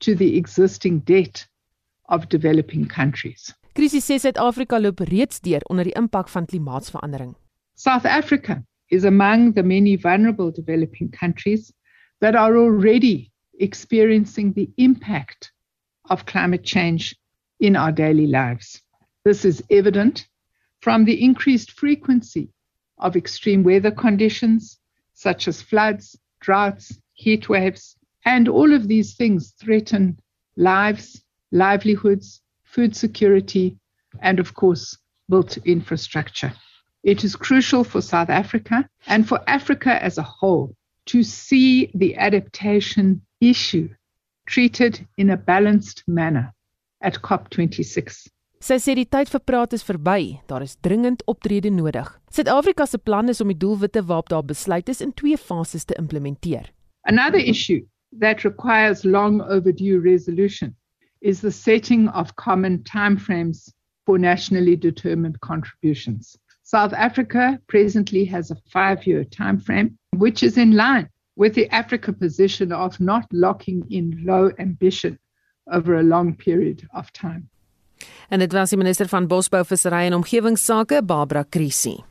to 0.00 0.14
the 0.14 0.36
existing 0.36 1.00
debt 1.00 1.46
of 2.08 2.28
developing 2.28 2.86
countries. 2.86 3.54
Krisis 3.74 4.06
sê 4.06 4.18
Suid-Afrika 4.18 4.78
loop 4.80 5.00
reeds 5.00 5.40
deur 5.40 5.60
onder 5.70 5.84
die 5.84 5.96
impak 5.96 6.28
van 6.28 6.46
klimaatsverandering. 6.46 7.34
South 7.74 8.06
Africa 8.06 8.62
is 8.90 9.04
among 9.04 9.52
the 9.52 9.62
many 9.62 9.96
vulnerable 9.96 10.50
developing 10.50 11.10
countries 11.10 11.72
that 12.20 12.34
are 12.34 12.56
already 12.56 13.30
experiencing 13.58 14.52
the 14.52 14.70
impact 14.76 15.52
of 16.10 16.24
climate 16.24 16.64
change 16.64 17.14
in 17.60 17.76
our 17.76 17.92
daily 17.92 18.26
lives. 18.26 18.82
This 19.24 19.44
is 19.44 19.62
evident 19.70 20.26
from 20.80 21.04
the 21.04 21.22
increased 21.22 21.72
frequency 21.72 22.48
of 22.98 23.16
extreme 23.16 23.62
weather 23.62 23.90
conditions 23.90 24.78
such 25.12 25.48
as 25.48 25.62
floods, 25.62 26.16
droughts, 26.40 26.98
heat 27.14 27.48
waves, 27.48 27.96
and 28.24 28.48
all 28.48 28.72
of 28.72 28.88
these 28.88 29.14
things 29.14 29.52
threaten 29.60 30.18
lives, 30.56 31.22
livelihoods, 31.52 32.40
food 32.64 32.96
security, 32.96 33.76
and 34.20 34.38
of 34.40 34.54
course, 34.54 34.96
built 35.28 35.56
infrastructure. 35.58 36.52
It 37.02 37.24
is 37.24 37.36
crucial 37.36 37.84
for 37.84 38.00
South 38.00 38.30
Africa 38.30 38.88
and 39.06 39.28
for 39.28 39.40
Africa 39.46 40.02
as 40.02 40.18
a 40.18 40.22
whole 40.22 40.74
to 41.06 41.22
see 41.22 41.90
the 41.94 42.16
adaptation 42.16 43.22
issue 43.40 43.88
treated 44.46 45.06
in 45.16 45.30
a 45.30 45.36
balanced 45.36 46.02
manner 46.06 46.52
at 47.00 47.22
COP26. 47.22 48.28
Sy 48.58 48.78
sê 48.80 48.94
die 48.96 49.04
tyd 49.04 49.28
vir 49.30 49.42
praat 49.44 49.74
is 49.76 49.84
verby. 49.84 50.40
Daar 50.48 50.64
is 50.64 50.78
dringend 50.82 51.22
optrede 51.30 51.70
nodig. 51.70 52.08
Suid-Afrika 52.32 52.86
se 52.88 52.98
plan 52.98 53.28
is 53.28 53.42
om 53.44 53.52
die 53.52 53.58
doelwitte 53.58 54.02
waarop 54.08 54.32
daar 54.32 54.46
besluit 54.48 54.88
is 54.88 55.02
in 55.04 55.12
twee 55.12 55.36
fases 55.36 55.84
te 55.84 55.94
implementeer. 56.00 56.72
Another 57.04 57.38
issue 57.38 57.84
that 58.18 58.44
requires 58.44 59.04
long 59.04 59.42
overdue 59.42 60.00
resolution 60.00 60.74
is 61.20 61.40
the 61.40 61.52
setting 61.52 62.08
of 62.08 62.36
common 62.36 62.78
timeframes 62.78 63.72
for 64.04 64.18
nationally 64.18 64.76
determined 64.76 65.40
contributions. 65.40 66.36
South 66.62 66.92
Africa 66.92 67.60
presently 67.66 68.24
has 68.24 68.50
a 68.50 68.56
5-year 68.74 69.24
timeframe 69.24 69.96
which 70.16 70.42
is 70.42 70.56
in 70.56 70.72
line 70.72 71.08
with 71.36 71.54
the 71.54 71.68
Africa 71.70 72.12
position 72.12 72.72
of 72.72 72.98
not 72.98 73.26
locking 73.32 73.84
in 73.90 74.22
low 74.24 74.50
ambition 74.58 75.18
over 75.72 75.96
a 75.96 76.02
long 76.02 76.34
period 76.34 76.88
of 76.94 77.12
time. 77.12 77.48
En 78.28 78.38
dit 78.38 78.52
was 78.52 78.70
die 78.70 78.78
minister 78.78 79.08
van 79.08 79.26
Bosbou, 79.26 79.64
Visserry 79.64 80.04
en 80.06 80.14
Omgewingsake, 80.14 81.02
Barbara 81.04 81.44
Krissy. 81.48 82.02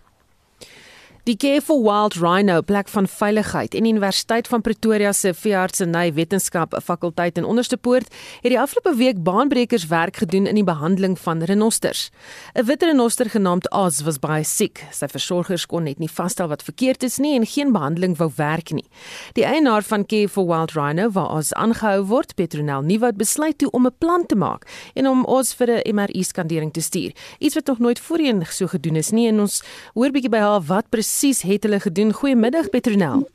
Die 1.26 1.38
Care 1.42 1.58
for 1.60 1.82
Wild 1.82 2.14
Rhino 2.22 2.60
plek 2.62 2.86
van 2.94 3.08
veiligheid 3.10 3.74
en 3.74 3.86
Universiteit 3.90 4.46
van 4.48 4.62
Pretoria 4.62 5.10
se 5.10 5.32
veeartseny 5.34 6.12
wetenskap 6.14 6.76
fakulteit 6.86 7.40
in 7.42 7.48
Onderstepoort 7.50 8.12
het 8.44 8.52
die 8.54 8.60
afgelope 8.62 8.94
week 9.00 9.24
baanbrekers 9.26 9.88
werk 9.90 10.20
gedoen 10.22 10.46
in 10.46 10.60
die 10.60 10.64
behandeling 10.64 11.16
van 11.18 11.42
renosters. 11.42 12.12
'n 12.54 12.66
Wit 12.66 12.84
renoster 12.84 13.30
genaamd 13.30 13.72
Oz 13.72 14.04
was 14.06 14.20
baie 14.20 14.44
siek. 14.44 14.86
Sy 14.92 15.08
versorgers 15.08 15.66
kon 15.66 15.84
net 15.84 15.98
nie 15.98 16.10
vasstel 16.10 16.48
wat 16.48 16.62
verkeerd 16.62 17.04
is 17.04 17.18
nie 17.18 17.34
en 17.36 17.46
geen 17.46 17.72
behandeling 17.72 18.18
wou 18.18 18.30
werk 18.36 18.70
nie. 18.70 18.86
Die 19.34 19.46
eienaar 19.46 19.82
van 19.82 20.06
Care 20.06 20.30
for 20.30 20.46
Wild 20.46 20.72
Rhino, 20.72 21.10
waar 21.10 21.34
Oz 21.34 21.52
aangehou 21.54 22.06
word, 22.06 22.36
Petronel 22.36 22.82
Nieuwoud 22.82 23.18
besluit 23.18 23.58
toe 23.58 23.72
om 23.72 23.88
'n 23.88 23.98
plan 23.98 24.26
te 24.26 24.36
maak 24.36 24.68
en 24.94 25.08
om 25.08 25.26
Oz 25.26 25.54
vir 25.54 25.70
'n 25.70 25.96
MRI-skandering 25.96 26.72
te 26.72 26.82
stuur. 26.82 27.12
Iets 27.40 27.56
wat 27.56 27.66
nog 27.66 27.80
nooit 27.80 28.00
voorheen 28.00 28.46
so 28.46 28.68
gedoen 28.68 28.96
is 28.96 29.10
nie 29.10 29.28
en 29.28 29.40
ons 29.40 29.64
hoor 29.96 30.12
bietjie 30.12 30.30
by 30.30 30.38
haar 30.38 30.62
wat 30.62 30.90
presies 30.90 31.15
presies 31.16 31.46
het 31.48 31.64
hulle 31.64 31.80
gedoen? 31.80 32.12
Goeiemiddag 32.14 32.70
Petronel. 32.70 33.30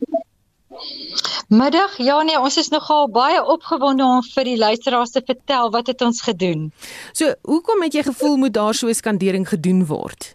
Middag. 1.49 1.97
Ja 1.97 2.23
nee, 2.23 2.39
ons 2.39 2.57
is 2.57 2.69
nogal 2.69 3.09
baie 3.11 3.41
opgewonde 3.41 4.05
om 4.05 4.21
vir 4.35 4.45
die 4.45 4.59
luisteraars 4.59 5.15
te 5.15 5.23
vertel 5.25 5.71
wat 5.73 5.87
het 5.89 6.03
ons 6.05 6.21
gedoen. 6.23 6.73
So, 7.13 7.33
hoekom 7.43 7.83
het 7.83 7.97
jy 7.97 8.03
gevoel 8.03 8.37
moet 8.37 8.53
daar 8.53 8.75
so 8.75 8.89
'n 8.89 8.95
skandering 8.95 9.49
gedoen 9.49 9.87
word? 9.87 10.35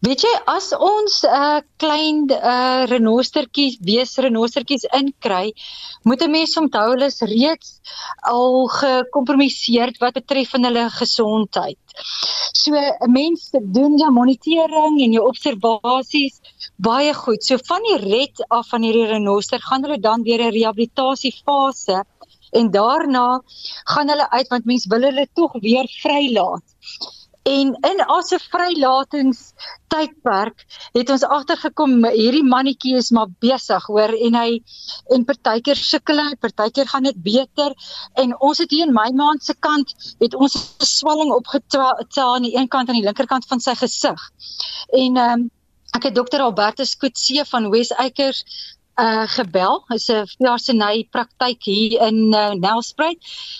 Weet 0.00 0.22
jy 0.24 0.30
as 0.48 0.72
ons 0.72 1.14
'n 1.24 1.28
uh, 1.28 1.60
klein 1.82 2.24
uh, 2.30 2.84
renostertjies, 2.88 3.76
wees 3.84 4.16
renostertjies 4.24 4.86
inkry, 4.98 5.52
moet 6.08 6.22
'n 6.22 6.30
mens 6.30 6.56
onthou 6.56 6.86
hulle 6.92 7.08
is 7.12 7.20
reeds 7.20 7.70
al 8.32 8.68
gekompromiseer 8.78 9.92
wat 10.00 10.14
betref 10.20 10.54
in 10.54 10.64
hulle 10.64 10.88
gesondheid. 10.90 11.78
So 12.62 12.72
'n 12.72 13.12
mens 13.12 13.50
doen 13.76 13.98
jou 13.98 14.10
monitering 14.10 15.00
en 15.04 15.12
jou 15.12 15.24
observasies 15.28 16.40
baie 16.76 17.12
goed. 17.14 17.44
So 17.44 17.58
van 17.68 17.82
die 17.82 18.00
red 18.08 18.44
af 18.48 18.68
van 18.68 18.82
hierdie 18.82 19.10
renoster 19.12 19.60
gaan 19.60 19.84
hulle 19.84 20.00
dan 20.00 20.22
deur 20.22 20.40
'n 20.40 20.56
rehabilitasiefase 20.56 22.04
en 22.52 22.70
daarna 22.70 23.42
gaan 23.84 24.08
hulle 24.08 24.30
uit 24.30 24.48
want 24.48 24.64
mens 24.64 24.86
wil 24.86 25.02
hulle 25.02 25.26
tog 25.34 25.52
weer 25.60 25.86
vrylaat. 26.02 26.64
En 27.42 27.76
in 27.80 27.98
'n 27.98 28.38
vrylatings 28.38 29.38
tydperk 29.88 30.64
het 30.92 31.10
ons 31.10 31.24
agtergekom 31.36 32.04
hierdie 32.04 32.44
mannetjie 32.44 32.94
is 32.96 33.10
maar 33.10 33.26
besig 33.44 33.86
hoor 33.86 34.12
en 34.26 34.34
hy 34.38 34.62
en 35.16 35.24
partykeer 35.24 35.76
sukkel 35.76 36.22
hy, 36.22 36.36
partykeer 36.44 36.86
gaan 36.86 37.02
dit 37.02 37.18
beter 37.22 37.74
en 38.14 38.36
ons 38.38 38.58
het 38.58 38.70
hier 38.70 38.86
in 38.86 38.94
my 38.94 39.08
maand 39.22 39.42
se 39.42 39.54
kant 39.58 39.94
het 40.20 40.34
ons 40.34 40.54
'n 40.54 40.86
swelling 40.86 41.32
opgetel 41.32 42.34
aan 42.34 42.46
die 42.46 42.56
een 42.56 42.68
kant 42.68 42.88
aan 42.88 43.00
die 43.00 43.08
linkerkant 43.08 43.46
van 43.46 43.60
sy 43.60 43.74
gesig. 43.74 44.30
En 44.92 45.16
ehm 45.16 45.40
um, 45.40 45.50
ek 45.96 46.02
het 46.02 46.14
dokter 46.14 46.40
Albertus 46.40 46.96
Kutse 46.96 47.44
van 47.44 47.70
West 47.70 47.92
Acres 47.96 48.44
uh 49.00 49.24
gebel. 49.26 49.84
Hy's 49.88 50.08
'n 50.10 50.26
veeartseny 50.36 51.08
praktyk 51.10 51.64
hier 51.64 52.00
in 52.08 52.32
uh, 52.34 52.52
Nelspruit 52.52 53.18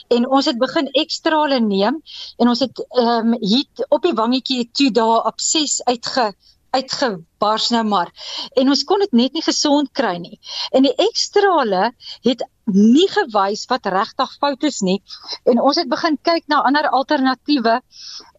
en 0.09 0.29
ons 0.29 0.47
het 0.47 0.59
begin 0.59 0.91
ekstrale 0.93 1.61
neem 1.61 2.03
en 2.37 2.49
ons 2.49 2.61
het 2.61 2.85
ehm 2.91 3.33
um, 3.33 3.37
hier 3.41 3.87
op 3.89 4.03
die 4.03 4.13
wangetjie 4.13 4.71
toe 4.73 4.91
daar 4.91 5.27
op 5.27 5.41
6 5.41 5.83
uitge 5.85 6.33
uitgebars 6.73 7.69
nou 7.71 7.85
maar 7.85 8.11
en 8.57 8.69
ons 8.69 8.85
kon 8.85 9.01
dit 9.05 9.13
net 9.13 9.33
nie 9.33 9.45
gesond 9.45 9.91
kry 9.93 10.17
nie. 10.17 10.39
En 10.73 10.83
die 10.83 10.95
ekstrale 11.09 11.93
het 12.29 12.45
nie 12.65 13.09
gewys 13.11 13.67
wat 13.69 13.87
regtig 13.87 14.37
fout 14.41 14.63
is 14.69 14.81
nie 14.81 15.01
en 15.45 15.61
ons 15.61 15.77
het 15.77 15.89
begin 15.89 16.19
kyk 16.23 16.45
na 16.49 16.63
ander 16.63 16.89
alternatiewe 16.89 17.81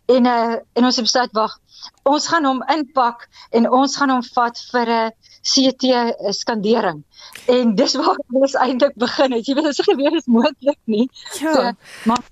en 0.06 0.26
uh 0.26 0.56
en 0.74 0.86
ons 0.86 0.96
het 0.96 1.06
besluit 1.06 1.32
wag 1.32 1.60
ons 2.04 2.28
gaan 2.28 2.46
hom 2.46 2.62
inpak 2.72 3.28
en 3.58 3.70
ons 3.70 3.96
gaan 3.98 4.12
hom 4.14 4.24
vat 4.36 4.60
vir 4.72 4.90
'n 4.90 5.12
CT 5.44 5.84
skandering. 6.32 7.04
En 7.52 7.76
dis 7.76 7.96
waar 8.00 8.20
ons 8.44 8.54
eintlik 8.66 8.96
begin 8.96 9.36
het. 9.36 9.48
Jy 9.48 9.56
weet 9.56 9.68
as 9.72 9.82
gebeur 9.84 10.16
is 10.16 10.26
moontlik 10.26 10.80
nie. 10.86 11.10
Ja. 11.40 11.54
So, 11.54 11.72
maar 12.04 12.24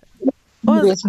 Ons 0.62 1.04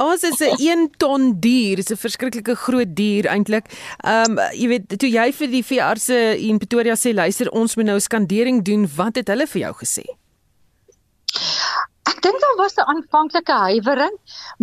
ons 0.00 0.22
is 0.24 0.40
'n 0.40 0.56
1 0.56 0.90
ton 0.96 1.40
dier, 1.40 1.76
dis 1.76 1.92
'n 1.92 1.96
verskriklike 1.96 2.54
groot 2.56 2.96
dier 2.96 3.26
eintlik. 3.26 3.66
Ehm 4.00 4.38
um, 4.38 4.38
jy 4.52 4.68
weet 4.68 4.98
toe 4.98 5.10
jy 5.10 5.32
vir 5.32 5.48
die 5.48 5.64
veeartse 5.64 6.16
in 6.40 6.58
Pretoria 6.58 6.96
sê 6.96 7.12
luister 7.12 7.50
ons 7.50 7.76
moet 7.76 7.84
nou 7.84 8.00
skandering 8.00 8.64
doen, 8.64 8.88
wat 8.96 9.16
het 9.16 9.28
hulle 9.28 9.46
vir 9.46 9.60
jou 9.60 9.74
gesê? 9.84 10.06
Ek 12.14 12.20
dink 12.22 12.42
daar 12.42 12.58
was 12.58 12.76
'n 12.78 12.84
aanvanklike 12.90 13.54
huiwering, 13.60 14.12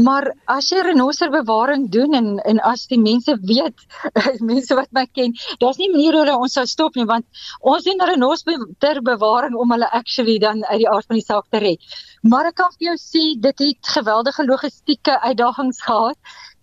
maar 0.05 0.25
as 0.53 0.69
jy 0.71 0.83
renosterbewaring 0.85 1.89
doen 1.95 2.13
en 2.19 2.27
en 2.51 2.59
as 2.69 2.85
die 2.87 2.99
mense 2.99 3.33
weet, 3.49 3.81
mense 4.51 4.77
wat 4.79 4.87
my 4.97 5.03
ken, 5.17 5.33
daar's 5.59 5.79
nie 5.81 5.89
manier 5.91 6.15
hoe 6.15 6.37
ons 6.37 6.53
sou 6.57 6.63
stop 6.73 6.95
nie 6.95 7.05
want 7.09 7.25
ons 7.73 7.83
doen 7.83 8.05
renosterbewaring 8.11 9.57
om 9.63 9.73
hulle 9.75 9.89
actually 9.99 10.37
dan 10.39 10.63
uit 10.69 10.79
die 10.83 10.87
aard 10.89 11.09
van 11.11 11.19
die 11.19 11.25
saak 11.25 11.49
te 11.51 11.59
red. 11.63 11.83
Maar 12.23 12.53
ek 12.53 12.55
kan 12.61 12.71
vir 12.77 12.87
jou 12.87 12.95
sê 13.03 13.23
dit 13.47 13.65
het 13.65 13.91
geweldige 13.97 14.45
logistieke 14.47 15.19
uitdagings 15.19 15.81
gehad. 15.89 16.17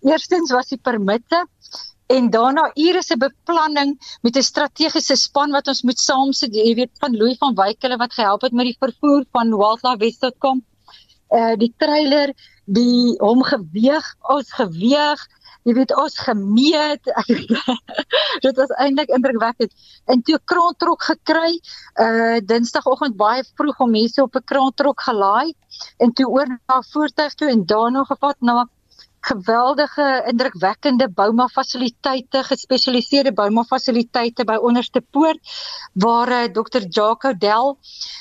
Eerstens 0.09 0.55
was 0.57 0.73
die 0.73 0.81
permitte 0.89 1.45
en 2.17 2.31
daarna 2.33 2.63
ure 2.87 3.03
se 3.05 3.17
beplanning 3.17 3.93
met 4.25 4.41
'n 4.41 4.47
strategiese 4.51 5.15
span 5.15 5.51
wat 5.51 5.67
ons 5.67 5.83
moet 5.83 5.99
saamsit 5.99 6.55
jy 6.55 6.73
weet 6.81 6.97
van 7.05 7.17
Louis 7.21 7.37
van 7.37 7.53
Wyk 7.61 7.85
hulle 7.85 8.01
wat 8.01 8.17
gehelp 8.17 8.41
het 8.41 8.57
met 8.57 8.71
die 8.71 8.79
vervoer 8.79 9.25
van 9.37 9.53
wildlifewest.com 9.53 10.65
uh 11.37 11.55
die 11.61 11.73
trailer 11.77 12.33
die 12.65 13.17
hom 13.19 13.43
geweeg 13.43 14.05
ons 14.35 14.53
geweeg 14.53 15.27
jy 15.67 15.75
weet 15.75 15.93
ons 15.99 16.15
gemeet. 16.23 17.09
Dit 18.45 18.55
was 18.57 18.71
eintlik 18.79 19.11
indrukwekkend. 19.13 19.73
En 20.09 20.23
toe 20.25 20.39
kraantrok 20.51 21.03
gekry 21.11 21.59
uh 22.01 22.39
dinsdagoggend 22.51 23.17
baie 23.19 23.43
vroeg 23.59 23.83
om 23.85 23.91
mense 23.91 24.21
op 24.23 24.35
'n 24.39 24.47
kraantrok 24.51 25.01
gelaai 25.07 25.53
en 25.97 26.13
toe 26.13 26.27
oor 26.27 26.47
na 26.49 26.81
voertuig 26.91 27.33
toe 27.33 27.49
en 27.49 27.65
daarna 27.65 28.03
gevat 28.03 28.37
na 28.41 28.67
geweldige 29.21 30.23
indrukwekkende 30.27 31.09
Bouma 31.09 31.47
fasiliteite, 31.47 32.43
gespesialiseerde 32.43 33.33
Bouma 33.33 33.63
fasiliteite 33.63 34.45
by 34.45 34.55
Onderste 34.61 35.01
Poort 35.01 35.39
waar 35.93 36.31
uh, 36.31 36.43
Dr. 36.53 36.85
Jaco 36.89 37.33
Del 37.37 37.77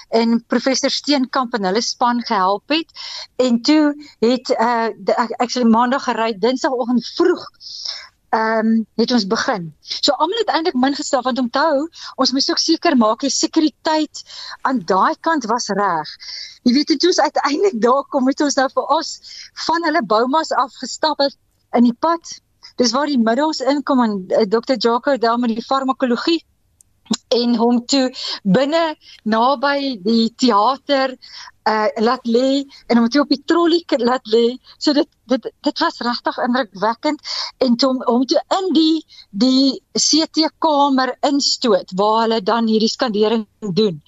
en 0.08 0.44
professor 0.46 0.90
Steenkamp 0.90 1.54
en 1.54 1.64
hulle 1.64 1.82
span 1.82 2.22
gehelp 2.24 2.68
het. 2.68 2.90
En 3.36 3.62
toe 3.62 3.94
het 4.18 4.50
uh, 4.50 4.88
ek 5.14 5.36
actually 5.38 5.70
maandag 5.70 6.04
gery, 6.08 6.32
dinsdagoggend 6.38 7.06
vroeg 7.14 7.46
ehm 8.28 8.66
um, 8.66 8.86
het 9.00 9.12
ons 9.12 9.26
begin. 9.26 9.70
So 9.80 10.12
almal 10.12 10.38
het 10.42 10.50
eintlik 10.52 10.74
min 10.76 10.94
gestel 10.94 11.22
want 11.22 11.38
onthou, 11.38 11.88
ons 12.16 12.32
moet 12.32 12.50
ook 12.50 12.60
seker 12.60 12.96
maak 12.96 13.24
die 13.24 13.32
sekuriteit 13.32 14.22
aan 14.68 14.82
daai 14.84 15.16
kant 15.20 15.48
was 15.48 15.68
reg. 15.68 16.10
Jy 16.62 16.74
weet 16.76 16.92
dit 16.92 17.08
is 17.08 17.20
uiteindelik 17.20 17.80
daar 17.80 18.04
kom 18.12 18.28
het 18.28 18.40
ons 18.44 18.58
nou 18.60 18.68
vir 18.74 18.92
ons 18.98 19.14
van 19.66 19.88
hulle 19.88 20.04
boumas 20.04 20.52
afgestap 20.52 21.24
het 21.24 21.38
in 21.72 21.88
die 21.88 21.96
pad. 22.06 22.36
Dis 22.76 22.92
waar 22.92 23.08
die 23.08 23.18
middels 23.18 23.60
inkom 23.60 24.04
en 24.04 24.14
uh, 24.28 24.42
eh, 24.42 24.48
Dr. 24.48 24.76
Jaco 24.76 25.16
daar 25.16 25.38
met 25.38 25.56
die 25.56 25.64
farmakologie 25.64 26.42
en 27.32 27.54
hom 27.56 27.80
toe 27.86 28.08
binne 28.44 28.96
naby 29.24 29.96
die 30.04 30.28
teater 30.36 31.16
uh 31.68 31.88
laat 32.04 32.28
lê 32.28 32.64
en 32.88 33.00
hom 33.00 33.08
toe 33.08 33.22
op 33.24 33.32
die 33.32 33.42
trollie 33.44 33.84
laat 34.04 34.28
lê 34.32 34.58
so 34.76 34.92
dit 35.32 35.50
dit 35.68 35.82
was 35.84 36.00
regtig 36.08 36.38
indrukwekkend 36.46 37.20
en 37.66 37.76
toe 37.76 37.92
om 38.14 38.24
toe 38.26 38.42
in 38.58 38.72
die 38.76 39.04
die 39.30 39.82
CT 39.92 40.50
kamer 40.58 41.14
instoot 41.30 41.94
waar 42.00 42.20
hulle 42.22 42.42
dan 42.42 42.66
hierdie 42.70 42.92
skandering 42.92 43.46
doen. 43.80 44.02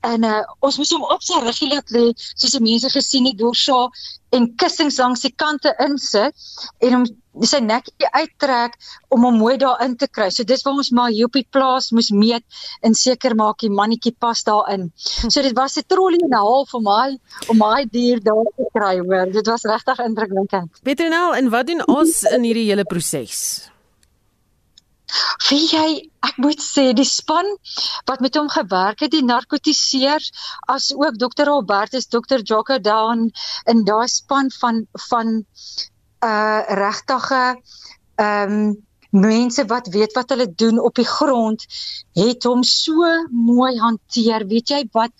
En 0.00 0.24
uh, 0.24 0.40
ons 0.60 0.78
moes 0.78 0.92
hom 0.94 1.06
op 1.14 1.22
sy 1.22 1.40
ruggie 1.42 1.70
laat 1.72 1.90
lê 1.94 2.10
soos 2.18 2.54
die 2.56 2.64
mense 2.64 2.90
gesien 2.94 3.26
het 3.30 3.38
dorsa 3.38 3.88
en 4.32 4.48
kussings 4.56 4.98
langs 5.02 5.24
die 5.26 5.34
kante 5.36 5.74
insit 5.84 6.32
en 6.80 6.98
hom 6.98 7.10
sy 7.48 7.62
nekkie 7.64 8.08
uittrek 8.12 8.76
om 9.12 9.24
hom 9.24 9.38
mooi 9.40 9.54
daarin 9.60 9.94
te 9.96 10.08
kry. 10.08 10.28
So 10.30 10.44
dis 10.44 10.64
waar 10.66 10.76
ons 10.80 10.92
maar 10.92 11.12
hier 11.12 11.30
op 11.30 11.36
die 11.36 11.46
plaas 11.56 11.90
moes 11.96 12.10
meet 12.12 12.44
en 12.84 12.96
seker 12.98 13.36
maak 13.38 13.62
die 13.64 13.72
mannetjie 13.72 14.12
pas 14.20 14.44
daarin. 14.44 14.90
So 15.06 15.42
dit 15.42 15.56
was 15.56 15.78
'n 15.78 15.88
trollie 15.88 16.22
en 16.24 16.34
'n 16.36 16.44
half 16.48 16.74
om 16.74 16.84
my 16.84 17.18
om 17.48 17.58
my 17.58 17.84
dier 17.84 18.20
daar 18.20 18.48
te 18.56 18.68
kry 18.74 18.98
hoor. 19.00 19.32
Dit 19.32 19.46
was 19.46 19.64
regtig 19.64 19.98
indrukwekkend. 19.98 20.61
Petronel, 20.82 21.34
en 21.34 21.50
wat 21.50 21.66
doen 21.66 21.84
ons 21.86 22.22
in 22.30 22.42
hierdie 22.46 22.68
hele 22.70 22.84
proses? 22.88 23.68
Wie 25.48 25.66
jy, 25.68 25.88
ek 26.24 26.38
moet 26.40 26.62
sê 26.64 26.84
die 26.96 27.08
span 27.08 27.48
wat 28.08 28.22
met 28.24 28.36
hom 28.38 28.48
gewerk 28.52 29.02
het, 29.04 29.12
die 29.12 29.24
narkotiseers 29.24 30.30
as 30.72 30.92
ook 30.96 31.18
dokter 31.20 31.50
Albertus, 31.52 32.08
dokter 32.08 32.40
Jocko 32.40 32.78
Down 32.80 33.28
in 33.68 33.84
daai 33.88 34.08
span 34.08 34.48
van 34.60 34.86
van 35.10 35.34
uh 36.24 36.62
regtige 36.80 37.42
ehm 38.16 38.56
um, 38.56 38.72
mense 39.12 39.64
wat 39.68 39.90
weet 39.92 40.14
wat 40.16 40.30
hulle 40.32 40.46
doen 40.48 40.78
op 40.80 40.94
die 40.96 41.08
grond 41.08 41.64
het 42.16 42.44
hom 42.48 42.62
so 42.64 43.08
mooi 43.28 43.76
hanteer. 43.78 44.46
Weet 44.48 44.72
jy 44.72 44.86
wat 44.96 45.12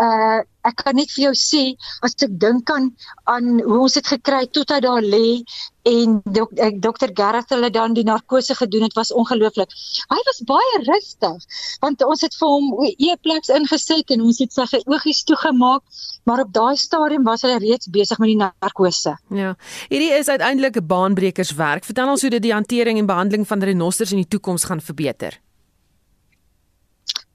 uh 0.00 0.40
ek 0.68 0.82
kan 0.84 0.96
net 0.98 1.08
vir 1.14 1.30
jou 1.30 1.32
sê 1.40 1.60
as 2.04 2.16
ek 2.20 2.32
dink 2.42 2.70
aan 2.72 2.90
aan 3.32 3.62
hoe 3.64 3.78
ons 3.86 3.96
dit 3.96 4.08
gekry 4.12 4.42
tot 4.52 4.72
hy 4.74 4.80
daar 4.84 5.00
lê 5.00 5.40
en 5.88 6.18
dok, 6.36 6.52
dokter 6.84 7.12
Gareth 7.16 7.54
hulle 7.54 7.70
dan 7.72 7.94
die 7.96 8.04
narkose 8.04 8.52
gedoen 8.58 8.84
het 8.84 8.96
was 8.98 9.12
ongelooflik. 9.16 9.72
Hy 10.12 10.20
was 10.28 10.42
baie 10.50 10.82
rustig 10.84 11.48
want 11.80 12.04
ons 12.04 12.24
het 12.26 12.36
vir 12.36 12.52
hom 12.52 12.68
eeplex 12.90 13.52
ingesit 13.56 14.12
en 14.12 14.28
ons 14.28 14.40
het 14.44 14.52
sy 14.52 14.82
oogies 14.84 15.24
toegemaak 15.24 15.82
maar 16.28 16.44
op 16.44 16.52
daai 16.52 16.76
stadium 16.76 17.24
was 17.24 17.46
hy 17.48 17.56
reeds 17.56 17.88
besig 17.88 18.20
met 18.20 18.34
die 18.34 18.40
narkose. 18.44 19.16
Ja. 19.32 19.54
Hierdie 19.88 20.12
is 20.18 20.28
uiteindelik 20.28 20.76
'n 20.76 20.86
baanbrekerswerk. 20.86 21.84
Vertel 21.84 22.10
ons 22.10 22.20
hoe 22.20 22.30
dit 22.36 22.42
die 22.42 22.56
hantering 22.56 22.98
en 22.98 23.06
behandeling 23.06 23.46
van 23.46 23.62
renosters 23.62 24.12
in 24.12 24.20
die 24.20 24.28
toekoms 24.28 24.64
gaan 24.64 24.80
verbeter 24.80 25.40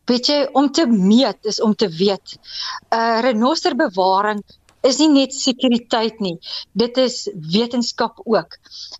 weet 0.05 0.29
jy 0.29 0.39
om 0.53 0.71
te 0.71 0.85
meet 0.87 1.45
is 1.45 1.61
om 1.61 1.75
te 1.75 1.89
weet. 1.89 2.37
Uh 2.93 3.19
renosterbewaring 3.25 4.43
is 4.85 4.99
nie 5.01 5.09
net 5.09 5.33
sekuriteit 5.33 6.19
nie. 6.23 6.35
Dit 6.73 6.97
is 7.01 7.25
wetenskap 7.53 8.21
ook. 8.23 8.57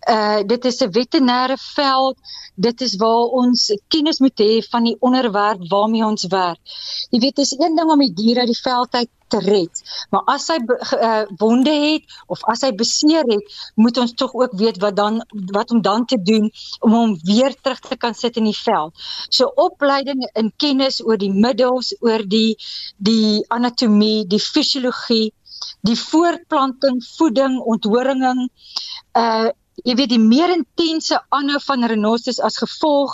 Uh 0.10 0.42
dit 0.48 0.66
is 0.66 0.82
'n 0.82 0.92
veterinêre 0.92 1.58
veld. 1.58 2.18
Dit 2.56 2.82
is 2.82 2.96
waar 2.96 3.28
ons 3.42 3.74
kennis 3.88 4.20
moet 4.20 4.40
hê 4.40 4.62
van 4.70 4.84
die 4.84 4.98
onderwerp 5.00 5.68
waarmee 5.70 6.06
ons 6.06 6.26
werk. 6.28 6.60
Jy 7.10 7.20
weet, 7.20 7.36
dis 7.36 7.52
een 7.58 7.76
ding 7.76 7.92
om 7.92 8.00
die 8.00 8.14
diere 8.14 8.40
uit 8.40 8.54
die 8.54 8.62
veld 8.62 8.94
uit 8.94 9.10
te 9.28 9.40
red, 9.40 9.82
maar 10.14 10.22
as 10.36 10.48
hy 10.54 10.58
uh, 10.68 11.24
wonde 11.42 11.72
het 11.74 12.04
of 12.28 12.44
as 12.52 12.62
hy 12.62 12.72
beseer 12.78 13.26
het, 13.30 13.56
moet 13.76 13.98
ons 13.98 14.14
tog 14.14 14.34
ook 14.34 14.54
weet 14.60 14.78
wat 14.84 14.96
dan 14.96 15.22
wat 15.54 15.72
om 15.72 15.82
dan 15.82 16.06
te 16.06 16.20
doen 16.22 16.52
om 16.80 16.94
hom 16.94 17.16
weer 17.24 17.56
terug 17.62 17.80
te 17.80 17.98
kan 17.98 18.14
sit 18.14 18.38
in 18.38 18.50
die 18.50 18.58
veld. 18.58 18.94
So 19.30 19.52
opleiding 19.56 20.22
in 20.34 20.54
kennis 20.58 21.02
oor 21.04 21.18
die 21.18 21.34
middels, 21.34 21.96
oor 22.00 22.22
die 22.28 22.56
die 22.98 23.42
anatomie, 23.50 24.28
die 24.30 24.40
fisiologie 24.40 25.34
die 25.88 25.98
voortplanting, 26.00 27.02
voeding, 27.18 27.60
onthoringing, 27.76 28.50
uh 29.20 29.52
jy 29.84 29.92
weet 30.00 30.14
die 30.14 30.22
meer 30.22 30.54
intense 30.54 31.18
aanhou 31.36 31.60
van 31.66 31.84
renosterus 31.92 32.40
as 32.48 32.62
gevolg 32.62 33.12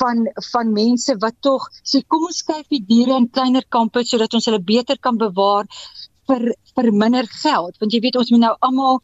van 0.00 0.24
van 0.48 0.72
mense 0.74 1.14
wat 1.22 1.36
tog 1.46 1.68
sê 1.86 2.00
kom 2.10 2.26
ons 2.26 2.40
skuif 2.42 2.66
die 2.74 2.82
diere 2.88 3.14
in 3.20 3.28
kleiner 3.30 3.62
kampe 3.76 4.02
sodat 4.08 4.34
ons 4.34 4.48
hulle 4.50 4.58
beter 4.72 4.98
kan 4.98 5.20
bewaar 5.20 5.68
vir 6.26 6.52
vir 6.74 6.90
minder 6.92 7.26
geld. 7.30 7.78
Want 7.78 7.94
jy 7.94 8.00
weet 8.02 8.18
ons 8.18 8.30
moet 8.34 8.44
nou 8.48 8.54
almal 8.68 9.02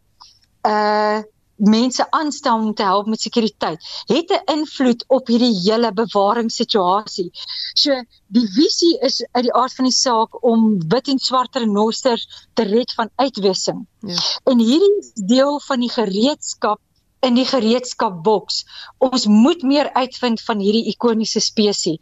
uh 0.67 1.23
mense 1.59 2.07
aanstel 2.11 2.59
om 2.59 2.75
te 2.75 2.83
help 2.83 3.07
met 3.07 3.21
sekuriteit 3.21 3.85
het 4.07 4.31
'n 4.31 4.53
invloed 4.53 5.05
op 5.07 5.27
hierdie 5.27 5.55
hele 5.63 5.93
bewaringssituasie. 5.93 7.31
So 7.75 8.03
die 8.27 8.49
visie 8.55 8.99
is 9.01 9.27
uit 9.33 9.45
die 9.45 9.55
aard 9.55 9.75
van 9.75 9.85
die 9.85 9.95
saak 9.95 10.45
om 10.45 10.79
wit 10.89 11.09
en 11.09 11.19
swart 11.19 11.57
renosters 11.57 12.47
te 12.55 12.63
red 12.63 12.93
van 12.93 13.11
uitwissing. 13.17 13.87
Ja. 14.01 14.17
En 14.45 14.59
hierdie 14.59 14.99
is 14.99 15.13
deel 15.13 15.61
van 15.61 15.81
die 15.81 15.91
gereedskap 15.91 16.81
in 17.21 17.35
die 17.39 17.47
gereedskapboks. 17.49 18.63
Ons 18.99 19.27
moet 19.27 19.63
meer 19.63 19.91
uitvind 19.93 20.43
van 20.47 20.63
hierdie 20.63 20.87
ikoniese 20.93 21.43
spesies. 21.45 21.99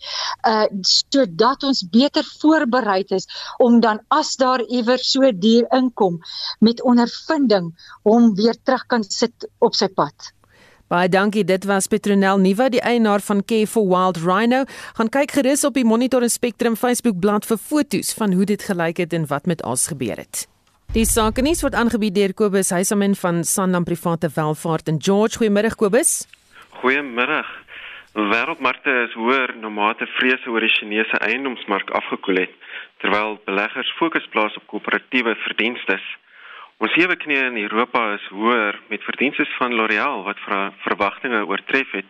Uh 0.46 0.66
sodat 0.86 1.64
ons 1.64 1.82
beter 1.90 2.24
voorberei 2.40 3.02
is 3.16 3.26
om 3.62 3.80
dan 3.80 4.00
as 4.08 4.36
daar 4.36 4.62
iewers 4.66 5.10
so 5.12 5.30
dier 5.32 5.66
inkom 5.74 6.20
met 6.60 6.82
ondervinding 6.82 7.72
hom 8.02 8.34
weer 8.34 8.56
terug 8.62 8.86
kan 8.86 9.04
sit 9.04 9.48
op 9.58 9.74
sy 9.74 9.88
pad. 9.88 10.32
Baie 10.86 11.08
dankie. 11.10 11.42
Dit 11.44 11.64
was 11.66 11.88
Petronel 11.90 12.38
Nuwa, 12.38 12.68
die 12.70 12.80
eienaar 12.80 13.20
van 13.20 13.42
Care 13.44 13.66
for 13.66 13.88
Wild 13.90 14.20
Rhino. 14.22 14.64
Gaan 14.94 15.10
kyk 15.10 15.34
gerus 15.34 15.64
op 15.66 15.74
die 15.74 15.84
Monitor 15.84 16.22
en 16.22 16.30
Spectrum 16.30 16.76
Facebook 16.78 17.18
bladsy 17.18 17.50
vir 17.50 17.58
foto's 17.58 18.12
van 18.14 18.36
hoe 18.38 18.46
dit 18.46 18.62
gelyk 18.62 19.02
het 19.02 19.16
en 19.16 19.26
wat 19.26 19.50
met 19.50 19.64
ons 19.66 19.88
gebeur 19.90 20.22
het. 20.22 20.46
Die 20.94 21.04
sake 21.04 21.42
nuus 21.42 21.62
word 21.64 21.74
aangebied 21.74 22.14
deur 22.14 22.32
Kobus 22.36 22.70
Huisamen 22.70 23.16
van 23.18 23.42
Sanlam 23.44 23.84
Private 23.84 24.30
Welvaart 24.34 24.88
in 24.88 25.00
George. 25.02 25.38
Goeiemôre 25.38 25.74
Kobus. 25.74 26.26
Goeiemôre. 26.80 27.42
Wêreldmarkte 28.16 28.94
is 29.04 29.16
hoër 29.18 29.56
na 29.60 29.68
mate 29.68 30.06
vrese 30.16 30.48
oor 30.48 30.64
die 30.64 30.72
Chinese 30.72 31.18
eiendomsmark 31.20 31.90
afgekoel 31.98 32.40
het, 32.44 32.54
terwyl 33.02 33.36
beleggers 33.44 33.90
fokus 33.98 34.24
plaas 34.32 34.56
op 34.56 34.64
koöperatiewe 34.72 35.34
verdienste. 35.42 35.98
Ons 36.80 36.96
sewe 36.96 37.16
knie 37.20 37.42
in 37.42 37.60
Europa 37.60 38.06
is 38.14 38.24
hoër 38.32 38.80
met 38.88 39.04
verdienste 39.04 39.44
van 39.58 39.76
L'Oréal 39.76 40.24
wat 40.24 40.40
verwagtinge 40.86 41.44
oortref 41.44 41.92
het. 41.92 42.08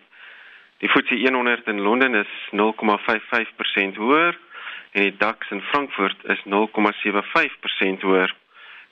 Die 0.78 0.88
FTSE 0.92 1.32
100 1.32 1.66
in 1.72 1.80
Londen 1.80 2.14
is 2.14 2.32
0,55% 2.52 3.98
hoër 3.98 4.38
en 4.92 5.02
die 5.02 5.16
DAX 5.18 5.50
in 5.50 5.62
Frankfurt 5.72 6.18
is 6.30 6.42
0,75% 6.46 8.06
hoër. 8.06 8.34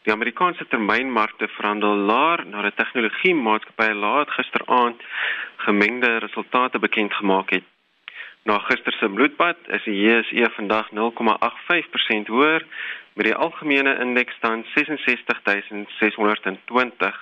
Die 0.05 0.13
Amerikaanse 0.13 0.67
termynmarkte 0.69 1.47
verhandel 1.49 1.97
laer 2.09 2.43
nadat 2.45 2.77
tegnologiemaatskappye 2.77 3.95
laat 3.97 4.29
gisteraand 4.37 5.01
gemengde 5.65 6.21
resultate 6.25 6.79
bekend 6.79 7.13
gemaak 7.15 7.51
het. 7.57 7.65
Na 8.45 8.59
gister 8.59 8.93
se 8.93 9.09
bloedbad 9.09 9.57
is 9.67 9.83
die 9.89 10.03
JSE 10.03 10.51
vandag 10.57 10.87
0,85% 10.93 10.97
hoër 12.35 12.63
met 13.15 13.27
die 13.31 13.41
algemene 13.47 13.93
indeks 14.05 14.35
staan 14.37 14.61
66620. 14.75 17.15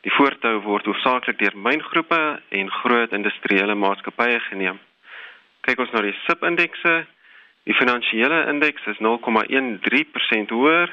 Die 0.00 0.14
voortou 0.18 0.56
word 0.66 0.84
hoofsaaklik 0.90 1.38
deur 1.38 1.54
myngroepe 1.54 2.22
en 2.48 2.70
groot 2.80 3.10
industriële 3.12 3.74
maatskappye 3.74 4.40
geneem. 4.50 4.78
Kyk 5.60 5.78
ons 5.78 5.92
na 5.94 6.00
die 6.02 6.18
SIP 6.26 6.42
indekse. 6.42 7.06
Die 7.70 7.78
finansiële 7.78 8.50
indeks 8.50 8.82
is 8.90 8.98
0,13% 8.98 10.50
hoër 10.58 10.90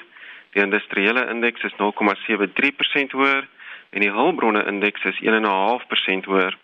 Die 0.54 0.62
industriële 0.62 1.28
indeks 1.30 1.64
is 1.64 1.74
0,73% 1.82 3.18
hoër 3.18 3.48
en 3.90 4.02
die 4.02 4.12
hulpbronne 4.12 4.66
indeks 4.70 5.04
is 5.04 5.22
1,5% 5.22 6.30
hoër. 6.30 6.58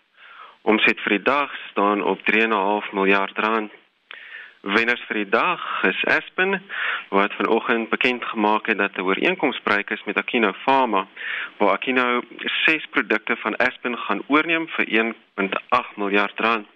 Omset 0.62 1.00
vir 1.00 1.16
die 1.16 1.26
dag 1.26 1.50
staan 1.70 2.02
op 2.02 2.20
3,5 2.30 2.92
miljard 2.92 3.38
rand. 3.38 3.72
Wenners 4.60 5.00
vir 5.08 5.16
die 5.22 5.30
dag 5.32 5.60
is 5.88 6.04
Aspen 6.04 6.60
wat 7.08 7.32
vanoggend 7.38 7.88
bekend 7.88 8.24
gemaak 8.24 8.66
het 8.66 8.78
dat 8.78 8.96
'n 8.96 9.06
ooreenkoms 9.08 9.62
bereik 9.62 9.90
is 9.90 10.04
met 10.04 10.16
Akino 10.16 10.52
Pharma 10.52 11.06
waar 11.56 11.72
Akino 11.72 12.20
ses 12.64 12.86
produkte 12.90 13.36
van 13.36 13.56
Aspen 13.56 13.98
gaan 13.98 14.22
oorneem 14.26 14.68
vir 14.68 14.86
1.8 14.88 15.96
miljard 15.96 16.40
rand. 16.40 16.66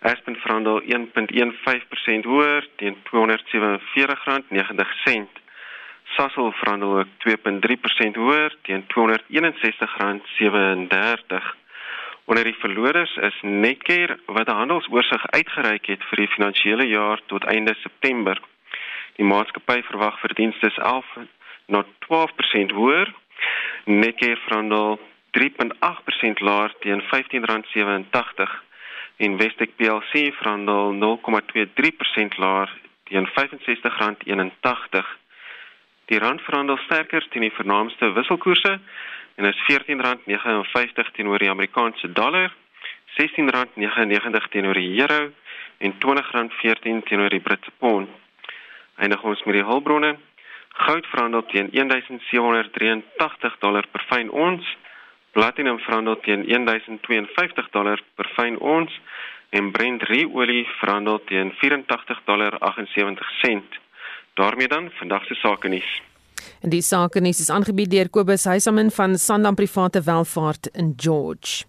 Aspen 0.00 0.36
verhandel 0.36 0.82
1.15% 0.82 2.24
hoër 2.24 2.68
teen 2.76 2.96
R247.90. 2.96 5.43
Sasol 6.04 6.52
verhandel 6.52 6.98
ook 6.98 7.06
2.3% 7.28 8.14
hoër 8.14 8.56
teen 8.62 8.84
R261.37. 8.84 8.86
Onder 12.24 12.44
die 12.44 12.56
verloders 12.58 13.16
is 13.16 13.38
Netcare 13.40 14.18
wat 14.26 14.48
'n 14.48 14.60
handelsoorsig 14.60 15.26
uitgereik 15.26 15.86
het 15.86 16.04
vir 16.04 16.16
die 16.16 16.28
finansiële 16.28 16.86
jaar 16.86 17.20
tot 17.26 17.44
einde 17.44 17.74
September. 17.74 18.40
Die 19.16 19.26
maatskappy 19.26 19.82
verwag 19.82 20.20
verdienste 20.20 20.72
11 20.76 21.06
na 21.66 21.84
12% 21.98 22.70
hoër. 22.70 23.14
Netcare 23.84 24.36
verhandel 24.36 25.00
3.8% 25.30 26.40
laer 26.40 26.74
teen 26.80 27.02
R15.87 27.02 28.50
en 29.16 29.36
Westec 29.36 29.76
plc 29.76 30.34
verhandel 30.34 30.92
0.23% 30.92 32.36
laer 32.36 32.70
teen 33.04 33.28
R65.81. 33.28 35.23
Die 36.10 36.18
rand 36.18 36.40
verhandel 36.44 36.76
sterker 36.84 37.24
teen 37.32 37.46
die 37.46 37.54
vernaamste 37.56 38.12
wisselkoerse 38.12 38.78
en 39.36 39.44
is 39.48 39.62
R14.59 39.70 41.10
teenoor 41.16 41.38
die 41.38 41.50
Amerikaanse 41.50 42.12
dollar, 42.12 42.52
R16.99 43.14 44.48
teenoor 44.50 44.74
die 44.74 45.00
euro 45.00 45.30
en 45.78 45.94
R20.14 45.94 47.02
teenoor 47.08 47.30
die 47.30 47.40
Britse 47.40 47.72
pond. 47.78 48.08
Eindig 48.96 49.22
ons 49.22 49.42
met 49.44 49.54
die 49.58 49.64
hulpbronne. 49.66 50.16
Goud 50.74 51.06
verhandel 51.06 51.44
teen 51.50 51.68
1783 51.72 53.58
dollar 53.62 53.86
per 53.92 54.02
fyn 54.10 54.30
ons, 54.30 54.66
platinum 55.32 55.78
verhandel 55.86 56.18
teen 56.26 56.42
1052 56.50 57.70
dollar 57.74 58.02
per 58.18 58.28
fyn 58.34 58.58
ons 58.58 58.92
en 59.54 59.70
Brent 59.70 60.02
ruolie 60.10 60.66
verhandel 60.80 61.22
teen 61.30 61.54
84 61.62 62.20
dollar 62.26 62.58
78 62.60 63.32
sent. 63.40 63.83
Daarmee 64.34 64.68
dan 64.68 64.90
vandag 64.90 65.24
se 65.26 65.34
sake 65.34 65.68
nuus. 65.68 66.02
En 66.60 66.70
die 66.70 66.82
sake 66.82 67.20
nuus 67.20 67.40
is 67.40 67.50
aangebied 67.50 67.90
deur 67.90 68.08
Kobus 68.10 68.44
Huisamin 68.44 68.90
van 68.90 69.18
Sandam 69.18 69.54
Private 69.54 70.02
Welvaart 70.02 70.66
in 70.72 70.92
George. 70.96 71.64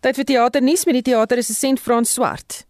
Tyd 0.00 0.18
vir 0.20 0.24
teater 0.24 0.62
nuus 0.62 0.84
met 0.86 0.98
die 1.00 1.06
teaterresensent 1.10 1.80
Frans 1.80 2.12
Swart. 2.12 2.64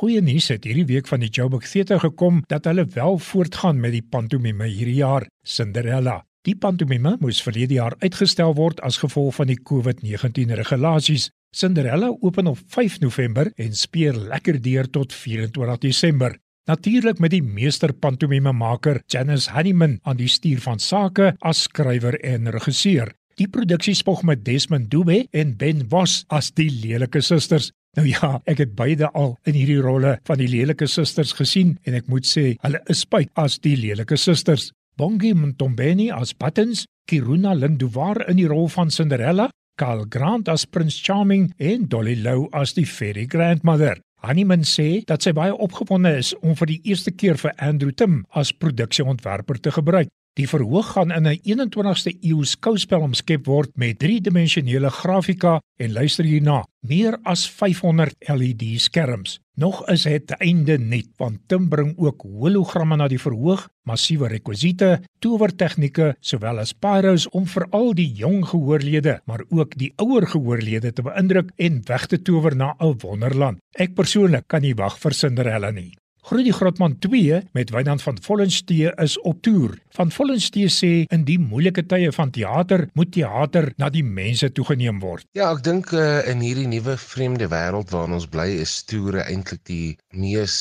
Goeie 0.00 0.22
nuus 0.22 0.48
het 0.52 0.64
hierdie 0.64 0.86
week 0.86 1.08
van 1.10 1.20
die 1.20 1.28
Joburg 1.28 1.66
Theater 1.68 2.00
gekom 2.00 2.44
dat 2.48 2.64
hulle 2.64 2.86
wel 2.94 3.18
voortgaan 3.18 3.80
met 3.80 3.92
die 3.96 4.06
pantomime 4.06 4.68
hierdie 4.70 5.00
jaar, 5.02 5.26
Cinderella. 5.42 6.20
Die 6.46 6.56
pantomime 6.56 7.16
moes 7.20 7.42
verlede 7.44 7.74
jaar 7.76 7.96
uitgestel 8.00 8.54
word 8.56 8.78
as 8.86 9.00
gevolg 9.02 9.34
van 9.36 9.50
die 9.50 9.58
COVID-19 9.60 10.54
regulasies. 10.62 11.28
Cinderella 11.52 12.08
open 12.20 12.46
op 12.46 12.58
5 12.66 13.00
November 13.00 13.50
en 13.56 13.74
speel 13.76 14.22
lekker 14.30 14.62
deur 14.62 14.88
tot 14.90 15.12
24 15.12 15.82
Desember. 15.82 16.38
Natuurlik 16.68 17.18
met 17.18 17.32
die 17.32 17.42
meester 17.42 17.92
pantomime 17.96 18.52
maker 18.52 19.00
Janice 19.08 19.50
Honeyman 19.54 19.98
aan 20.04 20.18
die 20.18 20.28
stuur 20.28 20.60
van 20.60 20.78
sake 20.78 21.32
as 21.40 21.62
skrywer 21.64 22.18
en 22.20 22.50
regisseur. 22.52 23.14
Die 23.40 23.48
produksie 23.48 23.94
spog 23.96 24.20
met 24.28 24.44
Desmond 24.44 24.90
Dube 24.92 25.22
en 25.32 25.54
Ben 25.56 25.86
Vos 25.88 26.24
as 26.28 26.50
die 26.52 26.68
lelike 26.68 27.22
susters. 27.24 27.70
Nou 27.96 28.04
ja, 28.06 28.36
ek 28.44 28.60
het 28.60 28.74
beide 28.76 29.08
al 29.16 29.32
in 29.48 29.56
hierdie 29.56 29.80
rolle 29.80 30.18
van 30.28 30.38
die 30.38 30.50
lelike 30.50 30.86
susters 30.86 31.32
gesien 31.38 31.78
en 31.88 31.96
ek 31.96 32.10
moet 32.12 32.28
sê, 32.28 32.52
hulle 32.60 32.82
is 32.92 33.06
spyt 33.06 33.32
as 33.40 33.56
die 33.64 33.74
lelike 33.80 34.20
susters. 34.20 34.68
Bongi 35.00 35.32
Mtombeni 35.32 36.10
as 36.12 36.34
Buttons, 36.36 36.84
Kiruna 37.08 37.56
Linduvar 37.56 38.20
in 38.28 38.36
die 38.36 38.46
rol 38.50 38.68
van 38.68 38.92
Cinderella, 38.92 39.48
Karl 39.80 40.04
Grant 40.12 40.52
as 40.52 40.66
Prince 40.68 41.00
Charming 41.00 41.48
en 41.56 41.88
Dolly 41.88 42.18
Lou 42.20 42.50
as 42.52 42.76
die 42.76 42.84
fairy 42.84 43.24
grandmother. 43.24 43.96
Honeyman 44.20 44.66
sê 44.68 45.00
dat 45.08 45.24
sy 45.24 45.32
baie 45.32 45.52
opgewonde 45.56 46.12
is 46.20 46.34
om 46.44 46.52
vir 46.58 46.74
die 46.74 46.80
eerste 46.92 47.12
keer 47.12 47.38
vir 47.40 47.54
Andrew 47.56 47.92
Tim 47.96 48.24
as 48.36 48.52
produksieontwerper 48.52 49.60
te 49.64 49.72
gebruik. 49.72 50.10
Die 50.38 50.46
verhoog 50.48 50.92
gaan 50.94 51.10
in 51.10 51.26
'n 51.26 51.40
21ste 51.42 52.12
eeu 52.20 52.44
skouspel 52.44 53.00
omskep 53.00 53.46
word 53.46 53.70
met 53.76 53.98
driedimensionele 53.98 54.90
grafika 54.90 55.60
en 55.78 55.92
luister 55.92 56.24
hierna, 56.24 56.64
meer 56.86 57.18
as 57.24 57.48
500 57.48 58.14
LED 58.28 58.80
skerms. 58.80 59.40
Nog 59.60 59.82
is 59.92 60.06
dit 60.08 60.30
einde 60.40 60.78
net 60.80 61.10
want 61.20 61.42
Tim 61.52 61.66
bring 61.68 61.90
ook 62.00 62.22
hologramme 62.24 62.96
na 62.96 63.10
die 63.12 63.18
verhoog, 63.20 63.66
massiewe 63.84 64.30
rekwisiete, 64.32 65.02
towertegnieke 65.20 66.14
sowel 66.24 66.62
as 66.62 66.72
pyros 66.72 67.26
om 67.36 67.44
veral 67.44 67.92
die 67.98 68.08
jong 68.22 68.40
gehoorlede, 68.54 69.18
maar 69.28 69.44
ook 69.50 69.76
die 69.76 69.92
ouer 70.00 70.24
gehoorlede 70.32 70.94
te 70.96 71.04
beïndruk 71.04 71.52
en 71.60 71.82
weg 71.92 72.08
te 72.08 72.22
tower 72.24 72.56
na 72.56 72.72
'n 72.80 72.96
wonderland. 73.04 73.60
Ek 73.76 73.94
persoonlik 73.94 74.48
kan 74.48 74.62
nie 74.62 74.74
wag 74.74 74.96
vir 74.98 75.12
Cinderella 75.12 75.70
nie. 75.70 75.92
Groetie 76.22 76.52
Grotman 76.52 76.98
2 76.98 77.42
met 77.52 77.70
Wynand 77.70 78.02
van 78.02 78.18
Vollenstee 78.22 78.92
is 78.96 79.20
op 79.20 79.42
toer. 79.42 79.78
Van 79.96 80.10
Vollenstee 80.14 80.68
sê 80.70 80.88
in 81.10 81.24
die 81.26 81.38
moeilike 81.42 81.82
tye 81.90 82.12
van 82.14 82.30
teater 82.30 82.84
moet 82.94 83.08
teater 83.14 83.72
na 83.82 83.88
die 83.90 84.04
mense 84.06 84.46
toegeneem 84.54 85.00
word. 85.02 85.26
Ja, 85.34 85.48
ek 85.50 85.64
dink 85.66 85.90
uh, 85.90 86.20
in 86.30 86.44
hierdie 86.44 86.68
nuwe 86.70 86.94
vreemde 87.02 87.48
wêreld 87.50 87.90
waarin 87.90 88.14
ons 88.20 88.28
bly 88.30 88.46
is 88.62 88.74
toere 88.86 89.24
eintlik 89.24 89.64
die 89.66 89.96
mees 90.14 90.54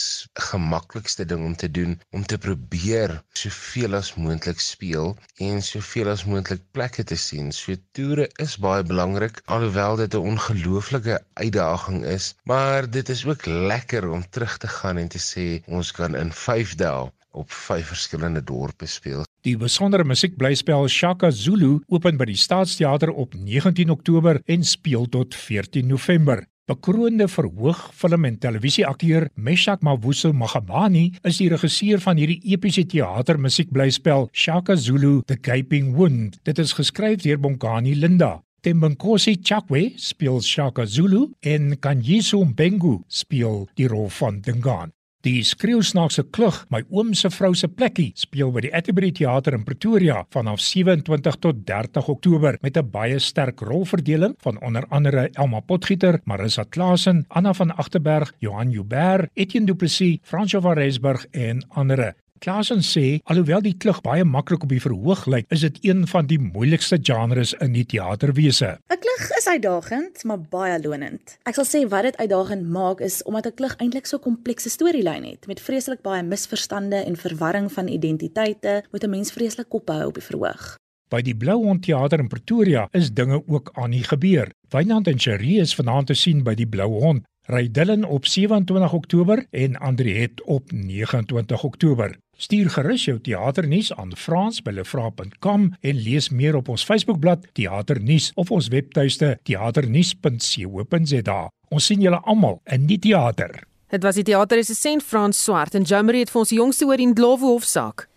gemaklikste 0.50 1.28
ding 1.30 1.46
om 1.46 1.54
te 1.54 1.70
doen 1.70 1.94
om 2.18 2.26
te 2.26 2.40
probeer 2.42 3.20
soveel 3.38 4.00
as 4.00 4.16
moontlik 4.18 4.66
speel 4.66 5.14
en 5.46 5.62
soveel 5.70 6.10
as 6.16 6.26
moontlik 6.26 6.66
plekke 6.74 7.06
te 7.14 7.20
sien. 7.28 7.54
So 7.54 7.78
toere 7.94 8.32
is 8.42 8.58
baie 8.66 8.82
belangrik 8.82 9.44
alhoewel 9.46 10.02
dit 10.02 10.18
'n 10.18 10.26
ongelooflike 10.34 11.22
uitdaging 11.38 12.02
is, 12.18 12.34
maar 12.50 12.90
dit 12.90 13.14
is 13.14 13.26
ook 13.30 13.46
lekker 13.46 14.10
om 14.10 14.26
terug 14.30 14.58
te 14.58 14.74
gaan 14.80 14.98
en 14.98 15.08
te 15.08 15.22
sê 15.22 15.48
ons 15.68 15.94
kan 16.02 16.18
in 16.18 16.34
5 16.34 16.76
dae 16.82 17.06
op 17.32 17.52
5 17.52 17.88
verskillende 17.88 18.44
dorpe 18.44 18.86
speel. 18.86 19.26
Die 19.42 19.58
besondere 19.58 20.04
musiekblyspel 20.04 20.88
Shaka 20.88 21.32
Zulu 21.32 21.80
open 21.88 22.18
by 22.20 22.26
die 22.28 22.40
Staatsteater 22.40 23.12
op 23.12 23.34
19 23.34 23.90
Oktober 23.90 24.42
en 24.46 24.64
speel 24.64 25.06
tot 25.10 25.36
14 25.36 25.88
November. 25.88 26.46
Bekroonde 26.70 27.26
verhoog 27.28 27.80
film 27.98 28.26
en 28.26 28.36
televisieakteur 28.38 29.30
Meshak 29.36 29.82
Mavuso 29.82 30.30
Magabani 30.34 31.08
is 31.26 31.40
die 31.42 31.48
regisseur 31.50 32.04
van 32.04 32.20
hierdie 32.22 32.38
epiese 32.54 32.84
teatermusiekblyspel 32.92 34.30
Shaka 34.34 34.76
Zulu 34.78 35.22
The 35.26 35.40
Gaping 35.42 35.96
Wound. 35.96 36.38
Dit 36.46 36.62
is 36.62 36.76
geskryf 36.78 37.24
deur 37.24 37.42
Bonkani 37.42 37.96
Linda. 37.98 38.36
Tembonkosi 38.62 39.40
Chakwe 39.42 39.94
speel 39.96 40.42
Shaka 40.44 40.86
Zulu 40.86 41.30
en 41.40 41.80
Kanyiso 41.80 42.44
Mbengu 42.46 43.00
speel 43.08 43.70
die 43.80 43.88
rol 43.88 44.10
van 44.20 44.42
Dingaan. 44.46 44.92
Die 45.28 45.42
skreeusnaakse 45.44 46.24
klug, 46.32 46.62
my 46.72 46.80
oom 46.96 47.10
se 47.12 47.28
vrou 47.36 47.50
se 47.52 47.68
plekkie, 47.68 48.14
speel 48.16 48.54
by 48.56 48.62
die 48.64 48.70
Atterbury 48.72 49.10
Theater 49.12 49.58
in 49.58 49.66
Pretoria 49.68 50.22
vanaf 50.32 50.62
27 50.64 51.36
tot 51.44 51.60
30 51.68 52.08
Oktober 52.14 52.56
met 52.62 52.78
'n 52.78 52.88
baie 52.94 53.20
sterk 53.20 53.60
rolverdeling 53.60 54.38
van 54.40 54.62
onder 54.64 54.88
andere 54.90 55.30
Elma 55.34 55.60
Potgieter, 55.60 56.22
Marissa 56.24 56.64
Klasen, 56.64 57.26
Anna 57.28 57.54
van 57.54 57.76
Agterberg, 57.76 58.32
Johan 58.40 58.72
Joubert, 58.72 59.30
Etienne 59.34 59.68
Du 59.68 59.76
Plessis, 59.76 60.20
François 60.24 60.62
van 60.62 60.78
Rensburg 60.78 61.26
en 61.32 61.66
ander. 61.68 62.16
Klasen 62.40 62.80
sê 62.88 63.20
alhoewel 63.28 63.60
die 63.66 63.76
klug 63.76 63.98
baie 64.06 64.24
maklik 64.24 64.64
op 64.64 64.72
die 64.72 64.80
verhoog 64.80 65.26
lyk, 65.28 65.48
is 65.52 65.66
dit 65.66 65.80
een 65.84 66.06
van 66.08 66.28
die 66.30 66.40
moeilikste 66.40 66.96
genres 67.04 67.52
in 67.60 67.74
die 67.76 67.84
teaterwese. 67.84 68.78
'n 68.80 69.00
Klug 69.04 69.32
is 69.38 69.48
uitdagend, 69.48 70.24
maar 70.24 70.40
baie 70.40 70.80
lonend. 70.80 71.36
Ek 71.44 71.56
sal 71.60 71.68
sê 71.68 71.84
wat 71.92 72.04
dit 72.08 72.18
uitdagend 72.18 72.70
maak 72.72 73.02
is 73.02 73.24
omdat 73.24 73.48
'n 73.48 73.58
klug 73.60 73.76
eintlik 73.76 74.06
so 74.08 74.18
'n 74.18 74.28
komplekse 74.30 74.70
storielyn 74.70 75.24
het 75.24 75.48
met 75.48 75.60
vreeslik 75.60 76.02
baie 76.02 76.24
misverstande 76.24 76.96
en 76.96 77.16
verwarring 77.16 77.72
van 77.72 77.88
identiteite, 77.88 78.84
moet 78.92 79.04
'n 79.04 79.10
mens 79.10 79.32
vreeslik 79.32 79.70
kop 79.70 79.90
hou 79.90 80.08
op 80.08 80.14
die 80.14 80.24
verhoog. 80.24 80.78
By 81.10 81.22
die 81.22 81.36
Blou 81.36 81.66
Hond 81.66 81.84
Theater 81.84 82.20
in 82.20 82.28
Pretoria 82.28 82.88
is 82.92 83.14
dinge 83.14 83.44
ook 83.48 83.70
aan 83.74 83.92
die 83.92 84.04
gebeur. 84.04 84.52
Wynand 84.70 85.08
en 85.08 85.20
Cherie 85.20 85.60
is 85.60 85.76
vanaand 85.76 86.08
te 86.08 86.14
sien 86.14 86.44
by 86.44 86.54
die 86.54 86.68
Blou 86.68 86.92
Hond. 87.02 87.24
Ry 87.50 87.72
Dillon 87.72 88.04
op 88.04 88.26
27 88.26 88.94
Oktober 88.94 89.46
en 89.50 89.76
Andriet 89.78 90.42
op 90.44 90.72
29 90.72 91.64
Oktober. 91.64 92.18
Stuur 92.40 92.70
gerus 92.72 93.04
jou 93.04 93.18
teaternuus 93.20 93.92
aan 93.94 94.16
frans@lefra.com 94.16 95.74
en 95.80 95.96
lees 95.96 96.30
meer 96.30 96.56
op 96.56 96.70
ons 96.70 96.84
Facebookblad 96.84 97.48
Teaternuus 97.54 98.32
of 98.36 98.52
ons 98.52 98.68
webtuiste 98.68 99.40
teaternuus.co.za. 99.44 101.50
Ons 101.70 101.86
sien 101.86 102.02
julle 102.02 102.22
almal 102.24 102.62
in 102.64 102.86
die 102.88 103.00
teater. 103.00 103.64
Dit 103.90 104.04
was 104.04 104.16
die 104.16 104.24
teaterresensent 104.24 105.04
Frans 105.04 105.44
Swart 105.44 105.76
en 105.76 105.84
Jamie 105.84 106.20
het 106.20 106.32
vir 106.32 106.40
ons 106.40 106.50
die 106.50 106.60
jongste 106.60 106.86
oor 106.86 107.00
in 107.00 107.14
Dlowo 107.14 107.48
hofsaak. 107.58 108.08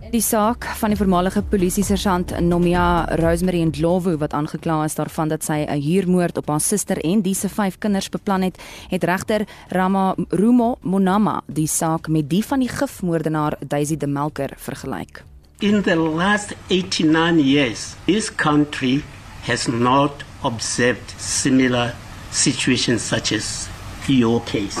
Die 0.00 0.22
saak 0.24 0.64
van 0.80 0.92
die 0.92 0.96
voormalige 0.96 1.42
polisiesersant 1.52 2.32
Nomia 2.40 3.04
Rosemary 3.20 3.60
Ndlovu 3.68 4.16
wat 4.20 4.32
aangekla 4.32 4.78
is 4.84 4.96
daarvan 4.96 5.28
dat 5.28 5.44
sy 5.44 5.64
'n 5.68 5.80
huurmoord 5.80 6.36
op 6.36 6.48
haar 6.48 6.60
suster 6.60 6.98
en 7.04 7.20
die 7.22 7.34
se 7.34 7.48
vyf 7.48 7.78
kinders 7.78 8.08
beplan 8.08 8.42
het, 8.42 8.58
het 8.88 9.04
regter 9.04 9.46
Rama 9.68 10.14
Rumo 10.28 10.78
Monama 10.80 11.42
die 11.46 11.66
saak 11.66 12.08
met 12.08 12.28
die 12.30 12.44
van 12.44 12.60
die 12.60 12.68
gifmoordenaar 12.68 13.56
Daisy 13.60 13.96
de 13.96 14.06
Melker 14.06 14.50
vergelyk. 14.56 15.24
In 15.60 15.82
the 15.82 15.96
last 15.96 16.54
89 16.68 17.38
years, 17.38 17.94
this 18.06 18.34
country 18.34 19.02
has 19.46 19.66
not 19.66 20.24
observed 20.42 21.14
similar 21.18 21.94
situations 22.30 23.08
such 23.08 23.32
as 23.32 23.68
your 24.06 24.40
case. 24.44 24.80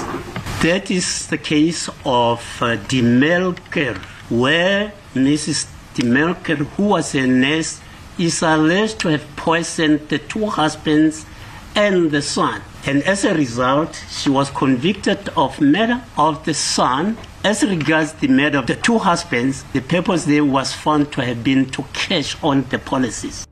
That 0.60 0.90
is 0.90 1.26
the 1.26 1.38
case 1.38 1.90
of 2.02 2.60
uh, 2.62 2.76
De 2.88 3.02
Melker 3.02 3.96
where 4.28 4.92
Mrs. 5.14 5.66
Demelker, 5.94 6.56
who 6.76 6.88
was 6.88 7.14
a 7.14 7.26
nurse, 7.26 7.80
is 8.18 8.42
alleged 8.42 8.98
to 9.00 9.08
have 9.08 9.24
poisoned 9.36 10.08
the 10.08 10.18
two 10.18 10.46
husbands 10.46 11.26
and 11.74 12.10
the 12.10 12.22
son. 12.22 12.60
And 12.86 13.02
as 13.04 13.24
a 13.24 13.34
result, 13.34 13.94
she 14.10 14.30
was 14.30 14.50
convicted 14.50 15.28
of 15.36 15.60
murder 15.60 16.02
of 16.16 16.44
the 16.44 16.54
son. 16.54 17.16
As 17.44 17.62
regards 17.62 18.12
the 18.14 18.28
murder 18.28 18.58
of 18.58 18.66
the 18.66 18.76
two 18.76 18.98
husbands, 18.98 19.64
the 19.72 19.80
purpose 19.80 20.24
there 20.24 20.44
was 20.44 20.72
found 20.72 21.12
to 21.12 21.22
have 21.22 21.42
been 21.44 21.70
to 21.70 21.84
cash 21.92 22.36
on 22.42 22.64
the 22.70 22.78
policies. 22.78 23.46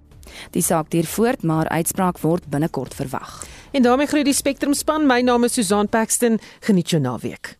Die 0.50 0.62
saak 0.62 0.90
duur 0.90 1.06
voort, 1.06 1.42
maar 1.42 1.68
uitspraak 1.68 2.18
word 2.18 2.48
binnekort 2.50 2.94
verwag. 2.94 3.44
En 3.70 3.82
daarmee 3.82 4.06
groet 4.06 4.24
die 4.24 4.34
Spectrum 4.34 4.74
span. 4.74 5.06
My 5.06 5.20
naam 5.20 5.44
is 5.44 5.52
Susan 5.52 5.88
Paxton. 5.88 6.40
Geniet 6.60 6.90
jou 6.90 7.02
naweek. 7.02 7.59